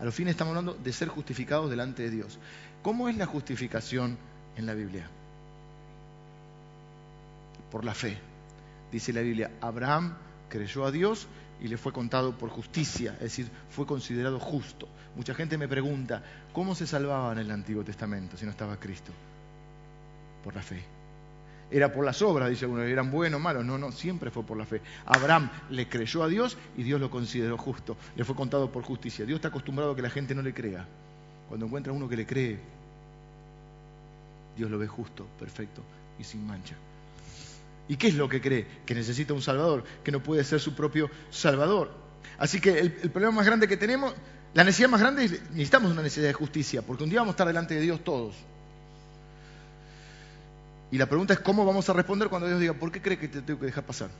A 0.00 0.04
los 0.04 0.12
fines 0.12 0.32
estamos 0.32 0.50
hablando 0.50 0.74
de 0.74 0.92
ser 0.92 1.06
justificados 1.06 1.70
delante 1.70 2.02
de 2.02 2.10
Dios. 2.10 2.40
¿Cómo 2.82 3.08
es 3.08 3.16
la 3.16 3.26
justificación 3.26 4.18
en 4.56 4.66
la 4.66 4.74
Biblia? 4.74 5.08
Por 7.70 7.84
la 7.84 7.94
fe 7.94 8.31
dice 8.92 9.12
la 9.12 9.22
Biblia, 9.22 9.50
Abraham 9.60 10.14
creyó 10.48 10.84
a 10.84 10.92
Dios 10.92 11.26
y 11.60 11.68
le 11.68 11.76
fue 11.76 11.92
contado 11.92 12.36
por 12.36 12.50
justicia, 12.50 13.14
es 13.14 13.20
decir, 13.20 13.48
fue 13.70 13.86
considerado 13.86 14.38
justo. 14.38 14.88
Mucha 15.16 15.34
gente 15.34 15.56
me 15.56 15.68
pregunta, 15.68 16.22
¿cómo 16.52 16.74
se 16.74 16.86
salvaba 16.86 17.32
en 17.32 17.38
el 17.38 17.50
Antiguo 17.50 17.84
Testamento 17.84 18.36
si 18.36 18.44
no 18.44 18.50
estaba 18.50 18.78
Cristo? 18.78 19.12
Por 20.44 20.54
la 20.54 20.62
fe. 20.62 20.82
Era 21.70 21.90
por 21.90 22.04
las 22.04 22.20
obras, 22.20 22.50
dice 22.50 22.66
uno, 22.66 22.82
eran 22.82 23.10
buenos 23.10 23.40
malos. 23.40 23.64
No, 23.64 23.78
no, 23.78 23.92
siempre 23.92 24.30
fue 24.30 24.42
por 24.42 24.58
la 24.58 24.66
fe. 24.66 24.82
Abraham 25.06 25.50
le 25.70 25.88
creyó 25.88 26.22
a 26.22 26.28
Dios 26.28 26.58
y 26.76 26.82
Dios 26.82 27.00
lo 27.00 27.10
consideró 27.10 27.56
justo. 27.56 27.96
Le 28.14 28.24
fue 28.24 28.34
contado 28.34 28.70
por 28.70 28.82
justicia. 28.82 29.24
Dios 29.24 29.36
está 29.36 29.48
acostumbrado 29.48 29.92
a 29.92 29.96
que 29.96 30.02
la 30.02 30.10
gente 30.10 30.34
no 30.34 30.42
le 30.42 30.52
crea. 30.52 30.86
Cuando 31.48 31.64
encuentra 31.64 31.92
uno 31.92 32.08
que 32.08 32.16
le 32.16 32.26
cree, 32.26 32.58
Dios 34.56 34.70
lo 34.70 34.78
ve 34.78 34.86
justo, 34.86 35.26
perfecto 35.38 35.82
y 36.18 36.24
sin 36.24 36.46
mancha. 36.46 36.76
¿Y 37.88 37.96
qué 37.96 38.08
es 38.08 38.14
lo 38.14 38.28
que 38.28 38.40
cree? 38.40 38.66
Que 38.86 38.94
necesita 38.94 39.34
un 39.34 39.42
Salvador, 39.42 39.84
que 40.04 40.12
no 40.12 40.22
puede 40.22 40.44
ser 40.44 40.60
su 40.60 40.74
propio 40.74 41.10
Salvador. 41.30 41.90
Así 42.38 42.60
que 42.60 42.78
el, 42.78 42.92
problema 43.10 43.32
más 43.32 43.46
grande 43.46 43.68
que 43.68 43.76
tenemos, 43.76 44.14
la 44.54 44.64
necesidad 44.64 44.88
más 44.88 45.00
grande 45.00 45.24
es 45.24 45.32
necesitamos 45.50 45.92
una 45.92 46.02
necesidad 46.02 46.28
de 46.28 46.32
justicia, 46.32 46.82
porque 46.82 47.04
un 47.04 47.10
día 47.10 47.20
vamos 47.20 47.32
a 47.32 47.34
estar 47.34 47.46
delante 47.46 47.74
de 47.74 47.80
Dios 47.80 48.02
todos. 48.04 48.36
Y 50.90 50.98
la 50.98 51.06
pregunta 51.06 51.32
es 51.32 51.40
cómo 51.40 51.64
vamos 51.64 51.88
a 51.88 51.92
responder 51.94 52.28
cuando 52.28 52.48
Dios 52.48 52.60
diga, 52.60 52.74
¿por 52.74 52.92
qué 52.92 53.00
crees 53.00 53.18
que 53.18 53.28
te 53.28 53.42
tengo 53.42 53.58
que 53.58 53.66
dejar 53.66 53.84
pasar? 53.84 54.10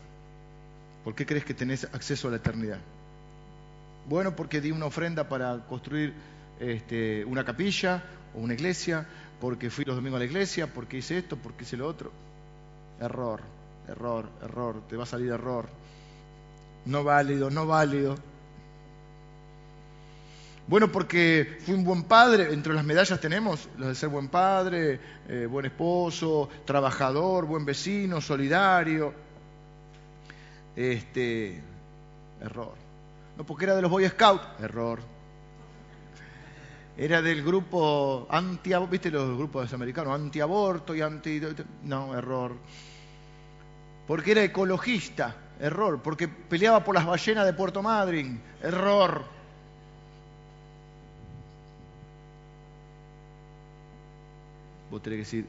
¿Por 1.04 1.14
qué 1.14 1.26
crees 1.26 1.44
que 1.44 1.54
tenés 1.54 1.84
acceso 1.84 2.28
a 2.28 2.30
la 2.30 2.38
eternidad? 2.38 2.78
Bueno, 4.08 4.34
porque 4.34 4.60
di 4.60 4.70
una 4.70 4.86
ofrenda 4.86 5.28
para 5.28 5.66
construir 5.66 6.14
este, 6.60 7.24
una 7.24 7.44
capilla 7.44 8.02
o 8.34 8.40
una 8.40 8.54
iglesia, 8.54 9.06
porque 9.40 9.70
fui 9.70 9.84
los 9.84 9.96
domingos 9.96 10.16
a 10.16 10.20
la 10.20 10.24
iglesia, 10.24 10.66
porque 10.66 10.98
hice 10.98 11.18
esto, 11.18 11.36
porque 11.36 11.64
hice 11.64 11.76
lo 11.76 11.86
otro. 11.86 12.10
Error, 13.02 13.40
error, 13.88 14.28
error, 14.42 14.82
te 14.88 14.96
va 14.96 15.02
a 15.02 15.06
salir 15.06 15.32
error. 15.32 15.66
No 16.84 17.02
válido, 17.02 17.50
no 17.50 17.66
válido. 17.66 18.14
Bueno, 20.68 20.90
porque 20.92 21.58
fui 21.64 21.74
un 21.74 21.82
buen 21.82 22.04
padre, 22.04 22.52
entre 22.52 22.72
las 22.72 22.84
medallas 22.84 23.20
tenemos 23.20 23.68
los 23.76 23.88
de 23.88 23.94
ser 23.96 24.08
buen 24.08 24.28
padre, 24.28 25.00
eh, 25.28 25.46
buen 25.50 25.66
esposo, 25.66 26.48
trabajador, 26.64 27.44
buen 27.46 27.64
vecino, 27.64 28.20
solidario. 28.20 29.12
Este, 30.76 31.60
error. 32.40 32.74
No, 33.36 33.44
porque 33.44 33.64
era 33.64 33.74
de 33.74 33.82
los 33.82 33.90
Boy 33.90 34.08
Scouts, 34.08 34.46
error. 34.60 35.00
Era 36.96 37.20
del 37.20 37.42
grupo 37.42 38.28
anti 38.30 38.70
¿viste 38.88 39.10
los 39.10 39.36
grupos 39.36 39.72
americanos? 39.72 40.14
Antiaborto 40.14 40.94
y 40.94 41.00
anti... 41.00 41.40
No, 41.82 42.16
error. 42.16 42.52
Porque 44.06 44.32
era 44.32 44.42
ecologista, 44.42 45.36
error. 45.60 46.00
Porque 46.02 46.28
peleaba 46.28 46.84
por 46.84 46.94
las 46.94 47.06
ballenas 47.06 47.46
de 47.46 47.52
Puerto 47.52 47.82
Madryn, 47.82 48.40
error. 48.62 49.24
Vos 54.90 55.02
tenés 55.02 55.16
que 55.16 55.24
decir, 55.24 55.46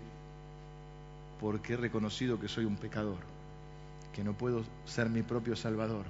porque 1.42 1.74
he 1.74 1.78
reconocido 1.78 2.40
que 2.40 2.48
soy 2.48 2.64
un 2.64 2.78
pecador, 2.78 3.20
que 4.14 4.24
no 4.24 4.34
puedo 4.34 4.64
ser 4.86 5.10
mi 5.10 5.22
propio 5.22 5.58
salvador. 5.58 6.06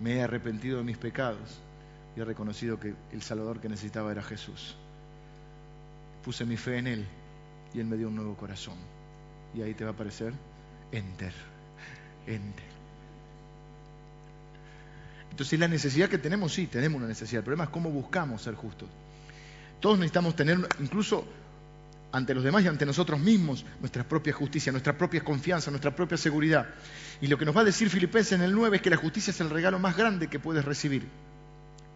Me 0.00 0.16
he 0.16 0.22
arrepentido 0.22 0.78
de 0.78 0.84
mis 0.84 0.98
pecados 0.98 1.60
y 2.16 2.20
he 2.20 2.24
reconocido 2.24 2.80
que 2.80 2.94
el 3.12 3.22
Salvador 3.22 3.60
que 3.60 3.68
necesitaba 3.68 4.10
era 4.10 4.22
Jesús. 4.22 4.76
Puse 6.24 6.44
mi 6.44 6.56
fe 6.56 6.78
en 6.78 6.86
Él 6.88 7.06
y 7.72 7.78
Él 7.78 7.86
me 7.86 7.96
dio 7.96 8.08
un 8.08 8.16
nuevo 8.16 8.36
corazón. 8.36 8.74
Y 9.54 9.62
ahí 9.62 9.74
te 9.74 9.84
va 9.84 9.90
a 9.90 9.94
aparecer 9.94 10.32
enter, 10.92 11.32
enter. 12.26 12.68
Entonces 15.30 15.58
la 15.58 15.68
necesidad 15.68 16.08
que 16.08 16.18
tenemos, 16.18 16.52
sí, 16.52 16.66
tenemos 16.66 16.98
una 16.98 17.06
necesidad. 17.06 17.40
El 17.40 17.44
problema 17.44 17.64
es 17.64 17.70
cómo 17.70 17.90
buscamos 17.90 18.42
ser 18.42 18.54
justos. 18.54 18.88
Todos 19.80 19.98
necesitamos 19.98 20.34
tener, 20.34 20.58
incluso 20.80 21.24
ante 22.10 22.34
los 22.34 22.42
demás 22.42 22.64
y 22.64 22.68
ante 22.68 22.86
nosotros 22.86 23.20
mismos, 23.20 23.64
nuestra 23.80 24.02
propia 24.02 24.32
justicia, 24.32 24.72
nuestra 24.72 24.96
propia 24.96 25.22
confianza, 25.22 25.70
nuestra 25.70 25.94
propia 25.94 26.16
seguridad. 26.16 26.66
Y 27.20 27.26
lo 27.26 27.38
que 27.38 27.44
nos 27.44 27.56
va 27.56 27.60
a 27.60 27.64
decir 27.64 27.90
Filipenses 27.90 28.32
en 28.32 28.42
el 28.42 28.52
9 28.52 28.78
es 28.78 28.82
que 28.82 28.90
la 28.90 28.96
justicia 28.96 29.30
es 29.30 29.40
el 29.40 29.50
regalo 29.50 29.78
más 29.78 29.96
grande 29.96 30.28
que 30.28 30.38
puedes 30.38 30.64
recibir. 30.64 31.06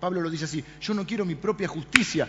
Pablo 0.00 0.20
lo 0.20 0.30
dice 0.30 0.44
así, 0.44 0.64
yo 0.80 0.94
no 0.94 1.06
quiero 1.06 1.24
mi 1.24 1.36
propia 1.36 1.68
justicia, 1.68 2.28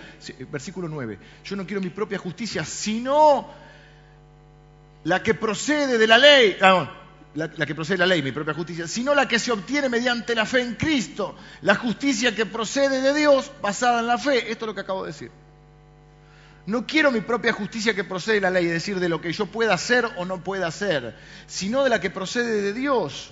versículo 0.52 0.88
9, 0.88 1.18
yo 1.44 1.56
no 1.56 1.66
quiero 1.66 1.82
mi 1.82 1.90
propia 1.90 2.20
justicia, 2.20 2.64
sino 2.64 3.50
la 5.04 5.22
que 5.22 5.34
procede 5.34 5.98
de 5.98 6.08
la 6.08 6.18
ley, 6.18 6.58
ah, 6.62 6.92
la, 7.36 7.50
que 7.50 7.76
procede 7.76 7.96
de 7.96 8.00
la 8.00 8.06
ley, 8.08 8.22
mi 8.22 8.32
propia 8.32 8.54
justicia, 8.54 8.88
sino 8.88 9.14
la 9.14 9.28
que 9.28 9.40
se 9.40 9.52
obtiene 9.52 9.90
mediante 9.90 10.36
la 10.36 10.46
fe 10.46 10.62
en 10.62 10.76
Cristo, 10.76 11.36
la 11.62 11.76
justicia 11.76 12.36
que 12.36 12.46
procede 12.46 13.02
de 13.02 13.14
Dios 13.14 13.52
basada 13.62 14.00
en 14.00 14.08
la 14.08 14.18
fe. 14.18 14.52
Esto 14.52 14.66
es 14.66 14.68
lo 14.68 14.76
que 14.76 14.82
acabo 14.82 15.04
de 15.04 15.12
decir. 15.12 15.32
No 16.66 16.88
quiero 16.88 17.12
mi 17.12 17.20
propia 17.20 17.52
justicia 17.52 17.94
que 17.94 18.06
procede 18.06 18.36
de 18.36 18.42
la 18.42 18.52
ley, 18.52 18.68
es 18.68 18.72
decir, 18.72 19.00
de 19.00 19.10
lo 19.10 19.20
que 19.20 19.34
yo 19.34 19.48
pueda 19.48 19.74
hacer 19.74 20.06
o 20.16 20.26
no 20.26 20.44
pueda 20.44 20.68
hacer, 20.68 21.16
sino 21.46 21.84
de 21.84 21.90
la 21.90 22.00
que 22.00 22.10
procede 22.10 22.62
de 22.62 22.74
Dios, 22.74 23.32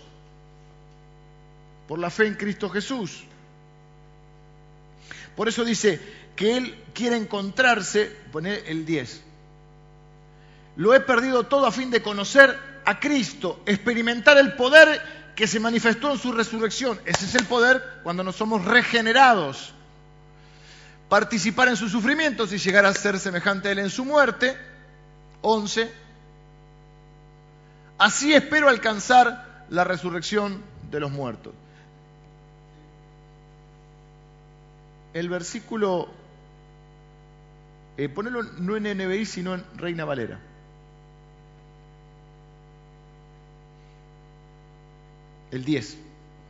por 1.88 2.00
la 2.00 2.10
fe 2.10 2.28
en 2.28 2.36
Cristo 2.36 2.70
Jesús. 2.70 3.24
Por 5.36 5.48
eso 5.48 5.64
dice 5.64 6.00
que 6.36 6.58
él 6.58 6.76
quiere 6.94 7.16
encontrarse, 7.16 8.12
poner 8.32 8.64
el 8.68 8.86
10. 8.86 9.31
Lo 10.76 10.94
he 10.94 11.00
perdido 11.00 11.44
todo 11.44 11.66
a 11.66 11.72
fin 11.72 11.92
de 11.92 12.02
conocer 12.02 12.58
a 12.86 13.00
Cristo, 13.00 13.62
experimentar 13.66 14.38
el 14.38 14.54
poder 14.54 15.02
que 15.36 15.48
se 15.48 15.60
manifestó 15.60 16.12
en 16.12 16.18
su 16.18 16.32
resurrección. 16.32 17.00
Ese 17.06 17.26
es 17.26 17.36
el 17.36 17.46
poder 17.46 17.84
cuando 18.04 18.24
nos 18.24 18.36
somos 18.36 18.66
regenerados. 18.66 19.74
Participar 21.10 21.68
en 21.68 21.76
sus 21.76 21.92
sufrimientos 21.92 22.54
y 22.54 22.58
llegar 22.58 22.86
a 22.86 22.94
ser 22.94 23.20
semejante 23.20 23.70
a 23.70 23.72
Él 23.74 23.80
en 23.80 23.90
su 23.90 24.06
muerte. 24.06 24.58
11. 25.42 25.92
Así 27.98 28.34
espero 28.34 28.70
alcanzar 28.70 29.66
la 29.70 29.84
resurrección 29.84 30.64
de 30.90 31.00
los 31.00 31.12
muertos. 31.12 31.54
el 35.14 35.30
versículo, 35.30 36.10
eh, 37.98 38.10
ponelo 38.10 38.44
no 38.44 38.78
en 38.78 38.84
NBI, 38.84 39.26
sino 39.26 39.54
en 39.54 39.64
Reina 39.76 40.06
Valera. 40.06 40.40
El 45.52 45.66
10. 45.66 45.98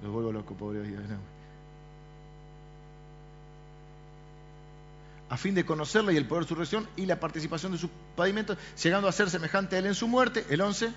Los 0.03 0.11
vuelvo 0.11 0.31
loco, 0.31 0.53
pobre 0.53 0.81
Dios. 0.83 1.01
A 5.29 5.37
fin 5.37 5.55
de 5.55 5.65
conocerla 5.65 6.11
y 6.11 6.17
el 6.17 6.27
poder 6.27 6.43
de 6.43 6.49
su 6.49 6.55
resurrección 6.55 6.89
y 6.97 7.05
la 7.05 7.19
participación 7.19 7.71
de 7.71 7.77
sus 7.77 7.89
pavimentos, 8.15 8.57
llegando 8.81 9.07
a 9.07 9.11
ser 9.11 9.29
semejante 9.29 9.75
a 9.75 9.79
él 9.79 9.87
en 9.87 9.95
su 9.95 10.07
muerte. 10.07 10.45
El 10.49 10.61
11. 10.61 10.91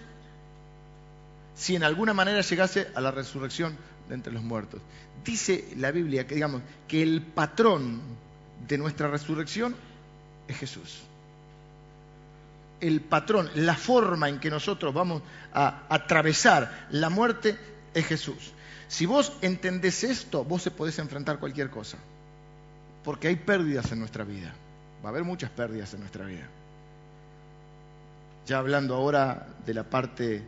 Si 1.54 1.76
en 1.76 1.84
alguna 1.84 2.14
manera 2.14 2.40
llegase 2.40 2.88
a 2.94 3.00
la 3.00 3.10
resurrección 3.10 3.76
de 4.08 4.14
entre 4.14 4.32
los 4.32 4.42
muertos. 4.42 4.80
Dice 5.24 5.72
la 5.76 5.90
Biblia 5.90 6.26
que 6.26 6.34
digamos 6.34 6.62
que 6.88 7.02
el 7.02 7.22
patrón 7.22 8.02
de 8.66 8.78
nuestra 8.78 9.08
resurrección 9.08 9.74
es 10.48 10.56
Jesús. 10.58 11.02
El 12.80 13.00
patrón, 13.00 13.48
la 13.54 13.76
forma 13.76 14.28
en 14.28 14.40
que 14.40 14.50
nosotros 14.50 14.92
vamos 14.92 15.22
a 15.54 15.84
atravesar 15.88 16.88
la 16.90 17.08
muerte 17.08 17.56
es 17.94 18.06
Jesús. 18.06 18.52
Si 18.88 19.06
vos 19.06 19.32
entendés 19.40 20.04
esto, 20.04 20.44
vos 20.44 20.62
se 20.62 20.70
podés 20.70 20.98
enfrentar 20.98 21.38
cualquier 21.38 21.70
cosa. 21.70 21.98
Porque 23.02 23.28
hay 23.28 23.36
pérdidas 23.36 23.90
en 23.92 24.00
nuestra 24.00 24.24
vida. 24.24 24.54
Va 25.02 25.08
a 25.08 25.10
haber 25.10 25.24
muchas 25.24 25.50
pérdidas 25.50 25.94
en 25.94 26.00
nuestra 26.00 26.26
vida. 26.26 26.46
Ya 28.46 28.58
hablando 28.58 28.94
ahora 28.94 29.46
de 29.64 29.74
la 29.74 29.84
parte 29.84 30.42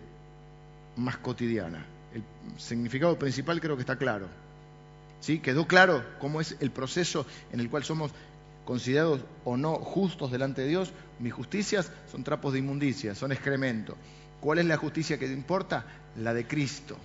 más 0.97 1.17
cotidiana 1.19 1.97
el 2.17 2.25
significado 2.59 3.19
principal 3.19 3.61
creo 3.61 3.77
que 3.77 3.83
está 3.83 3.97
claro. 3.97 4.29
¿Sí? 5.21 5.39
¿Quedó 5.39 5.67
claro 5.67 6.05
cómo 6.19 6.41
es 6.41 6.57
el 6.61 6.71
proceso 6.71 7.27
en 7.53 7.61
el 7.61 7.71
cual 7.71 7.85
somos 7.85 8.13
considerados 8.65 9.21
o 9.45 9.57
no 9.57 9.77
justos 9.77 10.31
delante 10.31 10.63
de 10.63 10.69
Dios? 10.69 10.93
Mis 11.19 11.33
justicias 11.33 11.91
son 12.11 12.25
trapos 12.25 12.53
de 12.53 12.61
inmundicia, 12.61 13.15
son 13.15 13.33
excremento. 13.33 13.97
¿Cuál 14.41 14.59
es 14.59 14.67
la 14.67 14.77
justicia 14.77 15.19
que 15.19 15.27
importa? 15.27 15.85
La 16.19 16.33
de 16.33 16.47
Cristo, 16.47 16.97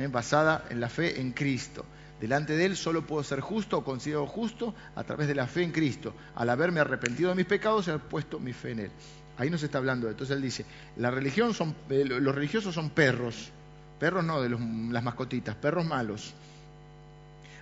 ¿eh? 0.00 0.08
basada 0.08 0.66
en 0.70 0.80
la 0.80 0.88
fe 0.88 1.20
en 1.20 1.32
Cristo. 1.32 1.84
Delante 2.20 2.56
de 2.56 2.66
Él 2.66 2.76
solo 2.76 3.06
puedo 3.06 3.22
ser 3.22 3.40
justo 3.40 3.78
o 3.78 3.84
considerado 3.84 4.26
justo 4.26 4.74
a 4.94 5.04
través 5.04 5.26
de 5.28 5.34
la 5.34 5.46
fe 5.46 5.62
en 5.62 5.72
Cristo. 5.72 6.14
Al 6.34 6.50
haberme 6.50 6.80
arrepentido 6.80 7.30
de 7.30 7.36
mis 7.36 7.46
pecados 7.46 7.86
y 7.86 7.90
haber 7.90 8.02
puesto 8.02 8.38
mi 8.38 8.52
fe 8.52 8.72
en 8.72 8.80
Él. 8.80 8.90
Ahí 9.38 9.48
nos 9.48 9.62
está 9.62 9.78
hablando. 9.78 10.08
Entonces 10.08 10.36
Él 10.36 10.42
dice, 10.42 10.66
la 10.96 11.10
religión 11.10 11.54
son, 11.54 11.74
eh, 11.88 12.04
los 12.04 12.34
religiosos 12.34 12.74
son 12.74 12.90
perros 12.90 13.52
Perros 14.00 14.24
no, 14.24 14.40
de 14.40 14.48
las 14.48 15.04
mascotitas, 15.04 15.54
perros 15.54 15.84
malos. 15.84 16.32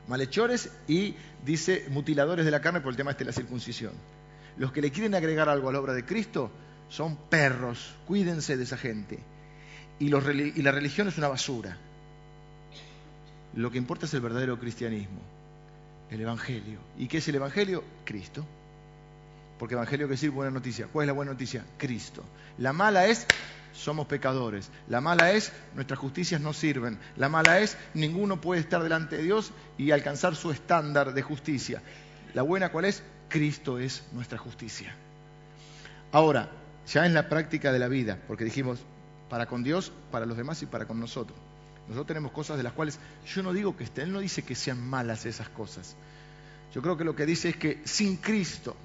Malhechores 0.06 0.70
y 0.86 1.16
dice 1.44 1.86
mutiladores 1.90 2.44
de 2.44 2.52
la 2.52 2.60
carne 2.60 2.80
por 2.80 2.92
el 2.92 2.96
tema 2.96 3.10
este 3.10 3.24
de 3.24 3.30
la 3.30 3.34
circuncisión. 3.34 3.92
Los 4.56 4.70
que 4.70 4.80
le 4.80 4.92
quieren 4.92 5.16
agregar 5.16 5.48
algo 5.48 5.68
a 5.68 5.72
la 5.72 5.80
obra 5.80 5.94
de 5.94 6.04
Cristo 6.04 6.52
son 6.88 7.16
perros. 7.28 7.92
Cuídense 8.06 8.56
de 8.56 8.62
esa 8.62 8.76
gente. 8.76 9.18
Y, 9.98 10.06
y 10.06 10.62
la 10.62 10.70
religión 10.70 11.08
es 11.08 11.18
una 11.18 11.26
basura. 11.26 11.76
Lo 13.58 13.72
que 13.72 13.78
importa 13.78 14.06
es 14.06 14.14
el 14.14 14.20
verdadero 14.20 14.56
cristianismo, 14.56 15.18
el 16.12 16.20
Evangelio. 16.20 16.78
¿Y 16.96 17.08
qué 17.08 17.18
es 17.18 17.26
el 17.26 17.34
Evangelio? 17.34 17.82
Cristo. 18.04 18.46
Porque 19.58 19.74
Evangelio 19.74 20.06
quiere 20.06 20.12
decir 20.12 20.30
buena 20.30 20.52
noticia. 20.52 20.86
¿Cuál 20.86 21.02
es 21.02 21.06
la 21.08 21.12
buena 21.12 21.32
noticia? 21.32 21.64
Cristo. 21.76 22.22
La 22.58 22.72
mala 22.72 23.06
es 23.06 23.26
somos 23.74 24.06
pecadores. 24.06 24.70
La 24.88 25.00
mala 25.00 25.32
es 25.32 25.52
nuestras 25.74 25.98
justicias 25.98 26.40
no 26.40 26.52
sirven. 26.52 27.00
La 27.16 27.28
mala 27.28 27.58
es 27.58 27.76
ninguno 27.94 28.40
puede 28.40 28.60
estar 28.60 28.80
delante 28.80 29.16
de 29.16 29.24
Dios 29.24 29.50
y 29.76 29.90
alcanzar 29.90 30.36
su 30.36 30.52
estándar 30.52 31.12
de 31.12 31.22
justicia. 31.22 31.82
La 32.34 32.42
buena 32.42 32.70
cuál 32.70 32.84
es? 32.84 33.02
Cristo 33.28 33.80
es 33.80 34.04
nuestra 34.12 34.38
justicia. 34.38 34.94
Ahora, 36.12 36.48
ya 36.86 37.06
en 37.06 37.12
la 37.12 37.28
práctica 37.28 37.72
de 37.72 37.80
la 37.80 37.88
vida, 37.88 38.20
porque 38.28 38.44
dijimos, 38.44 38.78
para 39.28 39.46
con 39.46 39.64
Dios, 39.64 39.90
para 40.12 40.26
los 40.26 40.36
demás 40.36 40.62
y 40.62 40.66
para 40.66 40.86
con 40.86 41.00
nosotros. 41.00 41.36
Nosotros 41.88 42.06
tenemos 42.06 42.32
cosas 42.32 42.56
de 42.56 42.62
las 42.62 42.74
cuales 42.74 42.98
yo 43.26 43.42
no 43.42 43.52
digo 43.52 43.76
que 43.76 43.84
estén, 43.84 44.08
Él 44.08 44.12
no 44.12 44.20
dice 44.20 44.42
que 44.42 44.54
sean 44.54 44.86
malas 44.86 45.24
esas 45.26 45.48
cosas. 45.48 45.96
Yo 46.74 46.82
creo 46.82 46.96
que 46.96 47.04
lo 47.04 47.16
que 47.16 47.24
dice 47.24 47.48
es 47.48 47.56
que 47.56 47.80
sin 47.84 48.18
Cristo 48.18 48.76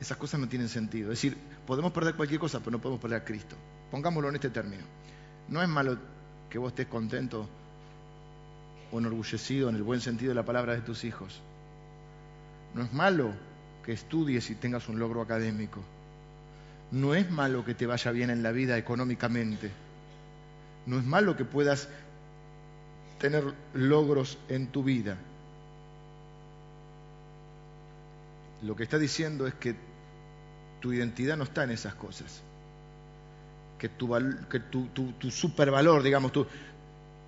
esas 0.00 0.16
cosas 0.16 0.40
no 0.40 0.48
tienen 0.48 0.68
sentido. 0.68 1.12
Es 1.12 1.18
decir, 1.18 1.36
podemos 1.66 1.92
perder 1.92 2.14
cualquier 2.14 2.40
cosa, 2.40 2.60
pero 2.60 2.72
no 2.72 2.78
podemos 2.80 3.00
perder 3.00 3.20
a 3.20 3.24
Cristo. 3.24 3.56
Pongámoslo 3.90 4.28
en 4.28 4.36
este 4.36 4.50
término. 4.50 4.84
No 5.48 5.60
es 5.60 5.68
malo 5.68 5.98
que 6.48 6.58
vos 6.58 6.70
estés 6.70 6.86
contento 6.86 7.48
o 8.92 8.98
enorgullecido 8.98 9.68
en 9.68 9.76
el 9.76 9.82
buen 9.82 10.00
sentido 10.00 10.30
de 10.30 10.36
la 10.36 10.44
palabra 10.44 10.74
de 10.74 10.80
tus 10.80 11.04
hijos. 11.04 11.40
No 12.74 12.82
es 12.82 12.92
malo 12.92 13.32
que 13.84 13.92
estudies 13.92 14.48
y 14.50 14.54
tengas 14.54 14.88
un 14.88 14.98
logro 14.98 15.20
académico. 15.20 15.80
No 16.92 17.14
es 17.14 17.30
malo 17.30 17.64
que 17.64 17.74
te 17.74 17.86
vaya 17.86 18.10
bien 18.12 18.30
en 18.30 18.42
la 18.42 18.52
vida 18.52 18.78
económicamente. 18.78 19.70
No 20.90 20.98
es 20.98 21.04
malo 21.04 21.36
que 21.36 21.44
puedas 21.44 21.88
tener 23.20 23.44
logros 23.74 24.38
en 24.48 24.66
tu 24.72 24.82
vida. 24.82 25.16
Lo 28.62 28.74
que 28.74 28.82
está 28.82 28.98
diciendo 28.98 29.46
es 29.46 29.54
que 29.54 29.76
tu 30.80 30.92
identidad 30.92 31.36
no 31.36 31.44
está 31.44 31.62
en 31.62 31.70
esas 31.70 31.94
cosas. 31.94 32.42
Que 33.78 33.88
tu, 33.88 34.10
que 34.50 34.58
tu, 34.58 35.30
supervalor, 35.30 36.02
digamos, 36.02 36.32
tu, 36.32 36.44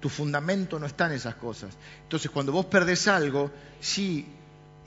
tu 0.01 0.09
fundamento 0.09 0.81
no 0.81 0.87
está 0.87 1.07
en 1.07 1.13
esas 1.13 1.37
cosas. 1.37 1.79
Entonces, 2.03 2.33
cuando 2.33 2.51
vos 2.51 2.67
perdés 2.67 3.07
algo, 3.07 3.53
sí, 3.79 4.27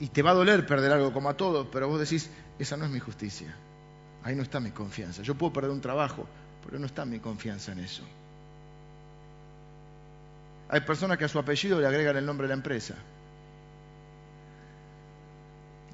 y 0.00 0.08
te 0.08 0.20
va 0.20 0.32
a 0.32 0.34
doler 0.34 0.66
perder 0.66 0.92
algo 0.92 1.14
como 1.14 1.30
a 1.30 1.34
todos, 1.34 1.66
pero 1.72 1.88
vos 1.88 1.98
decís, 1.98 2.28
esa 2.58 2.76
no 2.76 2.84
es 2.84 2.90
mi 2.90 3.00
justicia. 3.00 3.56
Ahí 4.22 4.36
no 4.36 4.42
está 4.42 4.60
mi 4.60 4.70
confianza. 4.70 5.22
Yo 5.22 5.34
puedo 5.34 5.54
perder 5.54 5.70
un 5.70 5.80
trabajo, 5.80 6.26
pero 6.62 6.78
no 6.78 6.84
está 6.84 7.06
mi 7.06 7.20
confianza 7.20 7.72
en 7.72 7.78
eso. 7.78 8.02
Hay 10.68 10.80
personas 10.80 11.16
que 11.18 11.24
a 11.24 11.28
su 11.28 11.38
apellido 11.38 11.80
le 11.80 11.86
agregan 11.86 12.16
el 12.16 12.26
nombre 12.26 12.46
de 12.46 12.48
la 12.48 12.54
empresa. 12.54 12.94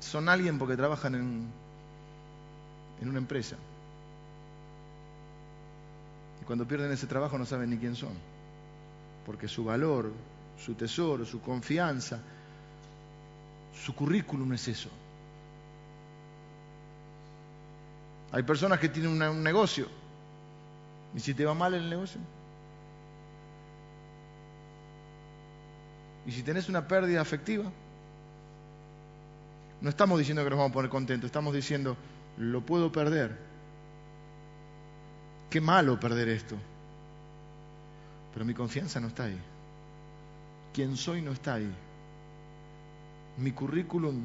Son 0.00 0.28
alguien 0.28 0.58
porque 0.58 0.76
trabajan 0.76 1.14
en, 1.14 1.46
en 3.00 3.08
una 3.08 3.18
empresa. 3.18 3.56
Y 6.40 6.44
cuando 6.44 6.66
pierden 6.66 6.90
ese 6.90 7.06
trabajo 7.06 7.38
no 7.38 7.46
saben 7.46 7.70
ni 7.70 7.76
quién 7.76 7.94
son. 7.94 8.14
Porque 9.26 9.46
su 9.46 9.64
valor, 9.64 10.10
su 10.64 10.74
tesoro, 10.74 11.24
su 11.24 11.40
confianza, 11.40 12.18
su 13.84 13.94
currículum 13.94 14.52
es 14.54 14.68
eso. 14.68 14.88
Hay 18.32 18.42
personas 18.42 18.80
que 18.80 18.88
tienen 18.88 19.22
un 19.22 19.42
negocio. 19.42 19.86
¿Y 21.14 21.20
si 21.20 21.34
te 21.34 21.44
va 21.44 21.52
mal 21.52 21.74
el 21.74 21.90
negocio? 21.90 22.20
¿Y 26.26 26.32
si 26.32 26.42
tenés 26.42 26.68
una 26.68 26.86
pérdida 26.86 27.20
afectiva? 27.20 27.64
No 29.80 29.88
estamos 29.88 30.18
diciendo 30.18 30.44
que 30.44 30.50
nos 30.50 30.58
vamos 30.58 30.70
a 30.70 30.74
poner 30.74 30.90
contentos, 30.90 31.26
estamos 31.26 31.52
diciendo, 31.52 31.96
lo 32.38 32.60
puedo 32.60 32.92
perder. 32.92 33.36
Qué 35.50 35.60
malo 35.60 35.98
perder 35.98 36.28
esto. 36.28 36.56
Pero 38.32 38.44
mi 38.44 38.54
confianza 38.54 39.00
no 39.00 39.08
está 39.08 39.24
ahí. 39.24 39.38
Quien 40.72 40.96
soy 40.96 41.20
no 41.20 41.32
está 41.32 41.54
ahí. 41.54 41.70
Mi 43.38 43.52
currículum 43.52 44.24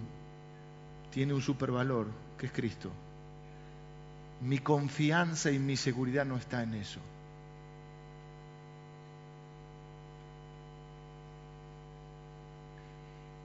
tiene 1.11 1.33
un 1.33 1.41
supervalor, 1.41 2.07
que 2.37 2.45
es 2.45 2.51
Cristo. 2.51 2.91
Mi 4.41 4.59
confianza 4.59 5.49
y 5.49 5.57
mi 5.57 5.75
seguridad 5.75 6.25
no 6.25 6.37
está 6.37 6.61
en 6.61 6.75
eso. 6.75 6.99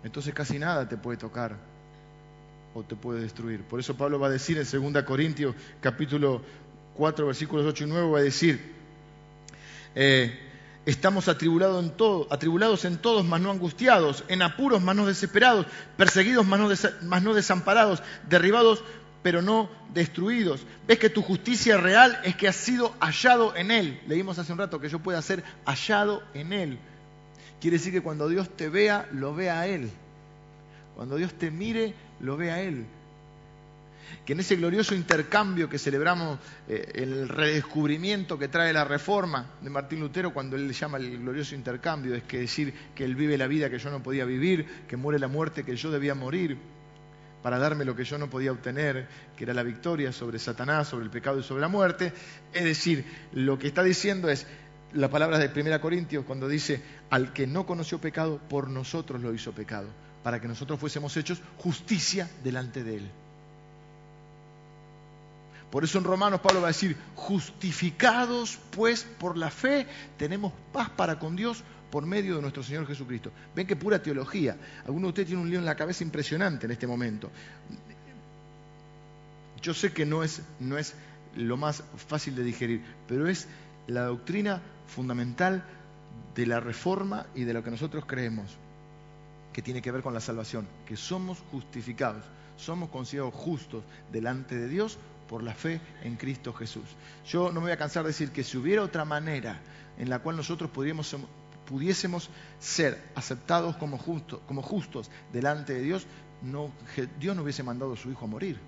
Entonces 0.04 0.34
casi 0.34 0.58
nada 0.58 0.88
te 0.88 0.96
puede 0.96 1.18
tocar 1.18 1.56
o 2.74 2.82
te 2.82 2.96
puede 2.96 3.20
destruir. 3.20 3.62
Por 3.62 3.80
eso 3.80 3.96
Pablo 3.96 4.18
va 4.18 4.28
a 4.28 4.30
decir 4.30 4.58
en 4.58 4.92
2 4.92 5.02
Corintios 5.04 5.54
capítulo 5.80 6.42
4 6.94 7.26
versículos 7.26 7.66
8 7.66 7.84
y 7.84 7.86
9, 7.86 8.10
va 8.10 8.18
a 8.18 8.22
decir, 8.22 8.72
eh, 9.94 10.38
estamos 10.84 11.28
atribulados 11.28 11.84
en, 11.84 11.90
todo, 11.90 12.26
atribulados 12.30 12.84
en 12.84 12.98
todos, 12.98 13.24
mas 13.24 13.40
no 13.40 13.50
angustiados, 13.50 14.24
en 14.28 14.42
apuros, 14.42 14.82
mas 14.82 14.96
no 14.96 15.06
desesperados, 15.06 15.66
perseguidos, 15.96 16.46
mas 16.46 16.60
no, 16.60 16.68
mas 17.02 17.22
no 17.22 17.34
desamparados, 17.34 18.02
derribados, 18.28 18.82
pero 19.22 19.40
no 19.40 19.70
destruidos. 19.94 20.66
Ves 20.86 20.98
que 20.98 21.10
tu 21.10 21.22
justicia 21.22 21.76
real 21.76 22.20
es 22.24 22.36
que 22.36 22.48
has 22.48 22.56
sido 22.56 22.94
hallado 23.00 23.54
en 23.56 23.70
Él. 23.70 24.00
Leímos 24.06 24.38
hace 24.38 24.52
un 24.52 24.58
rato 24.58 24.80
que 24.80 24.88
yo 24.88 24.98
pueda 24.98 25.22
ser 25.22 25.44
hallado 25.64 26.22
en 26.34 26.52
Él. 26.52 26.78
Quiere 27.62 27.76
decir 27.76 27.92
que 27.92 28.00
cuando 28.00 28.28
Dios 28.28 28.56
te 28.56 28.68
vea, 28.68 29.08
lo 29.12 29.36
vea 29.36 29.60
a 29.60 29.68
Él. 29.68 29.88
Cuando 30.96 31.14
Dios 31.14 31.32
te 31.34 31.52
mire, 31.52 31.94
lo 32.18 32.36
ve 32.36 32.50
a 32.50 32.60
Él. 32.60 32.84
Que 34.26 34.32
en 34.32 34.40
ese 34.40 34.56
glorioso 34.56 34.96
intercambio 34.96 35.68
que 35.68 35.78
celebramos, 35.78 36.40
eh, 36.68 36.90
el 36.96 37.28
redescubrimiento 37.28 38.36
que 38.36 38.48
trae 38.48 38.72
la 38.72 38.84
reforma 38.84 39.46
de 39.60 39.70
Martín 39.70 40.00
Lutero, 40.00 40.34
cuando 40.34 40.56
él 40.56 40.66
le 40.66 40.74
llama 40.74 40.98
el 40.98 41.18
glorioso 41.18 41.54
intercambio, 41.54 42.16
es 42.16 42.24
que 42.24 42.40
decir 42.40 42.74
que 42.96 43.04
Él 43.04 43.14
vive 43.14 43.38
la 43.38 43.46
vida 43.46 43.70
que 43.70 43.78
yo 43.78 43.90
no 43.92 44.02
podía 44.02 44.24
vivir, 44.24 44.66
que 44.88 44.96
muere 44.96 45.20
la 45.20 45.28
muerte 45.28 45.62
que 45.62 45.76
yo 45.76 45.92
debía 45.92 46.16
morir, 46.16 46.58
para 47.44 47.58
darme 47.58 47.84
lo 47.84 47.94
que 47.94 48.04
yo 48.04 48.18
no 48.18 48.28
podía 48.28 48.50
obtener, 48.50 49.06
que 49.36 49.44
era 49.44 49.54
la 49.54 49.62
victoria 49.62 50.12
sobre 50.12 50.40
Satanás, 50.40 50.88
sobre 50.88 51.04
el 51.04 51.10
pecado 51.10 51.38
y 51.38 51.42
sobre 51.44 51.60
la 51.60 51.68
muerte. 51.68 52.12
Es 52.52 52.64
decir, 52.64 53.04
lo 53.32 53.56
que 53.56 53.68
está 53.68 53.82
diciendo 53.84 54.28
es, 54.28 54.46
la 54.94 55.10
palabra 55.10 55.38
de 55.38 55.60
1 55.60 55.80
Corintios 55.80 56.24
cuando 56.24 56.48
dice, 56.48 56.82
al 57.10 57.32
que 57.32 57.46
no 57.46 57.66
conoció 57.66 58.00
pecado, 58.00 58.38
por 58.48 58.68
nosotros 58.68 59.20
lo 59.20 59.34
hizo 59.34 59.52
pecado 59.52 59.88
para 60.22 60.40
que 60.40 60.48
nosotros 60.48 60.78
fuésemos 60.78 61.16
hechos 61.16 61.40
justicia 61.58 62.30
delante 62.42 62.84
de 62.84 62.96
Él. 62.96 63.10
Por 65.70 65.84
eso 65.84 65.98
en 65.98 66.04
Romanos 66.04 66.40
Pablo 66.40 66.60
va 66.60 66.68
a 66.68 66.70
decir, 66.70 66.96
justificados 67.14 68.58
pues 68.70 69.04
por 69.18 69.36
la 69.36 69.50
fe, 69.50 69.86
tenemos 70.18 70.52
paz 70.72 70.90
para 70.90 71.18
con 71.18 71.34
Dios 71.34 71.64
por 71.90 72.04
medio 72.04 72.36
de 72.36 72.42
nuestro 72.42 72.62
Señor 72.62 72.86
Jesucristo. 72.86 73.32
Ven 73.56 73.66
que 73.66 73.76
pura 73.76 74.02
teología. 74.02 74.56
Alguno 74.84 75.06
de 75.06 75.08
ustedes 75.08 75.28
tiene 75.28 75.42
un 75.42 75.48
lío 75.48 75.58
en 75.58 75.64
la 75.64 75.74
cabeza 75.74 76.04
impresionante 76.04 76.66
en 76.66 76.72
este 76.72 76.86
momento. 76.86 77.30
Yo 79.62 79.72
sé 79.72 79.92
que 79.92 80.04
no 80.04 80.22
es, 80.22 80.42
no 80.60 80.76
es 80.76 80.94
lo 81.36 81.56
más 81.56 81.82
fácil 82.08 82.34
de 82.36 82.44
digerir, 82.44 82.82
pero 83.08 83.26
es 83.26 83.48
la 83.86 84.04
doctrina 84.04 84.60
fundamental 84.86 85.64
de 86.34 86.46
la 86.46 86.60
reforma 86.60 87.26
y 87.34 87.44
de 87.44 87.54
lo 87.54 87.62
que 87.62 87.70
nosotros 87.70 88.04
creemos 88.06 88.56
que 89.52 89.62
tiene 89.62 89.82
que 89.82 89.90
ver 89.90 90.02
con 90.02 90.14
la 90.14 90.20
salvación, 90.20 90.66
que 90.86 90.96
somos 90.96 91.38
justificados, 91.50 92.24
somos 92.56 92.88
considerados 92.88 93.34
justos 93.34 93.84
delante 94.10 94.56
de 94.56 94.68
Dios 94.68 94.98
por 95.28 95.42
la 95.42 95.54
fe 95.54 95.80
en 96.02 96.16
Cristo 96.16 96.52
Jesús. 96.52 96.84
Yo 97.26 97.48
no 97.52 97.60
me 97.60 97.66
voy 97.66 97.72
a 97.72 97.76
cansar 97.76 98.02
de 98.04 98.08
decir 98.08 98.30
que 98.30 98.44
si 98.44 98.56
hubiera 98.56 98.82
otra 98.82 99.04
manera 99.04 99.60
en 99.98 100.08
la 100.08 100.20
cual 100.20 100.36
nosotros 100.36 100.70
pudiésemos 100.70 102.30
ser 102.58 103.02
aceptados 103.14 103.76
como, 103.76 103.98
justos, 103.98 104.40
como 104.46 104.62
justos 104.62 105.10
delante 105.32 105.74
de 105.74 105.82
Dios, 105.82 106.06
no, 106.42 106.72
Dios 107.18 107.36
no 107.36 107.42
hubiese 107.42 107.62
mandado 107.62 107.92
a 107.92 107.96
su 107.96 108.10
Hijo 108.10 108.24
a 108.24 108.28
morir. 108.28 108.58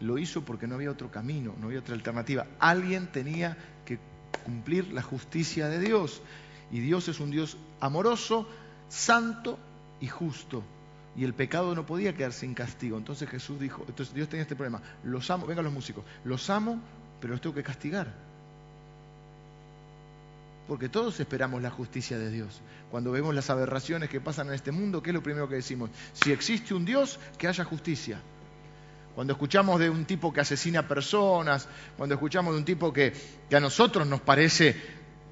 Lo 0.00 0.18
hizo 0.18 0.42
porque 0.44 0.66
no 0.66 0.76
había 0.76 0.90
otro 0.90 1.10
camino, 1.10 1.54
no 1.60 1.66
había 1.66 1.80
otra 1.80 1.94
alternativa. 1.94 2.46
Alguien 2.58 3.08
tenía 3.08 3.56
que 3.84 3.98
cumplir 4.44 4.92
la 4.92 5.02
justicia 5.02 5.68
de 5.68 5.78
Dios. 5.78 6.22
Y 6.72 6.80
Dios 6.80 7.08
es 7.08 7.20
un 7.20 7.30
Dios 7.30 7.56
amoroso, 7.80 8.48
santo 8.88 9.58
y 10.00 10.06
justo. 10.06 10.62
Y 11.16 11.24
el 11.24 11.34
pecado 11.34 11.74
no 11.74 11.84
podía 11.84 12.14
quedar 12.14 12.32
sin 12.32 12.54
castigo. 12.54 12.96
Entonces 12.96 13.28
Jesús 13.28 13.60
dijo, 13.60 13.84
entonces 13.88 14.14
Dios 14.14 14.28
tenía 14.28 14.42
este 14.42 14.56
problema. 14.56 14.80
Los 15.04 15.30
amo, 15.30 15.46
vengan 15.46 15.64
los 15.64 15.74
músicos, 15.74 16.04
los 16.24 16.48
amo, 16.48 16.80
pero 17.20 17.32
los 17.32 17.40
tengo 17.40 17.54
que 17.54 17.62
castigar. 17.62 18.12
Porque 20.68 20.88
todos 20.88 21.18
esperamos 21.18 21.60
la 21.60 21.70
justicia 21.70 22.16
de 22.16 22.30
Dios. 22.30 22.60
Cuando 22.92 23.10
vemos 23.10 23.34
las 23.34 23.50
aberraciones 23.50 24.08
que 24.08 24.20
pasan 24.20 24.48
en 24.48 24.54
este 24.54 24.70
mundo, 24.70 25.02
¿qué 25.02 25.10
es 25.10 25.14
lo 25.14 25.22
primero 25.22 25.48
que 25.48 25.56
decimos? 25.56 25.90
Si 26.12 26.30
existe 26.30 26.74
un 26.74 26.84
Dios, 26.84 27.18
que 27.38 27.48
haya 27.48 27.64
justicia. 27.64 28.20
Cuando 29.14 29.32
escuchamos 29.32 29.80
de 29.80 29.90
un 29.90 30.04
tipo 30.04 30.32
que 30.32 30.40
asesina 30.40 30.86
personas, 30.86 31.68
cuando 31.96 32.14
escuchamos 32.14 32.54
de 32.54 32.58
un 32.58 32.64
tipo 32.64 32.92
que, 32.92 33.12
a 33.52 33.60
nosotros 33.60 34.06
nos 34.06 34.20
parece 34.20 34.76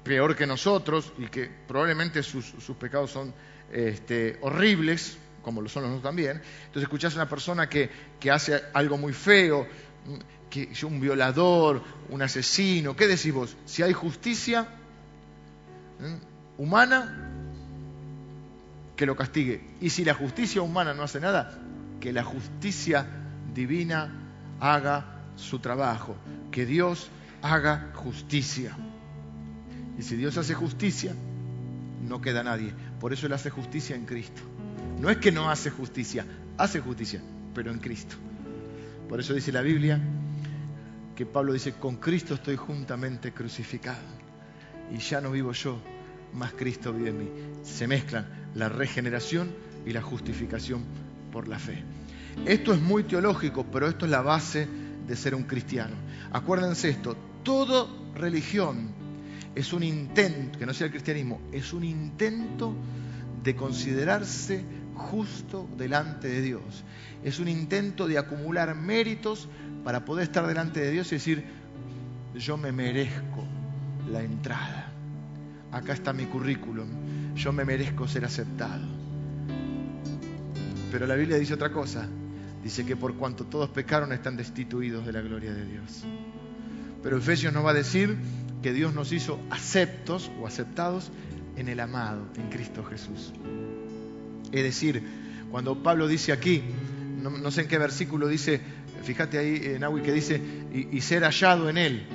peor 0.03 0.35
que 0.35 0.45
nosotros 0.45 1.13
y 1.17 1.27
que 1.27 1.49
probablemente 1.67 2.23
sus, 2.23 2.53
pecados 2.79 3.11
son 3.11 3.33
este, 3.71 4.37
horribles, 4.41 5.17
como 5.41 5.61
lo 5.61 5.69
son 5.69 5.83
los 5.83 5.91
nosotros 5.91 6.09
también. 6.09 6.41
Entonces 6.65 6.83
escuchás 6.83 7.13
a 7.13 7.17
una 7.17 7.29
persona 7.29 7.69
que, 7.69 7.89
hace 8.31 8.61
algo 8.73 8.97
muy 8.97 9.13
feo, 9.13 9.67
que 10.49 10.69
un 10.83 10.99
violador, 10.99 11.81
un 12.09 12.21
asesino, 12.21 12.95
¿qué 12.95 13.07
decís 13.07 13.33
vos? 13.33 13.55
Si 13.65 13.81
hay 13.81 13.93
justicia 13.93 14.67
humana, 16.57 17.29
que 18.95 19.05
lo 19.05 19.15
castigue. 19.15 19.61
Y 19.79 19.91
si 19.91 20.03
la 20.03 20.13
justicia 20.13 20.61
humana 20.61 20.93
no 20.93 21.03
hace 21.03 21.21
nada, 21.21 21.57
que 22.01 22.11
la 22.11 22.23
justicia 22.23 23.07
divina 23.53 24.11
haga 24.59 25.05
su 25.35 25.59
trabajo, 25.59 26.15
que 26.51 26.65
Dios 26.65 27.09
haga 27.41 27.91
justicia. 27.93 28.75
Y 29.97 30.01
si 30.01 30.15
Dios 30.15 30.37
hace 30.37 30.53
justicia, 30.53 31.13
no 32.07 32.21
queda 32.21 32.43
nadie. 32.43 32.73
Por 32.99 33.13
eso 33.13 33.27
Él 33.27 33.33
hace 33.33 33.49
justicia 33.49 33.95
en 33.95 34.05
Cristo. 34.05 34.41
No 34.99 35.09
es 35.09 35.17
que 35.17 35.31
no 35.31 35.49
hace 35.49 35.69
justicia, 35.69 36.25
hace 36.57 36.79
justicia, 36.79 37.21
pero 37.53 37.71
en 37.71 37.79
Cristo. 37.79 38.15
Por 39.07 39.19
eso 39.19 39.33
dice 39.33 39.51
la 39.51 39.61
Biblia 39.61 39.99
que 41.15 41.25
Pablo 41.25 41.51
dice, 41.51 41.73
con 41.73 41.97
Cristo 41.97 42.35
estoy 42.35 42.55
juntamente 42.55 43.33
crucificado. 43.33 43.99
Y 44.91 44.99
ya 44.99 45.19
no 45.19 45.31
vivo 45.31 45.51
yo, 45.51 45.81
más 46.33 46.53
Cristo 46.53 46.93
vive 46.93 47.09
en 47.09 47.17
mí. 47.17 47.29
Se 47.63 47.87
mezclan 47.87 48.25
la 48.55 48.69
regeneración 48.69 49.53
y 49.85 49.91
la 49.91 50.01
justificación 50.01 50.83
por 51.31 51.47
la 51.47 51.59
fe. 51.59 51.83
Esto 52.45 52.73
es 52.73 52.81
muy 52.81 53.03
teológico, 53.03 53.65
pero 53.71 53.87
esto 53.87 54.05
es 54.05 54.11
la 54.11 54.21
base 54.21 54.67
de 55.07 55.15
ser 55.15 55.35
un 55.35 55.43
cristiano. 55.43 55.95
Acuérdense 56.31 56.89
esto, 56.89 57.15
toda 57.43 57.87
religión 58.15 58.89
es 59.55 59.73
un 59.73 59.83
intento, 59.83 60.59
que 60.59 60.65
no 60.65 60.73
sea 60.73 60.85
el 60.85 60.91
cristianismo, 60.91 61.41
es 61.51 61.73
un 61.73 61.83
intento 61.83 62.73
de 63.43 63.55
considerarse 63.55 64.63
justo 64.95 65.67
delante 65.77 66.27
de 66.27 66.41
Dios. 66.41 66.83
Es 67.23 67.39
un 67.39 67.47
intento 67.47 68.07
de 68.07 68.17
acumular 68.17 68.75
méritos 68.75 69.47
para 69.83 70.05
poder 70.05 70.23
estar 70.23 70.45
delante 70.45 70.79
de 70.79 70.91
Dios 70.91 71.11
y 71.11 71.15
decir, 71.15 71.45
yo 72.35 72.57
me 72.57 72.71
merezco 72.71 73.43
la 74.11 74.21
entrada. 74.21 74.91
Acá 75.71 75.93
está 75.93 76.13
mi 76.13 76.25
currículum, 76.25 77.35
yo 77.35 77.51
me 77.53 77.65
merezco 77.65 78.07
ser 78.07 78.25
aceptado. 78.25 78.85
Pero 80.91 81.05
la 81.05 81.15
Biblia 81.15 81.37
dice 81.37 81.53
otra 81.53 81.71
cosa, 81.71 82.07
dice 82.63 82.85
que 82.85 82.95
por 82.95 83.15
cuanto 83.15 83.45
todos 83.45 83.69
pecaron 83.69 84.11
están 84.11 84.35
destituidos 84.35 85.05
de 85.05 85.13
la 85.13 85.21
gloria 85.21 85.53
de 85.53 85.65
Dios. 85.65 86.03
Pero 87.01 87.17
Efesios 87.17 87.53
nos 87.53 87.65
va 87.65 87.71
a 87.71 87.73
decir 87.73 88.17
que 88.61 88.73
Dios 88.73 88.93
nos 88.93 89.11
hizo 89.11 89.39
aceptos 89.49 90.29
o 90.39 90.47
aceptados 90.47 91.11
en 91.55 91.69
el 91.69 91.79
amado, 91.79 92.25
en 92.35 92.49
Cristo 92.49 92.83
Jesús. 92.83 93.33
Es 94.51 94.63
decir, 94.63 95.03
cuando 95.51 95.81
Pablo 95.81 96.07
dice 96.07 96.31
aquí, 96.31 96.63
no, 97.21 97.51
sé 97.51 97.61
en 97.61 97.67
qué 97.67 97.77
versículo 97.77 98.27
dice, 98.27 98.61
fíjate 99.03 99.37
ahí 99.37 99.61
en 99.63 99.83
Agui 99.83 100.01
que 100.01 100.13
dice, 100.13 100.41
y, 100.73 101.01
ser 101.01 101.23
hallado 101.23 101.69
en 101.69 101.77
él. 101.77 102.07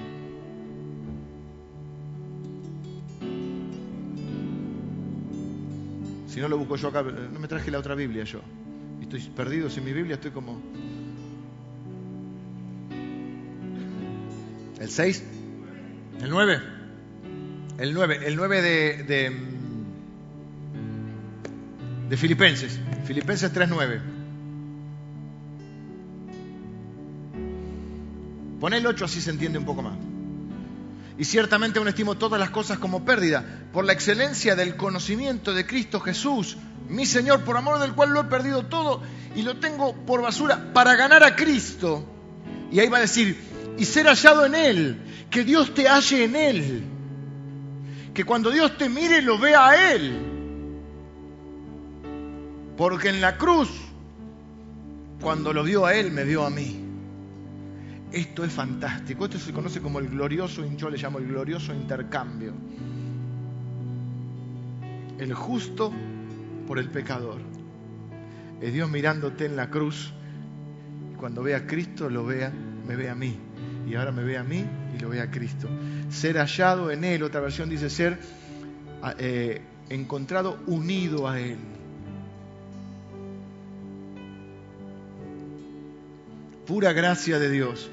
Si 6.28 6.40
no 6.40 6.48
lo 6.48 6.58
busco 6.58 6.76
yo 6.76 6.88
acá, 6.88 7.02
no 7.02 7.38
me 7.38 7.46
traje 7.46 7.70
la 7.70 7.78
otra 7.78 7.94
Biblia 7.94 8.24
yo. 8.24 8.40
Estoy 9.14 9.32
perdido 9.32 9.70
sin 9.70 9.84
mi 9.84 9.92
Biblia, 9.92 10.14
estoy 10.16 10.32
como... 10.32 10.60
¿El 14.80 14.90
6? 14.90 15.22
¿El 16.20 16.30
9? 16.30 16.60
El 17.78 17.94
9, 17.94 18.18
el 18.26 18.34
9 18.34 18.62
de, 18.62 19.02
de, 19.04 19.32
de 22.08 22.16
Filipenses. 22.16 22.80
Filipenses 23.04 23.54
3.9. 23.54 24.00
Pon 28.58 28.74
el 28.74 28.84
8 28.84 29.04
así 29.04 29.20
se 29.20 29.30
entiende 29.30 29.58
un 29.58 29.64
poco 29.64 29.82
más. 29.82 29.96
Y 31.16 31.24
ciertamente 31.24 31.78
aún 31.78 31.88
estimo 31.88 32.16
todas 32.16 32.40
las 32.40 32.50
cosas 32.50 32.78
como 32.78 33.04
pérdida 33.04 33.44
por 33.72 33.84
la 33.84 33.92
excelencia 33.92 34.56
del 34.56 34.76
conocimiento 34.76 35.54
de 35.54 35.64
Cristo 35.64 36.00
Jesús, 36.00 36.56
mi 36.88 37.06
Señor, 37.06 37.44
por 37.44 37.56
amor 37.56 37.78
del 37.78 37.94
cual 37.94 38.10
lo 38.10 38.20
he 38.20 38.24
perdido 38.24 38.66
todo 38.66 39.00
y 39.36 39.42
lo 39.42 39.56
tengo 39.58 39.94
por 39.94 40.22
basura 40.22 40.72
para 40.72 40.96
ganar 40.96 41.22
a 41.22 41.36
Cristo. 41.36 42.04
Y 42.70 42.80
ahí 42.80 42.88
va 42.88 42.98
a 42.98 43.02
decir, 43.02 43.38
y 43.78 43.84
ser 43.84 44.06
hallado 44.06 44.44
en 44.44 44.54
Él, 44.54 45.02
que 45.30 45.44
Dios 45.44 45.72
te 45.72 45.88
halle 45.88 46.24
en 46.24 46.36
Él, 46.36 46.84
que 48.12 48.24
cuando 48.24 48.50
Dios 48.50 48.76
te 48.76 48.88
mire 48.88 49.22
lo 49.22 49.38
vea 49.38 49.68
a 49.68 49.92
Él. 49.92 50.18
Porque 52.76 53.08
en 53.08 53.20
la 53.20 53.38
cruz, 53.38 53.70
cuando 55.20 55.52
lo 55.52 55.62
vio 55.62 55.86
a 55.86 55.94
Él, 55.94 56.10
me 56.10 56.24
vio 56.24 56.44
a 56.44 56.50
mí. 56.50 56.83
Esto 58.14 58.44
es 58.44 58.52
fantástico. 58.52 59.24
Esto 59.24 59.38
se 59.38 59.52
conoce 59.52 59.80
como 59.80 59.98
el 59.98 60.08
glorioso, 60.08 60.64
yo 60.76 60.88
le 60.88 60.96
llamo 60.96 61.18
el 61.18 61.26
glorioso 61.26 61.74
intercambio. 61.74 62.52
El 65.18 65.34
justo 65.34 65.92
por 66.68 66.78
el 66.78 66.90
pecador. 66.90 67.40
Es 68.60 68.72
Dios 68.72 68.88
mirándote 68.88 69.46
en 69.46 69.56
la 69.56 69.68
cruz. 69.68 70.12
Cuando 71.18 71.42
vea 71.42 71.56
a 71.56 71.66
Cristo, 71.66 72.08
lo 72.08 72.24
vea, 72.24 72.52
me 72.86 72.94
ve 72.94 73.10
a 73.10 73.16
mí. 73.16 73.36
Y 73.84 73.96
ahora 73.96 74.12
me 74.12 74.22
ve 74.22 74.38
a 74.38 74.44
mí 74.44 74.64
y 74.96 75.00
lo 75.00 75.08
ve 75.08 75.20
a 75.20 75.32
Cristo. 75.32 75.68
Ser 76.08 76.36
hallado 76.36 76.92
en 76.92 77.02
Él, 77.02 77.24
otra 77.24 77.40
versión 77.40 77.68
dice 77.68 77.90
ser 77.90 78.20
eh, 79.18 79.60
encontrado 79.88 80.60
unido 80.68 81.28
a 81.28 81.40
Él. 81.40 81.58
Pura 86.64 86.92
gracia 86.92 87.40
de 87.40 87.50
Dios. 87.50 87.90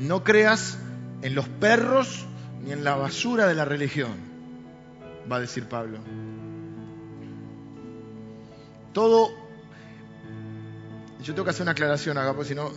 No 0.00 0.24
creas 0.24 0.78
en 1.20 1.34
los 1.34 1.46
perros 1.46 2.26
ni 2.64 2.72
en 2.72 2.84
la 2.84 2.96
basura 2.96 3.46
de 3.46 3.54
la 3.54 3.66
religión, 3.66 4.12
va 5.30 5.36
a 5.36 5.40
decir 5.40 5.66
Pablo. 5.66 5.98
Todo, 8.94 9.30
yo 11.22 11.34
tengo 11.34 11.44
que 11.44 11.50
hacer 11.50 11.62
una 11.62 11.72
aclaración 11.72 12.16
acá, 12.16 12.32
porque 12.32 12.48
si 12.48 12.54
no, 12.54 12.70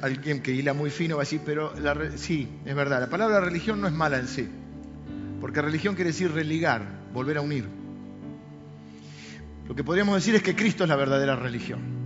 alguien 0.00 0.42
que 0.42 0.52
hila 0.52 0.72
muy 0.72 0.90
fino 0.90 1.16
va 1.16 1.22
a 1.22 1.24
decir, 1.24 1.42
pero 1.44 1.74
sí, 2.16 2.48
es 2.64 2.74
verdad, 2.74 3.00
la 3.00 3.10
palabra 3.10 3.40
religión 3.40 3.78
no 3.78 3.86
es 3.86 3.92
mala 3.92 4.18
en 4.18 4.28
sí, 4.28 4.48
porque 5.42 5.60
religión 5.60 5.94
quiere 5.94 6.10
decir 6.10 6.32
religar, 6.32 6.88
volver 7.12 7.36
a 7.36 7.42
unir. 7.42 7.68
Lo 9.66 9.74
que 9.74 9.84
podríamos 9.84 10.14
decir 10.14 10.34
es 10.34 10.42
que 10.42 10.56
Cristo 10.56 10.84
es 10.84 10.88
la 10.88 10.96
verdadera 10.96 11.36
religión 11.36 11.97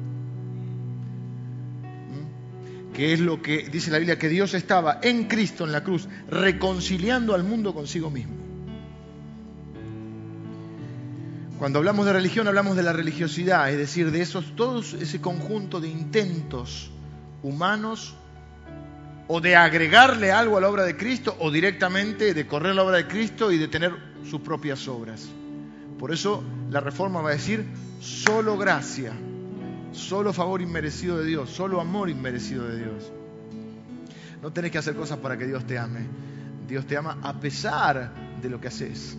que 2.92 3.12
es 3.12 3.20
lo 3.20 3.40
que 3.40 3.68
dice 3.70 3.90
la 3.90 3.98
Biblia, 3.98 4.18
que 4.18 4.28
Dios 4.28 4.54
estaba 4.54 5.00
en 5.02 5.24
Cristo 5.24 5.64
en 5.64 5.72
la 5.72 5.82
cruz, 5.82 6.08
reconciliando 6.28 7.34
al 7.34 7.44
mundo 7.44 7.74
consigo 7.74 8.10
mismo. 8.10 8.36
Cuando 11.58 11.78
hablamos 11.78 12.06
de 12.06 12.12
religión 12.12 12.48
hablamos 12.48 12.76
de 12.76 12.82
la 12.82 12.92
religiosidad, 12.92 13.70
es 13.70 13.78
decir, 13.78 14.10
de 14.10 14.20
esos, 14.20 14.56
todos 14.56 14.94
ese 14.94 15.20
conjunto 15.20 15.80
de 15.80 15.88
intentos 15.88 16.90
humanos 17.42 18.16
o 19.28 19.40
de 19.40 19.56
agregarle 19.56 20.32
algo 20.32 20.58
a 20.58 20.60
la 20.60 20.68
obra 20.68 20.82
de 20.82 20.96
Cristo 20.96 21.36
o 21.38 21.50
directamente 21.50 22.34
de 22.34 22.46
correr 22.46 22.74
la 22.74 22.82
obra 22.82 22.96
de 22.96 23.06
Cristo 23.06 23.52
y 23.52 23.58
de 23.58 23.68
tener 23.68 23.92
sus 24.28 24.40
propias 24.40 24.88
obras. 24.88 25.28
Por 25.98 26.12
eso 26.12 26.42
la 26.68 26.80
reforma 26.80 27.22
va 27.22 27.30
a 27.30 27.34
decir 27.34 27.64
solo 28.00 28.58
gracia 28.58 29.12
Solo 29.92 30.32
favor 30.32 30.62
inmerecido 30.62 31.18
de 31.18 31.26
Dios, 31.26 31.50
solo 31.50 31.80
amor 31.80 32.08
inmerecido 32.08 32.66
de 32.66 32.78
Dios. 32.78 33.12
No 34.42 34.52
tenés 34.52 34.72
que 34.72 34.78
hacer 34.78 34.94
cosas 34.94 35.18
para 35.18 35.36
que 35.36 35.46
Dios 35.46 35.66
te 35.66 35.78
ame. 35.78 36.00
Dios 36.66 36.86
te 36.86 36.96
ama 36.96 37.18
a 37.22 37.38
pesar 37.38 38.12
de 38.40 38.48
lo 38.48 38.60
que 38.60 38.68
haces. 38.68 39.16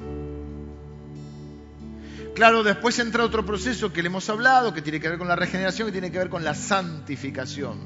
Claro, 2.36 2.64
después 2.64 2.98
entra 2.98 3.24
otro 3.24 3.46
proceso 3.46 3.94
que 3.94 4.02
le 4.02 4.08
hemos 4.08 4.28
hablado, 4.30 4.74
que 4.74 4.82
tiene 4.82 5.00
que 5.00 5.08
ver 5.08 5.20
con 5.20 5.28
la 5.28 5.36
regeneración, 5.36 5.88
que 5.88 5.92
tiene 5.92 6.12
que 6.12 6.18
ver 6.18 6.30
con 6.30 6.44
la 6.44 6.56
santificación. 6.56 7.78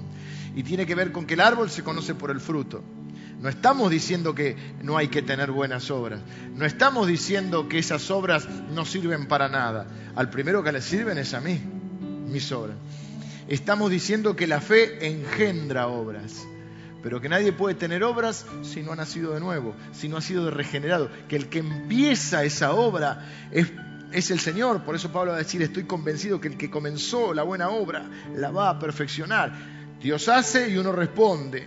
Y 0.55 0.63
tiene 0.63 0.85
que 0.85 0.95
ver 0.95 1.11
con 1.11 1.25
que 1.25 1.33
el 1.33 1.41
árbol 1.41 1.69
se 1.69 1.83
conoce 1.83 2.15
por 2.15 2.31
el 2.31 2.39
fruto. 2.39 2.81
No 3.41 3.49
estamos 3.49 3.91
diciendo 3.91 4.33
que 4.33 4.55
no 4.81 4.97
hay 4.97 5.09
que 5.09 5.21
tener 5.21 5.51
buenas 5.51 5.91
obras. 5.91 6.21
No 6.55 6.65
estamos 6.65 7.05
diciendo 7.05 7.67
que 7.67 7.77
esas 7.77 8.09
obras 8.09 8.47
no 8.73 8.85
sirven 8.85 9.27
para 9.27 9.49
nada. 9.49 9.85
Al 10.15 10.29
primero 10.29 10.63
que 10.63 10.71
le 10.71 10.81
sirven 10.81 11.17
es 11.17 11.33
a 11.33 11.41
mí 11.41 11.61
mis 12.27 12.51
obras. 12.51 12.75
Estamos 13.47 13.89
diciendo 13.89 14.35
que 14.35 14.45
la 14.45 14.59
fe 14.59 15.07
engendra 15.07 15.87
obras, 15.87 16.45
pero 17.01 17.21
que 17.21 17.29
nadie 17.29 17.53
puede 17.53 17.75
tener 17.75 18.03
obras 18.03 18.45
si 18.61 18.81
no 18.83 18.91
ha 18.91 18.95
nacido 18.95 19.33
de 19.33 19.39
nuevo, 19.39 19.73
si 19.93 20.09
no 20.09 20.17
ha 20.17 20.21
sido 20.21 20.51
regenerado. 20.51 21.09
Que 21.29 21.37
el 21.37 21.47
que 21.47 21.59
empieza 21.59 22.43
esa 22.43 22.73
obra 22.73 23.25
es, 23.51 24.31
el 24.31 24.39
Señor. 24.39 24.83
Por 24.83 24.95
eso 24.95 25.11
Pablo 25.11 25.31
va 25.31 25.37
a 25.37 25.41
decir, 25.41 25.61
estoy 25.61 25.83
convencido 25.83 26.41
que 26.41 26.49
el 26.49 26.57
que 26.57 26.69
comenzó 26.69 27.33
la 27.33 27.43
buena 27.43 27.69
obra 27.69 28.09
la 28.35 28.51
va 28.51 28.69
a 28.69 28.79
perfeccionar. 28.79 29.53
Dios 30.01 30.27
hace 30.27 30.69
y 30.69 30.77
uno 30.77 30.91
responde. 30.91 31.65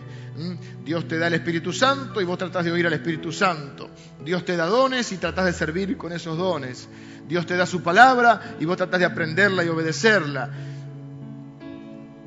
Dios 0.85 1.09
te 1.09 1.19
da 1.19 1.29
el 1.29 1.35
Espíritu 1.35 1.73
Santo 1.73 2.21
y 2.21 2.25
vos 2.25 2.39
tratás 2.39 2.65
de 2.65 2.73
oír 2.73 2.87
al 2.87 2.93
Espíritu 2.93 3.33
Santo. 3.33 3.91
Dios 4.23 4.45
te 4.45 4.57
da 4.57 4.67
dones 4.67 5.11
y 5.13 5.17
tratás 5.17 5.47
de 5.47 5.53
servir 5.55 5.97
con 5.97 6.13
esos 6.13 6.37
dones. 6.37 6.89
Dios 7.31 7.47
te 7.47 7.57
da 7.57 7.65
su 7.65 7.81
palabra 7.81 8.57
y 8.59 8.65
vos 8.65 8.77
tratás 8.77 8.99
de 8.99 9.07
aprenderla 9.07 9.65
y 9.65 9.69
obedecerla. 9.69 10.51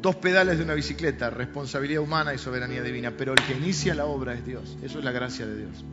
Dos 0.01 0.15
pedales 0.15 0.57
de 0.57 0.63
una 0.63 0.75
bicicleta, 0.75 1.29
responsabilidad 1.29 2.01
humana 2.01 2.33
y 2.33 2.37
soberanía 2.37 2.81
divina. 2.81 3.11
Pero 3.11 3.33
el 3.33 3.43
que 3.43 3.51
inicia 3.51 3.93
la 3.95 4.05
obra 4.05 4.33
es 4.33 4.45
Dios. 4.45 4.77
Eso 4.81 4.99
es 4.99 5.03
la 5.03 5.11
gracia 5.11 5.45
de 5.45 5.57
Dios. 5.57 5.83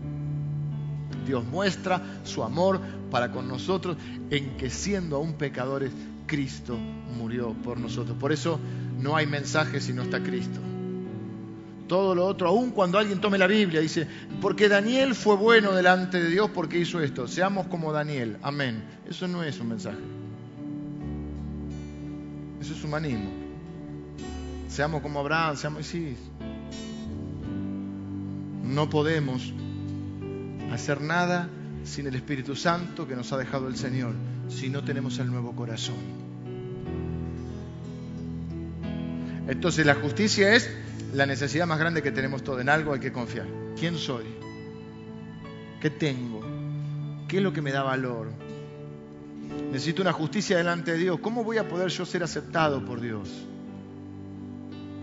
Dios 1.27 1.45
muestra 1.45 2.01
su 2.23 2.45
amor 2.45 2.81
para 3.11 3.33
con 3.33 3.49
nosotros 3.49 3.97
en 4.31 4.57
que 4.57 4.71
siendo 4.71 5.17
aún 5.17 5.33
pecadores, 5.33 5.91
Cristo 6.27 6.79
murió 7.19 7.53
por 7.65 7.81
nosotros. 7.81 8.17
Por 8.17 8.31
eso 8.31 8.61
no 9.01 9.17
hay 9.17 9.27
mensaje 9.27 9.81
si 9.81 9.93
no 9.93 10.03
está 10.03 10.23
Cristo. 10.23 10.61
Todo 11.91 12.15
lo 12.15 12.25
otro, 12.25 12.47
aun 12.47 12.71
cuando 12.71 12.99
alguien 12.99 13.21
tome 13.21 13.37
la 13.37 13.49
Biblia, 13.49 13.81
dice, 13.81 14.07
porque 14.41 14.69
Daniel 14.69 15.13
fue 15.17 15.35
bueno 15.35 15.73
delante 15.73 16.23
de 16.23 16.31
Dios 16.31 16.49
porque 16.55 16.79
hizo 16.79 17.01
esto. 17.01 17.27
Seamos 17.27 17.67
como 17.67 17.93
Daniel. 17.93 18.37
Amén. 18.43 18.85
Eso 19.09 19.27
no 19.27 19.43
es 19.43 19.59
un 19.59 19.71
mensaje. 19.71 19.99
Eso 22.61 22.75
es 22.75 22.85
humanismo. 22.85 23.29
Seamos 24.69 25.03
como 25.03 25.19
Abraham, 25.19 25.57
seamos... 25.57 25.85
Sí. 25.85 26.15
No 28.63 28.89
podemos 28.89 29.53
hacer 30.71 31.01
nada 31.01 31.49
sin 31.83 32.07
el 32.07 32.15
Espíritu 32.15 32.55
Santo 32.55 33.09
que 33.09 33.17
nos 33.17 33.33
ha 33.33 33.37
dejado 33.37 33.67
el 33.67 33.77
Señor, 33.77 34.15
si 34.49 34.71
no 34.71 34.85
tenemos 34.85 35.19
el 35.19 35.27
nuevo 35.27 35.57
corazón. 35.57 36.30
Entonces 39.51 39.85
la 39.85 39.97
justicia 39.97 40.55
es 40.55 40.71
la 41.13 41.27
necesidad 41.27 41.67
más 41.67 41.81
grande 41.81 42.03
que 42.03 42.13
tenemos 42.13 42.45
todos. 42.45 42.61
En 42.61 42.69
algo 42.69 42.93
hay 42.93 43.01
que 43.01 43.11
confiar. 43.11 43.49
¿Quién 43.77 43.97
soy? 43.99 44.25
¿Qué 45.81 45.91
tengo? 45.91 46.41
¿Qué 47.27 47.39
es 47.39 47.43
lo 47.43 47.53
que 47.53 47.61
me 47.61 47.73
da 47.73 47.83
valor? 47.83 48.31
Necesito 49.73 50.03
una 50.03 50.13
justicia 50.13 50.57
delante 50.57 50.93
de 50.93 50.99
Dios. 50.99 51.19
¿Cómo 51.21 51.43
voy 51.43 51.59
a 51.59 51.69
poder 51.69 51.89
yo 51.89 52.07
ser 52.07 52.23
aceptado 52.23 52.85
por 52.85 53.01
Dios? 53.01 53.29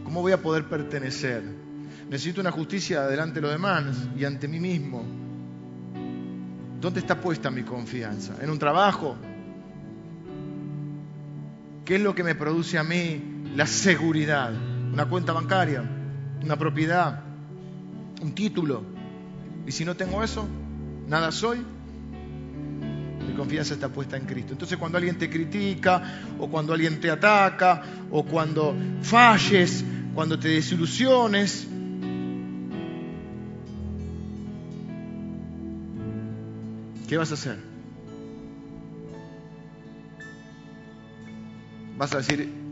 ¿Cómo 0.06 0.22
voy 0.22 0.32
a 0.32 0.42
poder 0.42 0.64
pertenecer? 0.64 1.44
Necesito 2.10 2.40
una 2.40 2.52
justicia 2.52 3.02
delante 3.02 3.36
de 3.36 3.42
los 3.42 3.52
demás 3.52 3.84
y 4.18 4.24
ante 4.24 4.48
mí 4.48 4.62
mismo. 4.62 5.04
¿Dónde 6.80 7.02
está 7.02 7.20
puesta 7.20 7.52
mi 7.52 7.64
confianza? 7.64 8.36
¿En 8.42 8.50
un 8.50 8.58
trabajo? 8.58 9.18
¿Qué 11.84 11.96
es 11.96 12.02
lo 12.02 12.16
que 12.16 12.24
me 12.24 12.34
produce 12.34 12.78
a 12.78 12.84
mí 12.86 13.37
la 13.58 13.66
seguridad? 13.66 14.54
¿Una 14.94 15.08
cuenta 15.08 15.34
bancaria? 15.34 15.84
¿Una 16.44 16.56
propiedad? 16.58 17.24
¿Un 18.22 18.36
título? 18.36 18.84
Y 19.66 19.72
si 19.72 19.84
no 19.84 19.96
tengo 19.96 20.24
eso, 20.24 20.48
nada 21.08 21.32
soy. 21.32 21.58
Mi 23.28 23.34
confianza 23.34 23.74
está 23.74 23.90
puesta 23.90 24.16
en 24.16 24.26
Cristo. 24.26 24.54
Entonces 24.54 24.78
cuando 24.78 25.00
alguien 25.00 25.18
te 25.18 25.28
critica, 25.28 26.22
o 26.38 26.48
cuando 26.50 26.72
alguien 26.72 27.00
te 27.00 27.10
ataca, 27.10 27.82
o 28.12 28.24
cuando 28.24 28.76
falles, 29.02 29.84
cuando 30.14 30.38
te 30.40 30.50
desilusiones, 30.50 31.68
¿Qué 37.08 37.16
vas 37.16 37.32
a 37.32 37.36
hacer? 37.36 37.58
Vas 41.98 42.14
a 42.14 42.18
decir, 42.18 42.67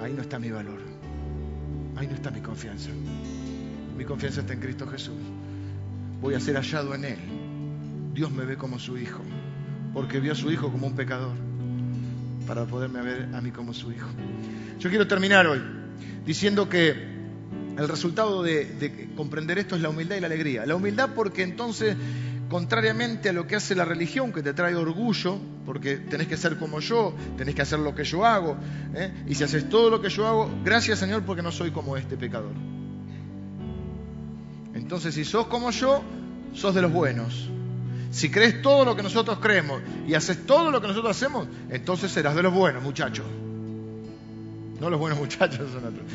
ahí 0.00 0.12
no 0.12 0.22
está 0.22 0.38
mi 0.38 0.50
valor, 0.50 0.80
ahí 1.96 2.06
no 2.06 2.14
está 2.14 2.30
mi 2.30 2.40
confianza. 2.40 2.90
Mi 3.96 4.04
confianza 4.04 4.40
está 4.40 4.52
en 4.52 4.60
Cristo 4.60 4.86
Jesús. 4.86 5.16
Voy 6.20 6.34
a 6.34 6.40
ser 6.40 6.56
hallado 6.56 6.94
en 6.94 7.04
Él. 7.04 7.18
Dios 8.14 8.30
me 8.30 8.44
ve 8.44 8.56
como 8.56 8.78
su 8.78 8.96
hijo, 8.98 9.20
porque 9.92 10.20
vio 10.20 10.32
a 10.32 10.34
su 10.34 10.50
hijo 10.50 10.70
como 10.70 10.86
un 10.86 10.94
pecador, 10.94 11.34
para 12.46 12.64
poderme 12.64 13.02
ver 13.02 13.28
a 13.34 13.40
mí 13.40 13.50
como 13.50 13.74
su 13.74 13.92
hijo. 13.92 14.08
Yo 14.78 14.88
quiero 14.90 15.06
terminar 15.06 15.46
hoy 15.46 15.60
diciendo 16.24 16.68
que 16.68 16.90
el 17.76 17.88
resultado 17.88 18.42
de, 18.42 18.64
de 18.64 19.10
comprender 19.14 19.58
esto 19.58 19.76
es 19.76 19.82
la 19.82 19.88
humildad 19.88 20.16
y 20.16 20.20
la 20.20 20.26
alegría. 20.26 20.66
La 20.66 20.74
humildad 20.74 21.10
porque 21.14 21.42
entonces 21.42 21.96
contrariamente 22.48 23.28
a 23.28 23.32
lo 23.32 23.46
que 23.46 23.56
hace 23.56 23.74
la 23.74 23.84
religión, 23.84 24.32
que 24.32 24.42
te 24.42 24.54
trae 24.54 24.74
orgullo, 24.74 25.38
porque 25.66 25.96
tenés 25.96 26.28
que 26.28 26.36
ser 26.36 26.58
como 26.58 26.80
yo, 26.80 27.14
tenés 27.36 27.54
que 27.54 27.62
hacer 27.62 27.78
lo 27.78 27.94
que 27.94 28.04
yo 28.04 28.24
hago, 28.24 28.56
¿eh? 28.94 29.12
y 29.26 29.34
si 29.34 29.44
haces 29.44 29.68
todo 29.68 29.90
lo 29.90 30.00
que 30.00 30.08
yo 30.08 30.26
hago, 30.26 30.50
gracias 30.64 30.98
Señor 30.98 31.22
porque 31.22 31.42
no 31.42 31.52
soy 31.52 31.70
como 31.70 31.96
este 31.96 32.16
pecador. 32.16 32.52
Entonces, 34.74 35.14
si 35.14 35.24
sos 35.24 35.46
como 35.48 35.70
yo, 35.70 36.02
sos 36.54 36.74
de 36.74 36.82
los 36.82 36.92
buenos. 36.92 37.50
Si 38.10 38.30
crees 38.30 38.62
todo 38.62 38.84
lo 38.84 38.96
que 38.96 39.02
nosotros 39.02 39.38
creemos 39.38 39.82
y 40.06 40.14
haces 40.14 40.46
todo 40.46 40.70
lo 40.70 40.80
que 40.80 40.88
nosotros 40.88 41.14
hacemos, 41.14 41.46
entonces 41.68 42.10
serás 42.10 42.34
de 42.34 42.42
los 42.42 42.54
buenos, 42.54 42.82
muchachos. 42.82 43.26
No 44.80 44.88
los 44.88 44.98
buenos 44.98 45.18
muchachos 45.20 45.70
son 45.70 45.84
otros. 45.84 46.06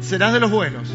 Serás 0.00 0.32
de 0.32 0.40
los 0.40 0.50
buenos. 0.50 0.88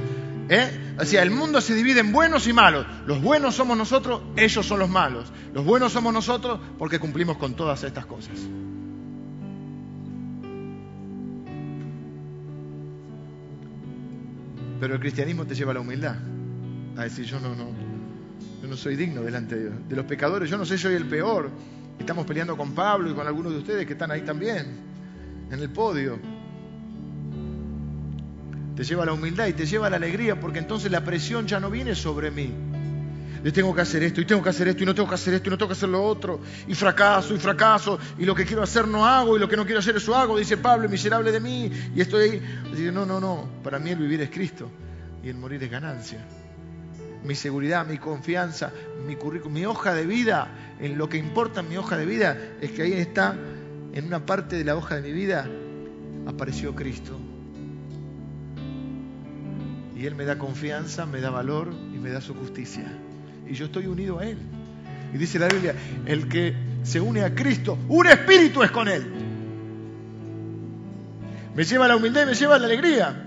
¿Eh? 0.49 0.95
O 0.99 1.05
sea, 1.05 1.23
el 1.23 1.31
mundo 1.31 1.61
se 1.61 1.73
divide 1.73 2.01
en 2.01 2.11
buenos 2.11 2.47
y 2.47 2.53
malos. 2.53 2.85
Los 3.05 3.21
buenos 3.21 3.55
somos 3.55 3.77
nosotros, 3.77 4.21
ellos 4.35 4.65
son 4.65 4.79
los 4.79 4.89
malos. 4.89 5.31
Los 5.53 5.65
buenos 5.65 5.93
somos 5.93 6.13
nosotros 6.13 6.59
porque 6.77 6.99
cumplimos 6.99 7.37
con 7.37 7.55
todas 7.55 7.83
estas 7.83 8.05
cosas. 8.05 8.37
Pero 14.79 14.95
el 14.95 14.99
cristianismo 14.99 15.45
te 15.45 15.55
lleva 15.55 15.71
a 15.71 15.73
la 15.75 15.79
humildad. 15.79 16.15
A 16.97 17.03
decir, 17.03 17.25
yo 17.25 17.39
no, 17.39 17.55
no, 17.55 17.67
yo 18.61 18.67
no 18.67 18.75
soy 18.75 18.95
digno 18.95 19.21
delante 19.21 19.55
de 19.55 19.61
Dios. 19.69 19.75
De 19.87 19.95
los 19.95 20.05
pecadores, 20.05 20.49
yo 20.49 20.57
no 20.57 20.65
sé, 20.65 20.77
soy 20.77 20.95
el 20.95 21.05
peor. 21.05 21.49
Estamos 21.99 22.25
peleando 22.25 22.57
con 22.57 22.73
Pablo 22.73 23.11
y 23.11 23.13
con 23.13 23.27
algunos 23.27 23.53
de 23.53 23.59
ustedes 23.59 23.85
que 23.85 23.93
están 23.93 24.11
ahí 24.11 24.21
también, 24.21 24.65
en 25.51 25.59
el 25.59 25.69
podio 25.69 26.19
te 28.75 28.83
lleva 28.83 29.03
a 29.03 29.05
la 29.05 29.13
humildad 29.13 29.47
y 29.47 29.53
te 29.53 29.65
lleva 29.65 29.87
a 29.87 29.89
la 29.89 29.97
alegría, 29.97 30.39
porque 30.39 30.59
entonces 30.59 30.91
la 30.91 31.03
presión 31.03 31.47
ya 31.47 31.59
no 31.59 31.69
viene 31.69 31.95
sobre 31.95 32.31
mí. 32.31 32.53
Yo 33.43 33.51
tengo 33.51 33.73
que 33.73 33.81
hacer 33.81 34.03
esto, 34.03 34.21
y 34.21 34.25
tengo 34.25 34.43
que 34.43 34.49
hacer 34.49 34.67
esto, 34.67 34.83
y 34.83 34.85
no 34.85 34.93
tengo 34.93 35.09
que 35.09 35.15
hacer 35.15 35.33
esto, 35.33 35.49
y 35.49 35.51
no 35.51 35.57
tengo 35.57 35.69
que 35.69 35.73
hacer 35.73 35.89
lo 35.89 36.03
otro, 36.03 36.39
y 36.67 36.75
fracaso, 36.75 37.33
y 37.33 37.39
fracaso, 37.39 37.97
y 38.19 38.25
lo 38.25 38.35
que 38.35 38.45
quiero 38.45 38.61
hacer 38.61 38.87
no 38.87 39.05
hago, 39.05 39.35
y 39.35 39.39
lo 39.39 39.49
que 39.49 39.57
no 39.57 39.65
quiero 39.65 39.79
hacer 39.79 39.95
eso 39.95 40.15
hago, 40.15 40.37
dice 40.37 40.57
Pablo, 40.57 40.87
miserable 40.87 41.31
de 41.31 41.39
mí, 41.39 41.71
y 41.95 42.01
estoy 42.01 42.29
ahí. 42.29 42.41
Dice, 42.71 42.91
no, 42.91 43.05
no, 43.05 43.19
no, 43.19 43.49
para 43.63 43.79
mí 43.79 43.89
el 43.89 43.97
vivir 43.97 44.21
es 44.21 44.29
Cristo, 44.29 44.69
y 45.23 45.29
el 45.29 45.35
morir 45.37 45.63
es 45.63 45.71
ganancia. 45.71 46.19
Mi 47.23 47.33
seguridad, 47.33 47.85
mi 47.85 47.97
confianza, 47.97 48.71
mi 49.07 49.15
currículum, 49.15 49.53
mi 49.53 49.65
hoja 49.65 49.95
de 49.95 50.05
vida, 50.05 50.75
en 50.79 50.97
lo 50.97 51.09
que 51.09 51.17
importa 51.17 51.63
mi 51.63 51.77
hoja 51.77 51.97
de 51.97 52.05
vida, 52.05 52.37
es 52.61 52.71
que 52.71 52.83
ahí 52.83 52.93
está, 52.93 53.35
en 53.93 54.05
una 54.05 54.23
parte 54.23 54.55
de 54.55 54.65
la 54.65 54.75
hoja 54.75 54.95
de 54.95 55.01
mi 55.01 55.11
vida, 55.11 55.47
apareció 56.27 56.75
Cristo 56.75 57.19
y 60.01 60.07
Él 60.07 60.15
me 60.15 60.25
da 60.25 60.39
confianza, 60.39 61.05
me 61.05 61.21
da 61.21 61.29
valor 61.29 61.71
y 61.93 61.99
me 61.99 62.09
da 62.09 62.21
su 62.21 62.33
justicia. 62.33 62.85
Y 63.47 63.53
yo 63.53 63.65
estoy 63.65 63.85
unido 63.85 64.17
a 64.17 64.25
Él. 64.25 64.39
Y 65.13 65.17
dice 65.19 65.37
la 65.37 65.47
Biblia, 65.47 65.75
el 66.07 66.27
que 66.27 66.55
se 66.81 66.99
une 66.99 67.21
a 67.21 67.35
Cristo, 67.35 67.77
un 67.87 68.07
espíritu 68.07 68.63
es 68.63 68.71
con 68.71 68.87
Él. 68.87 69.05
Me 71.53 71.63
lleva 71.63 71.85
a 71.85 71.87
la 71.89 71.97
humildad 71.97 72.23
y 72.23 72.25
me 72.25 72.33
lleva 72.33 72.55
a 72.55 72.57
la 72.57 72.65
alegría. 72.65 73.25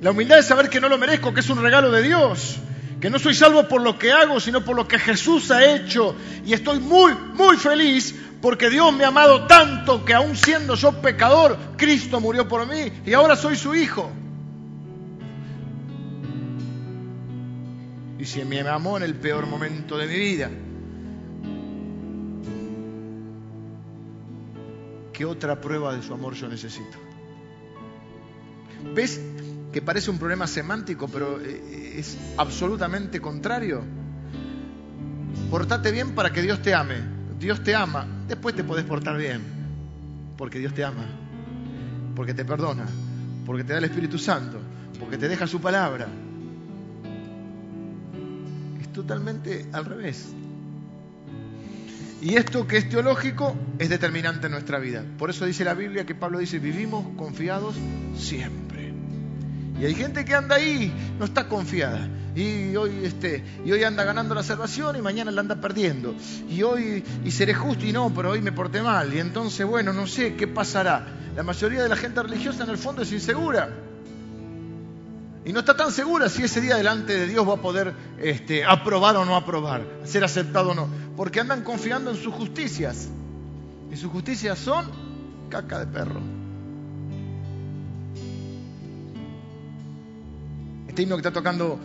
La 0.00 0.12
humildad 0.12 0.38
es 0.38 0.46
saber 0.46 0.70
que 0.70 0.80
no 0.80 0.88
lo 0.88 0.98
merezco, 0.98 1.34
que 1.34 1.40
es 1.40 1.50
un 1.50 1.60
regalo 1.60 1.90
de 1.90 2.02
Dios, 2.02 2.58
que 3.00 3.10
no 3.10 3.18
soy 3.18 3.34
salvo 3.34 3.66
por 3.66 3.82
lo 3.82 3.98
que 3.98 4.12
hago, 4.12 4.38
sino 4.38 4.64
por 4.64 4.76
lo 4.76 4.86
que 4.86 5.00
Jesús 5.00 5.50
ha 5.50 5.64
hecho. 5.64 6.14
Y 6.46 6.52
estoy 6.52 6.78
muy, 6.78 7.12
muy 7.34 7.56
feliz 7.56 8.14
porque 8.40 8.70
Dios 8.70 8.92
me 8.92 9.02
ha 9.02 9.08
amado 9.08 9.48
tanto 9.48 10.04
que 10.04 10.14
aún 10.14 10.36
siendo 10.36 10.76
yo 10.76 10.92
pecador, 11.02 11.58
Cristo 11.76 12.20
murió 12.20 12.46
por 12.46 12.68
mí 12.68 12.92
y 13.04 13.14
ahora 13.14 13.34
soy 13.34 13.56
su 13.56 13.74
hijo. 13.74 14.12
Y 18.24 18.26
si 18.26 18.42
me 18.42 18.58
amó 18.60 18.96
en 18.96 19.02
el 19.02 19.14
peor 19.16 19.46
momento 19.46 19.98
de 19.98 20.06
mi 20.06 20.18
vida. 20.18 20.50
¿Qué 25.12 25.26
otra 25.26 25.60
prueba 25.60 25.94
de 25.94 26.02
su 26.02 26.14
amor 26.14 26.32
yo 26.32 26.48
necesito? 26.48 26.96
¿Ves 28.94 29.20
que 29.70 29.82
parece 29.82 30.10
un 30.10 30.16
problema 30.16 30.46
semántico, 30.46 31.06
pero 31.06 31.38
eh, 31.38 31.96
es 31.98 32.16
absolutamente 32.38 33.20
contrario? 33.20 33.82
Portate 35.50 35.92
bien 35.92 36.14
para 36.14 36.32
que 36.32 36.40
Dios 36.40 36.62
te 36.62 36.72
ame. 36.72 36.96
Dios 37.38 37.62
te 37.62 37.74
ama, 37.74 38.06
después 38.26 38.56
te 38.56 38.64
podés 38.64 38.86
portar 38.86 39.18
bien, 39.18 39.42
porque 40.38 40.58
Dios 40.58 40.72
te 40.72 40.82
ama, 40.82 41.04
porque 42.16 42.32
te 42.32 42.46
perdona, 42.46 42.86
porque 43.44 43.64
te 43.64 43.74
da 43.74 43.80
el 43.80 43.84
Espíritu 43.84 44.16
Santo, 44.16 44.56
porque 44.98 45.18
te 45.18 45.28
deja 45.28 45.46
su 45.46 45.60
palabra, 45.60 46.08
totalmente 48.94 49.66
al 49.72 49.84
revés. 49.84 50.28
Y 52.22 52.36
esto 52.36 52.66
que 52.66 52.78
es 52.78 52.88
teológico 52.88 53.54
es 53.78 53.90
determinante 53.90 54.46
en 54.46 54.52
nuestra 54.52 54.78
vida. 54.78 55.04
Por 55.18 55.28
eso 55.28 55.44
dice 55.44 55.62
la 55.62 55.74
Biblia 55.74 56.06
que 56.06 56.14
Pablo 56.14 56.38
dice, 56.38 56.58
vivimos 56.58 57.04
confiados 57.18 57.74
siempre. 58.16 58.94
Y 59.78 59.84
hay 59.84 59.94
gente 59.94 60.24
que 60.24 60.34
anda 60.34 60.56
ahí, 60.56 60.90
no 61.18 61.26
está 61.26 61.48
confiada. 61.48 62.08
Y 62.34 62.74
hoy, 62.76 63.04
este, 63.04 63.44
y 63.64 63.72
hoy 63.72 63.84
anda 63.84 64.04
ganando 64.04 64.34
la 64.34 64.42
salvación 64.42 64.96
y 64.96 65.02
mañana 65.02 65.30
la 65.30 65.42
anda 65.42 65.60
perdiendo. 65.60 66.14
Y 66.48 66.62
hoy 66.62 67.04
y 67.24 67.30
seré 67.30 67.52
justo 67.52 67.84
y 67.84 67.92
no, 67.92 68.10
pero 68.14 68.30
hoy 68.30 68.40
me 68.40 68.52
porté 68.52 68.80
mal. 68.80 69.12
Y 69.12 69.18
entonces, 69.18 69.66
bueno, 69.66 69.92
no 69.92 70.06
sé 70.06 70.34
qué 70.34 70.46
pasará. 70.48 71.06
La 71.36 71.42
mayoría 71.42 71.82
de 71.82 71.90
la 71.90 71.96
gente 71.96 72.22
religiosa 72.22 72.64
en 72.64 72.70
el 72.70 72.78
fondo 72.78 73.02
es 73.02 73.12
insegura. 73.12 73.68
Y 75.44 75.52
no 75.52 75.60
está 75.60 75.76
tan 75.76 75.92
segura 75.92 76.28
si 76.28 76.42
ese 76.42 76.60
día 76.60 76.76
delante 76.76 77.12
de 77.12 77.26
Dios 77.26 77.46
va 77.46 77.54
a 77.54 77.60
poder 77.60 77.92
este, 78.18 78.64
aprobar 78.64 79.16
o 79.16 79.24
no 79.24 79.36
aprobar, 79.36 79.84
ser 80.04 80.24
aceptado 80.24 80.70
o 80.70 80.74
no. 80.74 80.88
Porque 81.16 81.40
andan 81.40 81.62
confiando 81.62 82.10
en 82.10 82.16
sus 82.16 82.32
justicias. 82.32 83.08
Y 83.92 83.96
sus 83.96 84.10
justicias 84.10 84.58
son 84.58 84.86
caca 85.50 85.80
de 85.80 85.86
perro. 85.86 86.20
Este 90.88 91.02
himno 91.02 91.16
que 91.16 91.20
está 91.20 91.32
tocando 91.32 91.78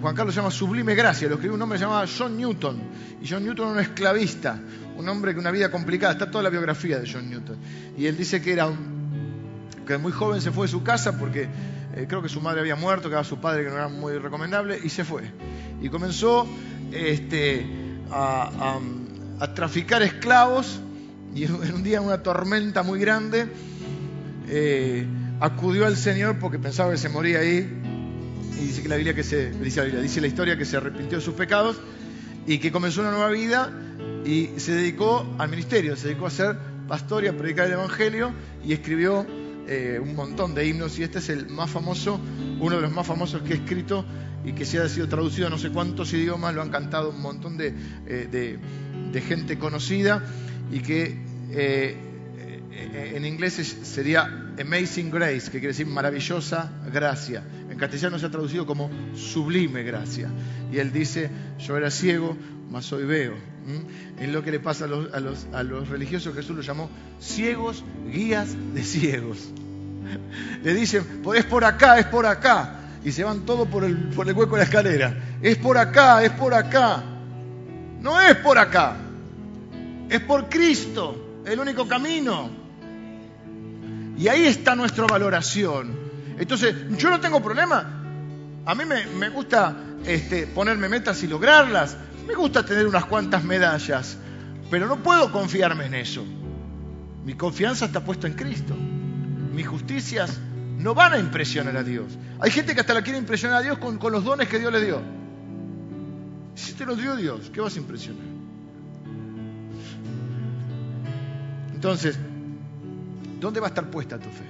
Juan 0.00 0.14
Carlos 0.14 0.34
se 0.34 0.40
llama 0.40 0.50
Sublime 0.50 0.94
Gracia, 0.94 1.28
lo 1.28 1.34
escribió 1.34 1.56
un 1.56 1.62
hombre 1.62 1.78
llamado 1.78 2.06
John 2.16 2.36
Newton. 2.36 2.80
Y 3.20 3.28
John 3.28 3.44
Newton 3.44 3.66
era 3.66 3.74
un 3.74 3.80
esclavista, 3.80 4.58
un 4.96 5.08
hombre 5.08 5.34
con 5.34 5.40
una 5.40 5.50
vida 5.50 5.70
complicada. 5.70 6.12
Está 6.12 6.30
toda 6.30 6.44
la 6.44 6.50
biografía 6.50 6.98
de 6.98 7.10
John 7.10 7.28
Newton. 7.28 7.56
Y 7.96 8.06
él 8.06 8.16
dice 8.16 8.40
que 8.40 8.52
era 8.52 8.70
que 9.86 9.98
muy 9.98 10.12
joven 10.12 10.40
se 10.40 10.52
fue 10.52 10.66
de 10.66 10.70
su 10.70 10.82
casa 10.82 11.18
porque 11.18 11.48
eh, 11.98 12.06
creo 12.06 12.22
que 12.22 12.28
su 12.28 12.40
madre 12.40 12.60
había 12.60 12.76
muerto, 12.76 13.08
que 13.08 13.14
era 13.14 13.24
su 13.24 13.40
padre 13.40 13.64
que 13.64 13.70
no 13.70 13.74
era 13.74 13.88
muy 13.88 14.16
recomendable, 14.18 14.78
y 14.82 14.88
se 14.88 15.04
fue. 15.04 15.24
Y 15.82 15.88
comenzó 15.88 16.46
este, 16.92 17.66
a, 18.10 18.78
traficar 19.54 20.02
esclavos 20.02 20.80
y 21.34 21.44
en 21.44 21.74
un 21.74 21.82
día 21.82 22.00
una 22.00 22.22
tormenta 22.22 22.82
muy 22.82 22.98
grande 22.98 23.46
eh, 24.48 25.06
acudió 25.40 25.86
al 25.86 25.96
Señor 25.96 26.38
porque 26.38 26.58
pensaba 26.58 26.90
que 26.90 26.98
se 26.98 27.08
moría 27.08 27.40
ahí 27.40 27.68
y 28.58 28.64
dice 28.64 28.82
que 28.82 28.88
la 28.88 28.96
Biblia 28.96 29.14
que 29.14 29.22
se 29.22 29.50
dice 29.50 29.80
la, 29.80 29.84
Biblia, 29.84 30.02
dice 30.02 30.20
la 30.20 30.26
historia 30.26 30.56
que 30.56 30.64
se 30.64 30.76
arrepintió 30.76 31.18
de 31.18 31.24
sus 31.24 31.34
pecados 31.34 31.80
y 32.46 32.58
que 32.58 32.72
comenzó 32.72 33.02
una 33.02 33.10
nueva 33.10 33.28
vida 33.30 33.70
y 34.24 34.50
se 34.56 34.72
dedicó 34.72 35.26
al 35.38 35.48
ministerio, 35.48 35.96
se 35.96 36.08
dedicó 36.08 36.26
a 36.26 36.30
ser 36.30 36.56
pastor 36.88 37.24
y 37.24 37.28
a 37.28 37.36
predicar 37.36 37.66
el 37.66 37.74
evangelio 37.74 38.32
y 38.64 38.72
escribió 38.72 39.26
eh, 39.68 40.00
un 40.02 40.14
montón 40.14 40.54
de 40.54 40.66
himnos 40.66 40.98
y 40.98 41.02
este 41.02 41.18
es 41.18 41.28
el 41.28 41.48
más 41.48 41.70
famoso, 41.70 42.20
uno 42.58 42.76
de 42.76 42.82
los 42.82 42.92
más 42.92 43.06
famosos 43.06 43.42
que 43.42 43.52
he 43.52 43.56
escrito 43.56 44.04
y 44.44 44.52
que 44.52 44.64
se 44.64 44.78
ha 44.78 44.88
sido 44.88 45.08
traducido 45.08 45.46
a 45.48 45.50
no 45.50 45.58
sé 45.58 45.70
cuántos 45.70 46.12
idiomas, 46.12 46.54
lo 46.54 46.62
han 46.62 46.70
cantado 46.70 47.10
un 47.10 47.20
montón 47.20 47.56
de, 47.56 47.74
eh, 48.06 48.58
gente 49.26 49.58
conocida 49.58 50.24
y 50.70 50.80
que 50.80 51.18
eh, 51.50 51.96
en 53.14 53.24
inglés 53.24 53.54
sería 53.82 54.52
Amazing 54.60 55.10
Grace, 55.10 55.50
que 55.50 55.58
quiere 55.58 55.68
decir 55.68 55.86
maravillosa 55.86 56.72
gracia. 56.92 57.42
En 57.70 57.76
castellano 57.76 58.18
se 58.18 58.26
ha 58.26 58.30
traducido 58.30 58.66
como 58.66 58.90
sublime 59.14 59.82
gracia. 59.82 60.30
Y 60.72 60.78
él 60.78 60.92
dice, 60.92 61.30
yo 61.58 61.76
era 61.76 61.90
ciego, 61.90 62.36
mas 62.70 62.92
hoy 62.92 63.04
veo. 63.04 63.34
Es 64.18 64.28
lo 64.28 64.42
que 64.42 64.50
le 64.50 64.60
pasa 64.60 64.86
a 64.86 64.88
los, 65.20 65.88
religiosos, 65.88 66.34
Jesús 66.34 66.56
los 66.56 66.66
llamó 66.66 66.90
ciegos, 67.20 67.84
guías 68.10 68.54
de 68.74 68.82
ciegos. 68.82 69.38
Le 70.62 70.74
dicen, 70.74 71.22
es 71.34 71.44
por 71.44 71.64
acá, 71.64 71.98
es 71.98 72.06
por 72.06 72.26
acá. 72.26 72.74
Y 73.04 73.12
se 73.12 73.24
van 73.24 73.40
todos 73.40 73.68
por 73.68 73.84
el, 73.84 74.10
hueco 74.16 74.52
de 74.52 74.58
la 74.58 74.64
escalera. 74.64 75.14
Es 75.42 75.56
por 75.56 75.78
acá, 75.78 76.22
es 76.24 76.32
por 76.32 76.54
acá. 76.54 77.02
No 78.00 78.20
es 78.20 78.36
por 78.36 78.58
acá. 78.58 78.96
Es 80.08 80.20
por 80.20 80.48
Cristo, 80.48 81.42
el 81.44 81.60
único 81.60 81.86
camino. 81.86 82.50
Y 84.16 84.28
ahí 84.28 84.46
está 84.46 84.74
nuestra 84.74 85.06
valoración. 85.06 85.94
Entonces, 86.38 86.74
yo 86.96 87.10
no 87.10 87.20
tengo 87.20 87.42
problema. 87.42 87.98
A 88.64 88.74
mí 88.74 88.84
me, 88.84 89.28
gusta 89.28 89.76
este, 90.04 90.46
ponerme 90.46 90.88
metas 90.88 91.22
y 91.22 91.26
lograrlas. 91.26 91.96
Me 92.28 92.34
gusta 92.34 92.62
tener 92.62 92.86
unas 92.86 93.06
cuantas 93.06 93.42
medallas. 93.42 94.18
Pero 94.70 94.86
no 94.86 95.02
puedo 95.02 95.32
confiarme 95.32 95.86
en 95.86 95.94
eso. 95.94 96.24
Mi 97.24 97.34
confianza 97.34 97.86
está 97.86 98.04
puesta 98.04 98.26
en 98.26 98.34
Cristo. 98.34 98.74
Mis 98.74 99.66
justicias 99.66 100.38
no 100.78 100.94
van 100.94 101.14
a 101.14 101.18
impresionar 101.18 101.76
a 101.76 101.82
Dios. 101.82 102.18
Hay 102.38 102.50
gente 102.50 102.74
que 102.74 102.80
hasta 102.80 102.94
la 102.94 103.02
quiere 103.02 103.18
impresionar 103.18 103.58
a 103.58 103.62
Dios 103.62 103.78
con, 103.78 103.98
los 104.12 104.24
dones 104.24 104.48
que 104.48 104.58
Dios 104.58 104.70
le 104.72 104.84
dio. 104.84 105.00
Si 106.54 106.74
te 106.74 106.84
los 106.84 106.98
dio 106.98 107.16
Dios, 107.16 107.50
¿qué 107.52 107.60
vas 107.60 107.74
a 107.76 107.78
impresionar? 107.78 108.24
Entonces, 111.72 112.18
¿dónde 113.40 113.60
va 113.60 113.68
a 113.68 113.70
estar 113.70 113.90
puesta 113.90 114.18
tu 114.18 114.28
fe? 114.28 114.44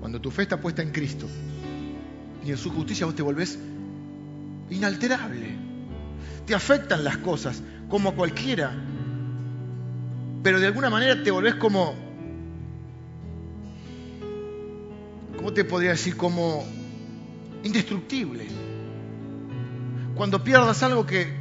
Cuando 0.00 0.20
tu 0.20 0.30
fe 0.30 0.42
está 0.42 0.60
puesta 0.60 0.82
en 0.82 0.90
Cristo 0.90 1.26
y 2.44 2.50
en 2.50 2.56
su 2.56 2.70
justicia 2.70 3.06
vos 3.06 3.14
te 3.14 3.22
volvés 3.22 3.58
inalterable. 4.70 5.75
Te 6.46 6.54
afectan 6.54 7.04
las 7.04 7.18
cosas 7.18 7.62
como 7.88 8.14
cualquiera, 8.14 8.72
pero 10.42 10.60
de 10.60 10.66
alguna 10.66 10.90
manera 10.90 11.22
te 11.22 11.30
volvés 11.30 11.54
como, 11.56 11.94
¿cómo 15.36 15.52
te 15.52 15.64
podría 15.64 15.90
decir? 15.90 16.16
Como 16.16 16.64
indestructible. 17.64 18.46
Cuando 20.14 20.42
pierdas 20.42 20.82
algo 20.82 21.04
que, 21.04 21.32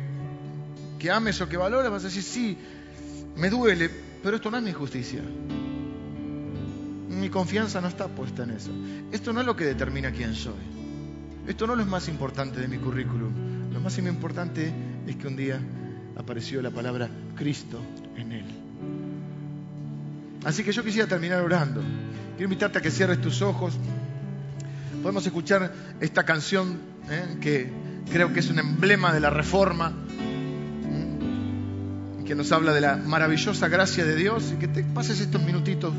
que 0.99 1.11
ames 1.11 1.39
o 1.41 1.47
que 1.47 1.57
valores, 1.57 1.89
vas 1.91 2.03
a 2.03 2.07
decir, 2.07 2.23
sí, 2.23 2.57
me 3.38 3.49
duele, 3.49 3.89
pero 4.23 4.38
esto 4.38 4.51
no 4.51 4.57
es 4.57 4.63
mi 4.63 4.73
justicia 4.73 5.21
mi 7.15 7.30
confianza 7.30 7.82
no 7.82 7.88
está 7.88 8.07
puesta 8.07 8.43
en 8.43 8.51
eso. 8.51 8.71
Esto 9.11 9.34
no 9.34 9.39
es 9.39 9.45
lo 9.45 9.55
que 9.55 9.65
determina 9.65 10.11
quién 10.11 10.36
soy. 10.36 10.53
Esto 11.47 11.65
no 11.65 11.73
es 11.73 11.80
lo 11.80 11.86
más 11.86 12.07
importante 12.07 12.59
de 12.59 12.67
mi 12.67 12.78
currículum. 12.78 13.32
Lo 13.76 13.82
más 13.82 13.97
importante 13.97 14.73
es 15.05 15.17
que 15.17 15.28
un 15.28 15.36
día 15.36 15.59
apareció 16.15 16.61
la 16.61 16.71
palabra 16.71 17.09
Cristo 17.36 17.82
en 18.15 18.32
él. 18.32 18.45
Así 20.45 20.63
que 20.63 20.71
yo 20.71 20.82
quisiera 20.82 21.09
terminar 21.09 21.41
orando. 21.41 21.82
Quiero 22.38 22.45
invitarte 22.45 22.80
a 22.80 22.82
que 22.82 22.89
cierres 22.89 23.19
tus 23.19 23.41
ojos. 23.41 23.78
Podemos 25.01 25.26
escuchar 25.26 25.73
esta 25.99 26.23
canción 26.23 26.80
¿eh? 27.09 27.38
que 27.41 27.69
creo 28.09 28.32
que 28.32 28.39
es 28.39 28.49
un 28.49 28.59
emblema 28.59 29.13
de 29.13 29.19
la 29.19 29.30
reforma, 29.30 29.91
que 32.26 32.34
nos 32.34 32.53
habla 32.53 32.71
de 32.71 32.80
la 32.80 32.95
maravillosa 32.95 33.67
gracia 33.67 34.05
de 34.05 34.15
Dios 34.15 34.53
y 34.55 34.55
que 34.55 34.69
te 34.69 34.84
pases 34.86 35.19
estos 35.19 35.43
minutitos 35.43 35.93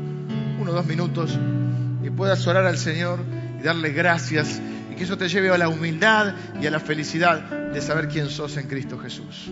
uno 0.59 0.71
o 0.71 0.73
dos 0.73 0.87
minutos 0.87 1.37
y 2.03 2.09
puedas 2.09 2.45
orar 2.47 2.65
al 2.65 2.79
Señor 2.79 3.19
y 3.59 3.63
darle 3.63 3.91
gracias 3.91 4.59
y 4.91 4.95
que 4.95 5.03
eso 5.03 5.15
te 5.15 5.29
lleve 5.29 5.51
a 5.51 5.59
la 5.59 5.69
humildad 5.69 6.33
y 6.59 6.65
a 6.65 6.71
la 6.71 6.79
felicidad 6.79 7.56
de 7.73 7.81
saber 7.81 8.07
quién 8.07 8.29
sos 8.29 8.57
en 8.57 8.67
Cristo 8.67 8.97
Jesús. 8.97 9.51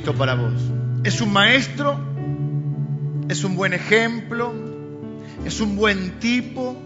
Es 0.00 0.06
Jesucristo 0.06 0.14
para 0.14 0.34
vos? 0.34 0.60
¿Es 1.04 1.20
un 1.20 1.32
maestro? 1.32 1.98
¿Es 3.28 3.44
un 3.44 3.56
buen 3.56 3.72
ejemplo? 3.72 4.52
¿Es 5.44 5.60
un 5.60 5.76
buen 5.76 6.18
tipo? 6.18 6.76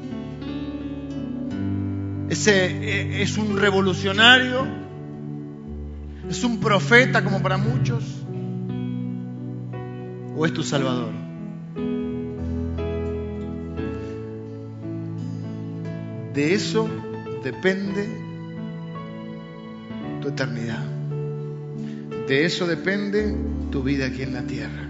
¿Es, 2.29 2.47
eh, 2.47 3.23
es 3.23 3.39
un 3.39 3.59
revolucionario? 3.59 4.67
¿Es 6.29 6.43
un 6.45 6.59
profeta 6.61 7.23
como 7.23 7.43
para 7.43 7.57
muchos? 7.57 8.05
¿O 10.37 10.47
es 10.47 10.53
tu 10.53 10.62
Salvador? 10.62 11.12
De 16.35 16.55
eso 16.55 16.89
depende 17.45 18.09
tu 20.21 20.29
eternidad. 20.29 20.93
De 22.29 22.47
eso 22.47 22.66
depende 22.66 23.37
tu 23.70 23.83
vida 23.83 24.07
aquí 24.07 24.22
en 24.22 24.33
la 24.33 24.43
tierra. 24.43 24.89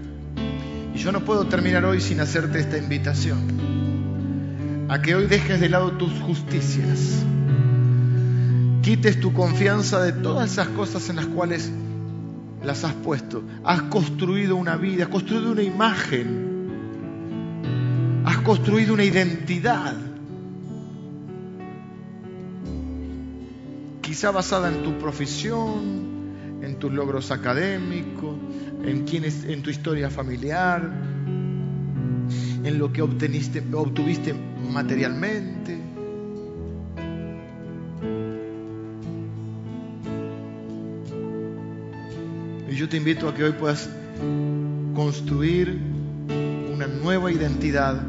Y 0.93 0.97
yo 0.97 1.11
no 1.11 1.25
puedo 1.25 1.47
terminar 1.47 1.83
hoy 1.83 1.99
sin 1.99 2.21
hacerte 2.21 2.59
esta 2.59 2.77
invitación. 2.77 4.85
A 4.87 5.01
que 5.01 5.15
hoy 5.15 5.27
dejes 5.27 5.59
de 5.59 5.67
lado 5.67 5.91
tus 5.93 6.13
justicias. 6.21 7.25
Quites 8.81 9.19
tu 9.19 9.33
confianza 9.33 10.01
de 10.01 10.13
todas 10.13 10.53
esas 10.53 10.69
cosas 10.69 11.09
en 11.09 11.17
las 11.17 11.25
cuales 11.25 11.69
las 12.63 12.85
has 12.85 12.93
puesto. 12.93 13.43
Has 13.65 13.81
construido 13.83 14.55
una 14.55 14.77
vida, 14.77 15.03
has 15.03 15.09
construido 15.09 15.51
una 15.51 15.63
imagen. 15.63 16.45
Has 18.25 18.37
construido 18.37 18.93
una 18.93 19.03
identidad. 19.03 19.97
Quizá 24.01 24.31
basada 24.31 24.69
en 24.69 24.83
tu 24.83 24.97
profesión, 24.97 26.14
en 26.65 26.79
tus 26.79 26.91
logros 26.91 27.31
académicos, 27.31 28.35
en, 28.83 29.05
quién 29.05 29.23
en 29.25 29.61
tu 29.61 29.69
historia 29.69 30.09
familiar, 30.09 30.91
en 32.63 32.79
lo 32.79 32.91
que 32.91 33.01
obteniste, 33.01 33.63
obtuviste 33.73 34.33
materialmente. 34.71 35.77
Y 42.69 42.75
yo 42.75 42.89
te 42.89 42.97
invito 42.97 43.29
a 43.29 43.35
que 43.35 43.43
hoy 43.43 43.51
puedas 43.51 43.89
construir 44.95 45.79
una 46.73 46.87
nueva 46.87 47.31
identidad 47.31 48.01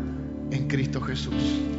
en 0.51 0.67
Cristo 0.67 1.01
Jesús. 1.03 1.76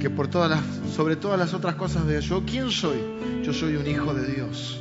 Que 0.00 0.08
por 0.08 0.28
todas 0.28 0.48
las, 0.48 0.60
sobre 0.94 1.16
todas 1.16 1.38
las 1.38 1.52
otras 1.52 1.74
cosas 1.74 2.06
de 2.06 2.20
yo, 2.22 2.42
¿quién 2.46 2.70
soy? 2.70 2.98
Yo 3.42 3.52
soy 3.52 3.76
un 3.76 3.86
hijo 3.86 4.14
de 4.14 4.32
Dios, 4.32 4.80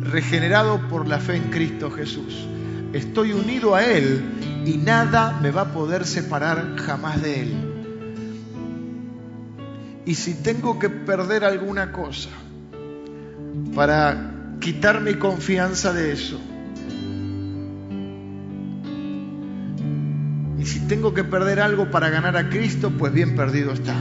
regenerado 0.00 0.86
por 0.88 1.08
la 1.08 1.18
fe 1.18 1.36
en 1.36 1.44
Cristo 1.44 1.90
Jesús. 1.90 2.46
Estoy 2.92 3.32
unido 3.32 3.74
a 3.74 3.84
Él 3.84 4.22
y 4.66 4.76
nada 4.76 5.38
me 5.40 5.50
va 5.50 5.62
a 5.62 5.72
poder 5.72 6.04
separar 6.04 6.76
jamás 6.76 7.22
de 7.22 7.40
Él. 7.40 7.54
Y 10.04 10.14
si 10.14 10.34
tengo 10.34 10.78
que 10.78 10.90
perder 10.90 11.42
alguna 11.42 11.92
cosa 11.92 12.28
para 13.74 14.32
quitar 14.60 15.00
mi 15.00 15.14
confianza 15.14 15.94
de 15.94 16.12
eso, 16.12 16.38
y 20.58 20.64
si 20.66 20.80
tengo 20.80 21.14
que 21.14 21.24
perder 21.24 21.60
algo 21.60 21.90
para 21.90 22.10
ganar 22.10 22.36
a 22.36 22.50
Cristo, 22.50 22.92
pues 22.98 23.14
bien 23.14 23.34
perdido 23.34 23.72
está. 23.72 23.96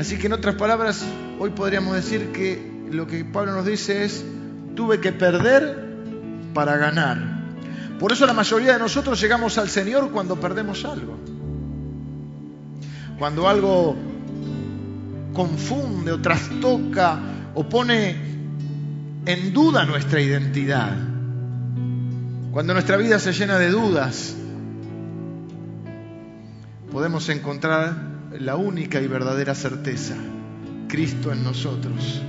Así 0.00 0.16
que 0.16 0.28
en 0.28 0.32
otras 0.32 0.54
palabras, 0.54 1.04
hoy 1.38 1.50
podríamos 1.50 1.94
decir 1.94 2.32
que 2.32 2.86
lo 2.90 3.06
que 3.06 3.22
Pablo 3.22 3.52
nos 3.52 3.66
dice 3.66 4.02
es, 4.02 4.24
tuve 4.74 4.98
que 4.98 5.12
perder 5.12 5.76
para 6.54 6.78
ganar. 6.78 7.18
Por 7.98 8.10
eso 8.10 8.24
la 8.24 8.32
mayoría 8.32 8.72
de 8.72 8.78
nosotros 8.78 9.20
llegamos 9.20 9.58
al 9.58 9.68
Señor 9.68 10.10
cuando 10.10 10.40
perdemos 10.40 10.86
algo. 10.86 11.18
Cuando 13.18 13.46
algo 13.46 13.94
confunde 15.34 16.12
o 16.12 16.20
trastoca 16.22 17.18
o 17.54 17.68
pone 17.68 18.16
en 19.26 19.52
duda 19.52 19.84
nuestra 19.84 20.22
identidad. 20.22 20.96
Cuando 22.52 22.72
nuestra 22.72 22.96
vida 22.96 23.18
se 23.18 23.34
llena 23.34 23.58
de 23.58 23.68
dudas, 23.68 24.34
podemos 26.90 27.28
encontrar 27.28 28.09
la 28.38 28.56
única 28.56 29.00
y 29.00 29.08
verdadera 29.08 29.54
certeza, 29.54 30.14
Cristo 30.88 31.32
en 31.32 31.42
nosotros, 31.42 32.22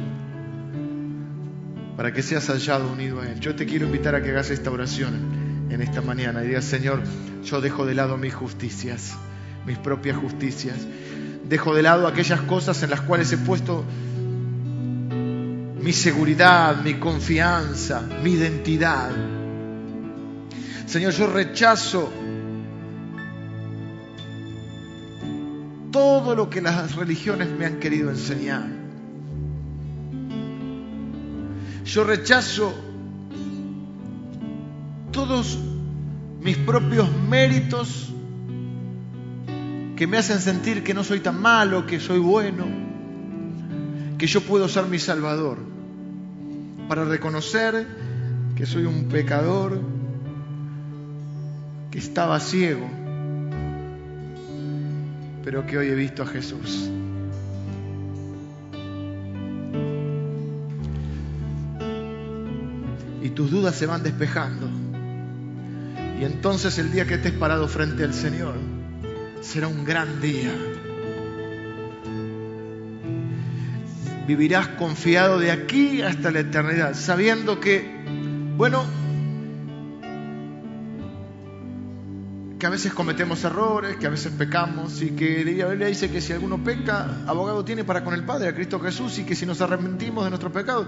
para 1.95 2.11
que 2.11 2.23
seas 2.23 2.47
hallado 2.47 2.91
unido 2.91 3.21
a 3.21 3.29
Él. 3.29 3.39
Yo 3.39 3.55
te 3.55 3.65
quiero 3.65 3.85
invitar 3.85 4.15
a 4.15 4.23
que 4.23 4.31
hagas 4.31 4.49
esta 4.49 4.71
oración 4.71 5.67
en 5.69 5.81
esta 5.81 6.01
mañana 6.01 6.43
y 6.43 6.47
digas, 6.47 6.65
Señor, 6.65 7.03
yo 7.43 7.61
dejo 7.61 7.85
de 7.85 7.93
lado 7.93 8.17
mis 8.17 8.33
justicias, 8.33 9.15
mis 9.65 9.77
propias 9.77 10.17
justicias, 10.17 10.77
dejo 11.47 11.75
de 11.75 11.83
lado 11.83 12.07
aquellas 12.07 12.41
cosas 12.41 12.81
en 12.83 12.89
las 12.89 13.01
cuales 13.01 13.31
he 13.31 13.37
puesto 13.37 13.85
mi 15.81 15.93
seguridad, 15.93 16.81
mi 16.83 16.95
confianza, 16.95 18.01
mi 18.23 18.31
identidad. 18.31 19.11
Señor, 20.85 21.13
yo 21.13 21.27
rechazo 21.27 22.11
todo 25.91 26.35
lo 26.35 26.49
que 26.49 26.61
las 26.61 26.95
religiones 26.95 27.49
me 27.49 27.65
han 27.65 27.79
querido 27.79 28.09
enseñar. 28.09 28.67
Yo 31.85 32.03
rechazo 32.05 32.73
todos 35.11 35.59
mis 36.41 36.57
propios 36.57 37.09
méritos 37.29 38.09
que 39.97 40.07
me 40.07 40.17
hacen 40.17 40.39
sentir 40.39 40.83
que 40.83 40.93
no 40.93 41.03
soy 41.03 41.19
tan 41.19 41.39
malo, 41.39 41.85
que 41.85 41.99
soy 41.99 42.19
bueno, 42.19 42.65
que 44.17 44.25
yo 44.25 44.41
puedo 44.41 44.67
ser 44.67 44.85
mi 44.85 44.97
Salvador, 44.97 45.57
para 46.87 47.03
reconocer 47.03 47.85
que 48.55 48.65
soy 48.65 48.85
un 48.85 49.09
pecador, 49.09 49.79
que 51.91 51.99
estaba 51.99 52.39
ciego 52.39 53.00
pero 55.43 55.65
que 55.65 55.77
hoy 55.77 55.87
he 55.87 55.95
visto 55.95 56.23
a 56.23 56.27
Jesús. 56.27 56.89
Y 63.21 63.29
tus 63.29 63.51
dudas 63.51 63.75
se 63.75 63.85
van 63.85 64.03
despejando. 64.03 64.67
Y 66.19 66.25
entonces 66.25 66.77
el 66.77 66.91
día 66.91 67.05
que 67.05 67.15
estés 67.15 67.33
parado 67.33 67.67
frente 67.67 68.03
al 68.03 68.13
Señor 68.13 68.55
será 69.41 69.67
un 69.67 69.83
gran 69.83 70.21
día. 70.21 70.51
Vivirás 74.27 74.67
confiado 74.69 75.39
de 75.39 75.51
aquí 75.51 76.01
hasta 76.01 76.31
la 76.31 76.41
eternidad, 76.41 76.93
sabiendo 76.93 77.59
que, 77.59 77.89
bueno, 78.55 78.85
que 82.61 82.67
a 82.67 82.69
veces 82.69 82.93
cometemos 82.93 83.43
errores, 83.43 83.97
que 83.97 84.05
a 84.05 84.11
veces 84.11 84.31
pecamos 84.33 85.01
y 85.01 85.15
que 85.15 85.43
la 85.43 85.65
Biblia 85.65 85.87
dice 85.87 86.11
que 86.11 86.21
si 86.21 86.31
alguno 86.31 86.63
peca, 86.63 87.23
abogado 87.25 87.65
tiene 87.65 87.83
para 87.83 88.03
con 88.03 88.13
el 88.13 88.23
Padre, 88.23 88.49
a 88.49 88.53
Cristo 88.53 88.79
Jesús, 88.79 89.17
y 89.17 89.23
que 89.23 89.33
si 89.33 89.47
nos 89.47 89.61
arrepentimos 89.61 90.25
de 90.25 90.29
nuestro 90.29 90.51
pecado, 90.51 90.85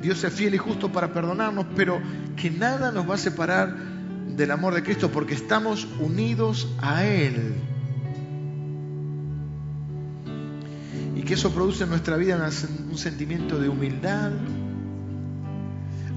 Dios 0.00 0.24
es 0.24 0.32
fiel 0.32 0.56
y 0.56 0.58
justo 0.58 0.90
para 0.90 1.12
perdonarnos, 1.12 1.66
pero 1.76 2.00
que 2.34 2.50
nada 2.50 2.90
nos 2.90 3.08
va 3.08 3.14
a 3.14 3.18
separar 3.18 3.72
del 3.72 4.50
amor 4.50 4.74
de 4.74 4.82
Cristo 4.82 5.12
porque 5.12 5.34
estamos 5.34 5.86
unidos 6.00 6.66
a 6.80 7.04
Él. 7.04 7.54
Y 11.14 11.22
que 11.22 11.34
eso 11.34 11.52
produce 11.52 11.84
en 11.84 11.90
nuestra 11.90 12.16
vida 12.16 12.50
un 12.90 12.98
sentimiento 12.98 13.60
de 13.60 13.68
humildad, 13.68 14.32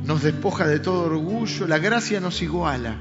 nos 0.04 0.24
despoja 0.24 0.66
de 0.66 0.80
todo 0.80 1.04
orgullo, 1.04 1.68
la 1.68 1.78
gracia 1.78 2.20
nos 2.20 2.42
iguala. 2.42 2.98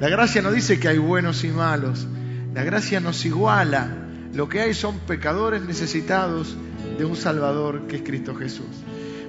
La 0.00 0.08
gracia 0.08 0.42
no 0.42 0.52
dice 0.52 0.78
que 0.78 0.88
hay 0.88 0.98
buenos 0.98 1.42
y 1.42 1.48
malos. 1.48 2.06
La 2.54 2.62
gracia 2.62 3.00
nos 3.00 3.24
iguala. 3.24 3.88
Lo 4.32 4.48
que 4.48 4.60
hay 4.60 4.74
son 4.74 5.00
pecadores 5.00 5.62
necesitados 5.62 6.56
de 6.96 7.04
un 7.04 7.16
Salvador 7.16 7.86
que 7.88 7.96
es 7.96 8.02
Cristo 8.02 8.34
Jesús. 8.36 8.66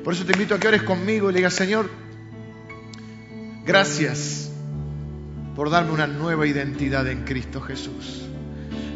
Por 0.04 0.14
eso 0.14 0.26
te 0.26 0.34
invito 0.34 0.56
a 0.56 0.60
que 0.60 0.68
ores 0.68 0.84
conmigo 0.84 1.32
y 1.32 1.34
digas, 1.34 1.54
Señor, 1.54 1.90
gracias 3.66 4.52
por 5.56 5.72
darme 5.72 5.92
una 5.92 6.08
nueva 6.08 6.46
identidad 6.46 7.08
en 7.08 7.24
Cristo 7.24 7.62
Jesús. 7.62 8.26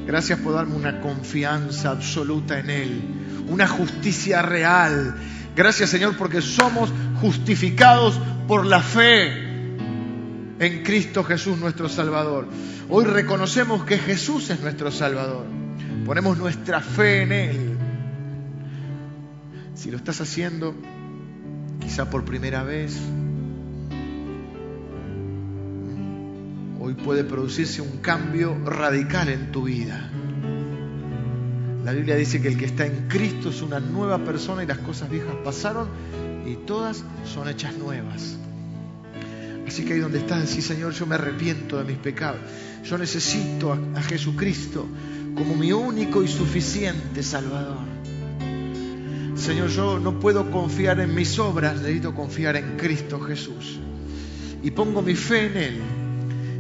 Gracias 0.06 0.40
por 0.40 0.54
darme 0.54 0.76
una 0.76 1.02
confianza 1.02 1.90
absoluta 1.90 2.60
en 2.60 2.70
Él, 2.70 3.02
una 3.48 3.68
justicia 3.68 4.42
real. 4.42 5.16
Gracias 5.56 5.90
Señor 5.90 6.18
porque 6.18 6.42
somos 6.42 6.92
justificados 7.22 8.20
por 8.48 8.66
la 8.66 8.82
fe 8.82 9.43
en 10.66 10.84
Cristo 10.84 11.24
Jesús 11.24 11.58
nuestro 11.58 11.90
Salvador. 11.90 12.48
Hoy 12.90 13.06
reconocemos 13.06 13.84
que 13.84 13.98
Jesús 13.98 14.50
es 14.50 14.62
nuestro 14.62 14.92
Salvador. 14.92 15.46
Ponemos 16.06 16.38
nuestra 16.38 16.80
fe 16.80 17.24
en 17.24 17.32
Él. 17.32 17.78
Si 19.76 19.92
lo 19.92 19.98
estás 19.98 20.22
haciendo, 20.22 20.74
quizá 21.80 22.10
por 22.10 22.24
primera 22.24 22.64
vez, 22.64 22.98
hoy 26.80 26.94
puede 26.94 27.24
producirse 27.24 27.82
un 27.82 27.98
cambio 27.98 28.58
radical 28.66 29.30
en 29.30 29.52
tu 29.52 29.64
vida. 29.64 30.10
La 31.84 31.92
Biblia 31.92 32.16
dice 32.16 32.42
que 32.42 32.48
el 32.48 32.58
que 32.58 32.66
está 32.66 32.86
en 32.86 33.10
Cristo 33.10 33.50
es 33.50 33.62
una 33.62 33.82
nueva 33.82 34.20
persona 34.20 34.64
y 34.64 34.68
las 34.68 34.78
cosas 34.78 35.10
viejas 35.10 35.36
pasaron 35.44 35.90
y 36.46 36.56
todas 36.56 37.04
son 37.26 37.50
hechas 37.50 37.76
nuevas. 37.78 38.38
Así 39.68 39.86
que 39.86 39.94
ahí 39.94 40.00
donde 40.00 40.20
estás, 40.20 40.50
sí 40.50 40.62
Señor, 40.62 40.94
yo 40.94 41.06
me 41.06 41.16
arrepiento 41.16 41.78
de 41.78 41.84
mis 41.84 41.98
pecados. 41.98 42.42
Yo 42.84 42.98
necesito 42.98 43.72
a, 43.72 43.80
a 43.96 44.04
Jesucristo 44.04 44.88
como 45.36 45.56
mi 45.56 45.72
único 45.72 46.24
y 46.24 46.28
suficiente 46.28 47.24
Salvador. 47.24 47.94
Señor, 49.36 49.70
yo 49.70 50.00
no 50.00 50.20
puedo 50.20 50.50
confiar 50.52 51.00
en 51.00 51.14
mis 51.14 51.38
obras, 51.40 51.78
necesito 51.78 52.14
confiar 52.14 52.56
en 52.56 52.78
Cristo 52.78 53.20
Jesús. 53.20 53.80
Y 54.62 54.72
pongo 54.72 55.02
mi 55.02 55.16
fe 55.16 55.48
en 55.48 55.58
Él 55.58 55.82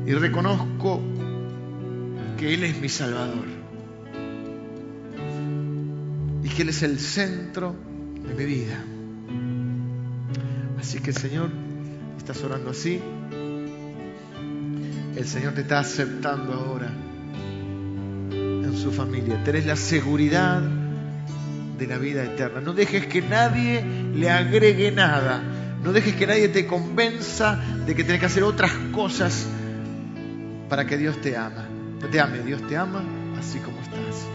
y 0.05 0.13
reconozco 0.13 1.01
que 2.37 2.53
Él 2.53 2.63
es 2.63 2.79
mi 2.81 2.89
Salvador 2.89 3.45
y 6.43 6.49
que 6.49 6.61
Él 6.63 6.69
es 6.69 6.83
el 6.83 6.99
centro 6.99 7.75
de 8.27 8.33
mi 8.33 8.45
vida. 8.45 8.83
Así 10.77 10.99
que 10.99 11.13
Señor, 11.13 11.49
estás 12.17 12.43
orando 12.43 12.71
así. 12.71 13.01
El 15.15 15.27
Señor 15.27 15.53
te 15.53 15.61
está 15.61 15.79
aceptando 15.79 16.53
ahora 16.53 16.89
en 18.31 18.77
su 18.77 18.91
familia. 18.91 19.43
Tenés 19.43 19.65
la 19.65 19.75
seguridad 19.75 20.61
de 21.77 21.87
la 21.87 21.97
vida 21.97 22.23
eterna. 22.23 22.61
No 22.61 22.73
dejes 22.73 23.05
que 23.07 23.21
nadie 23.21 23.83
le 24.15 24.29
agregue 24.29 24.91
nada. 24.91 25.41
No 25.83 25.91
dejes 25.91 26.15
que 26.15 26.25
nadie 26.25 26.47
te 26.47 26.65
convenza 26.65 27.59
de 27.85 27.93
que 27.93 28.03
tienes 28.03 28.21
que 28.21 28.25
hacer 28.25 28.43
otras 28.43 28.71
cosas 28.91 29.45
para 30.69 30.87
que 30.87 30.97
Dios 30.97 31.19
te 31.21 31.35
ama. 31.35 31.67
Te 32.11 32.19
ame, 32.19 32.39
Dios 32.39 32.65
te 32.67 32.77
ama 32.77 33.03
así 33.37 33.59
como 33.59 33.79
estás. 33.81 34.25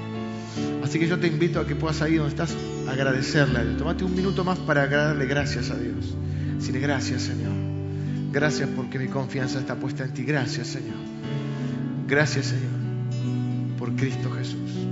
Así 0.85 0.99
que 0.99 1.07
yo 1.07 1.19
te 1.19 1.27
invito 1.27 1.61
a 1.61 1.67
que 1.67 1.75
puedas 1.75 2.01
ahí 2.03 2.17
donde 2.17 2.31
estás 2.31 2.55
agradecerle 2.89 3.59
a 3.59 3.65
Dios. 3.65 3.77
Tómate 3.79 4.05
un 4.05 4.15
minuto 4.15 4.45
más 4.45 4.59
para 4.59 4.87
darle 4.87 5.27
gracias 5.27 5.71
a 5.71 5.77
Dios. 5.77 6.15
Decirle 6.57 6.81
gracias, 6.81 7.23
Señor. 7.23 7.68
Gracias 8.31 8.69
porque 8.77 8.99
mi 8.99 9.09
confianza 9.09 9.59
está 9.59 9.77
puesta 9.77 10.05
en 10.05 10.13
ti. 10.13 10.25
Gracias, 10.25 10.69
Señor. 10.69 10.97
Gracias, 12.07 12.47
Señor, 12.47 13.77
por 13.79 13.95
Cristo 13.97 14.31
Jesús. 14.31 14.88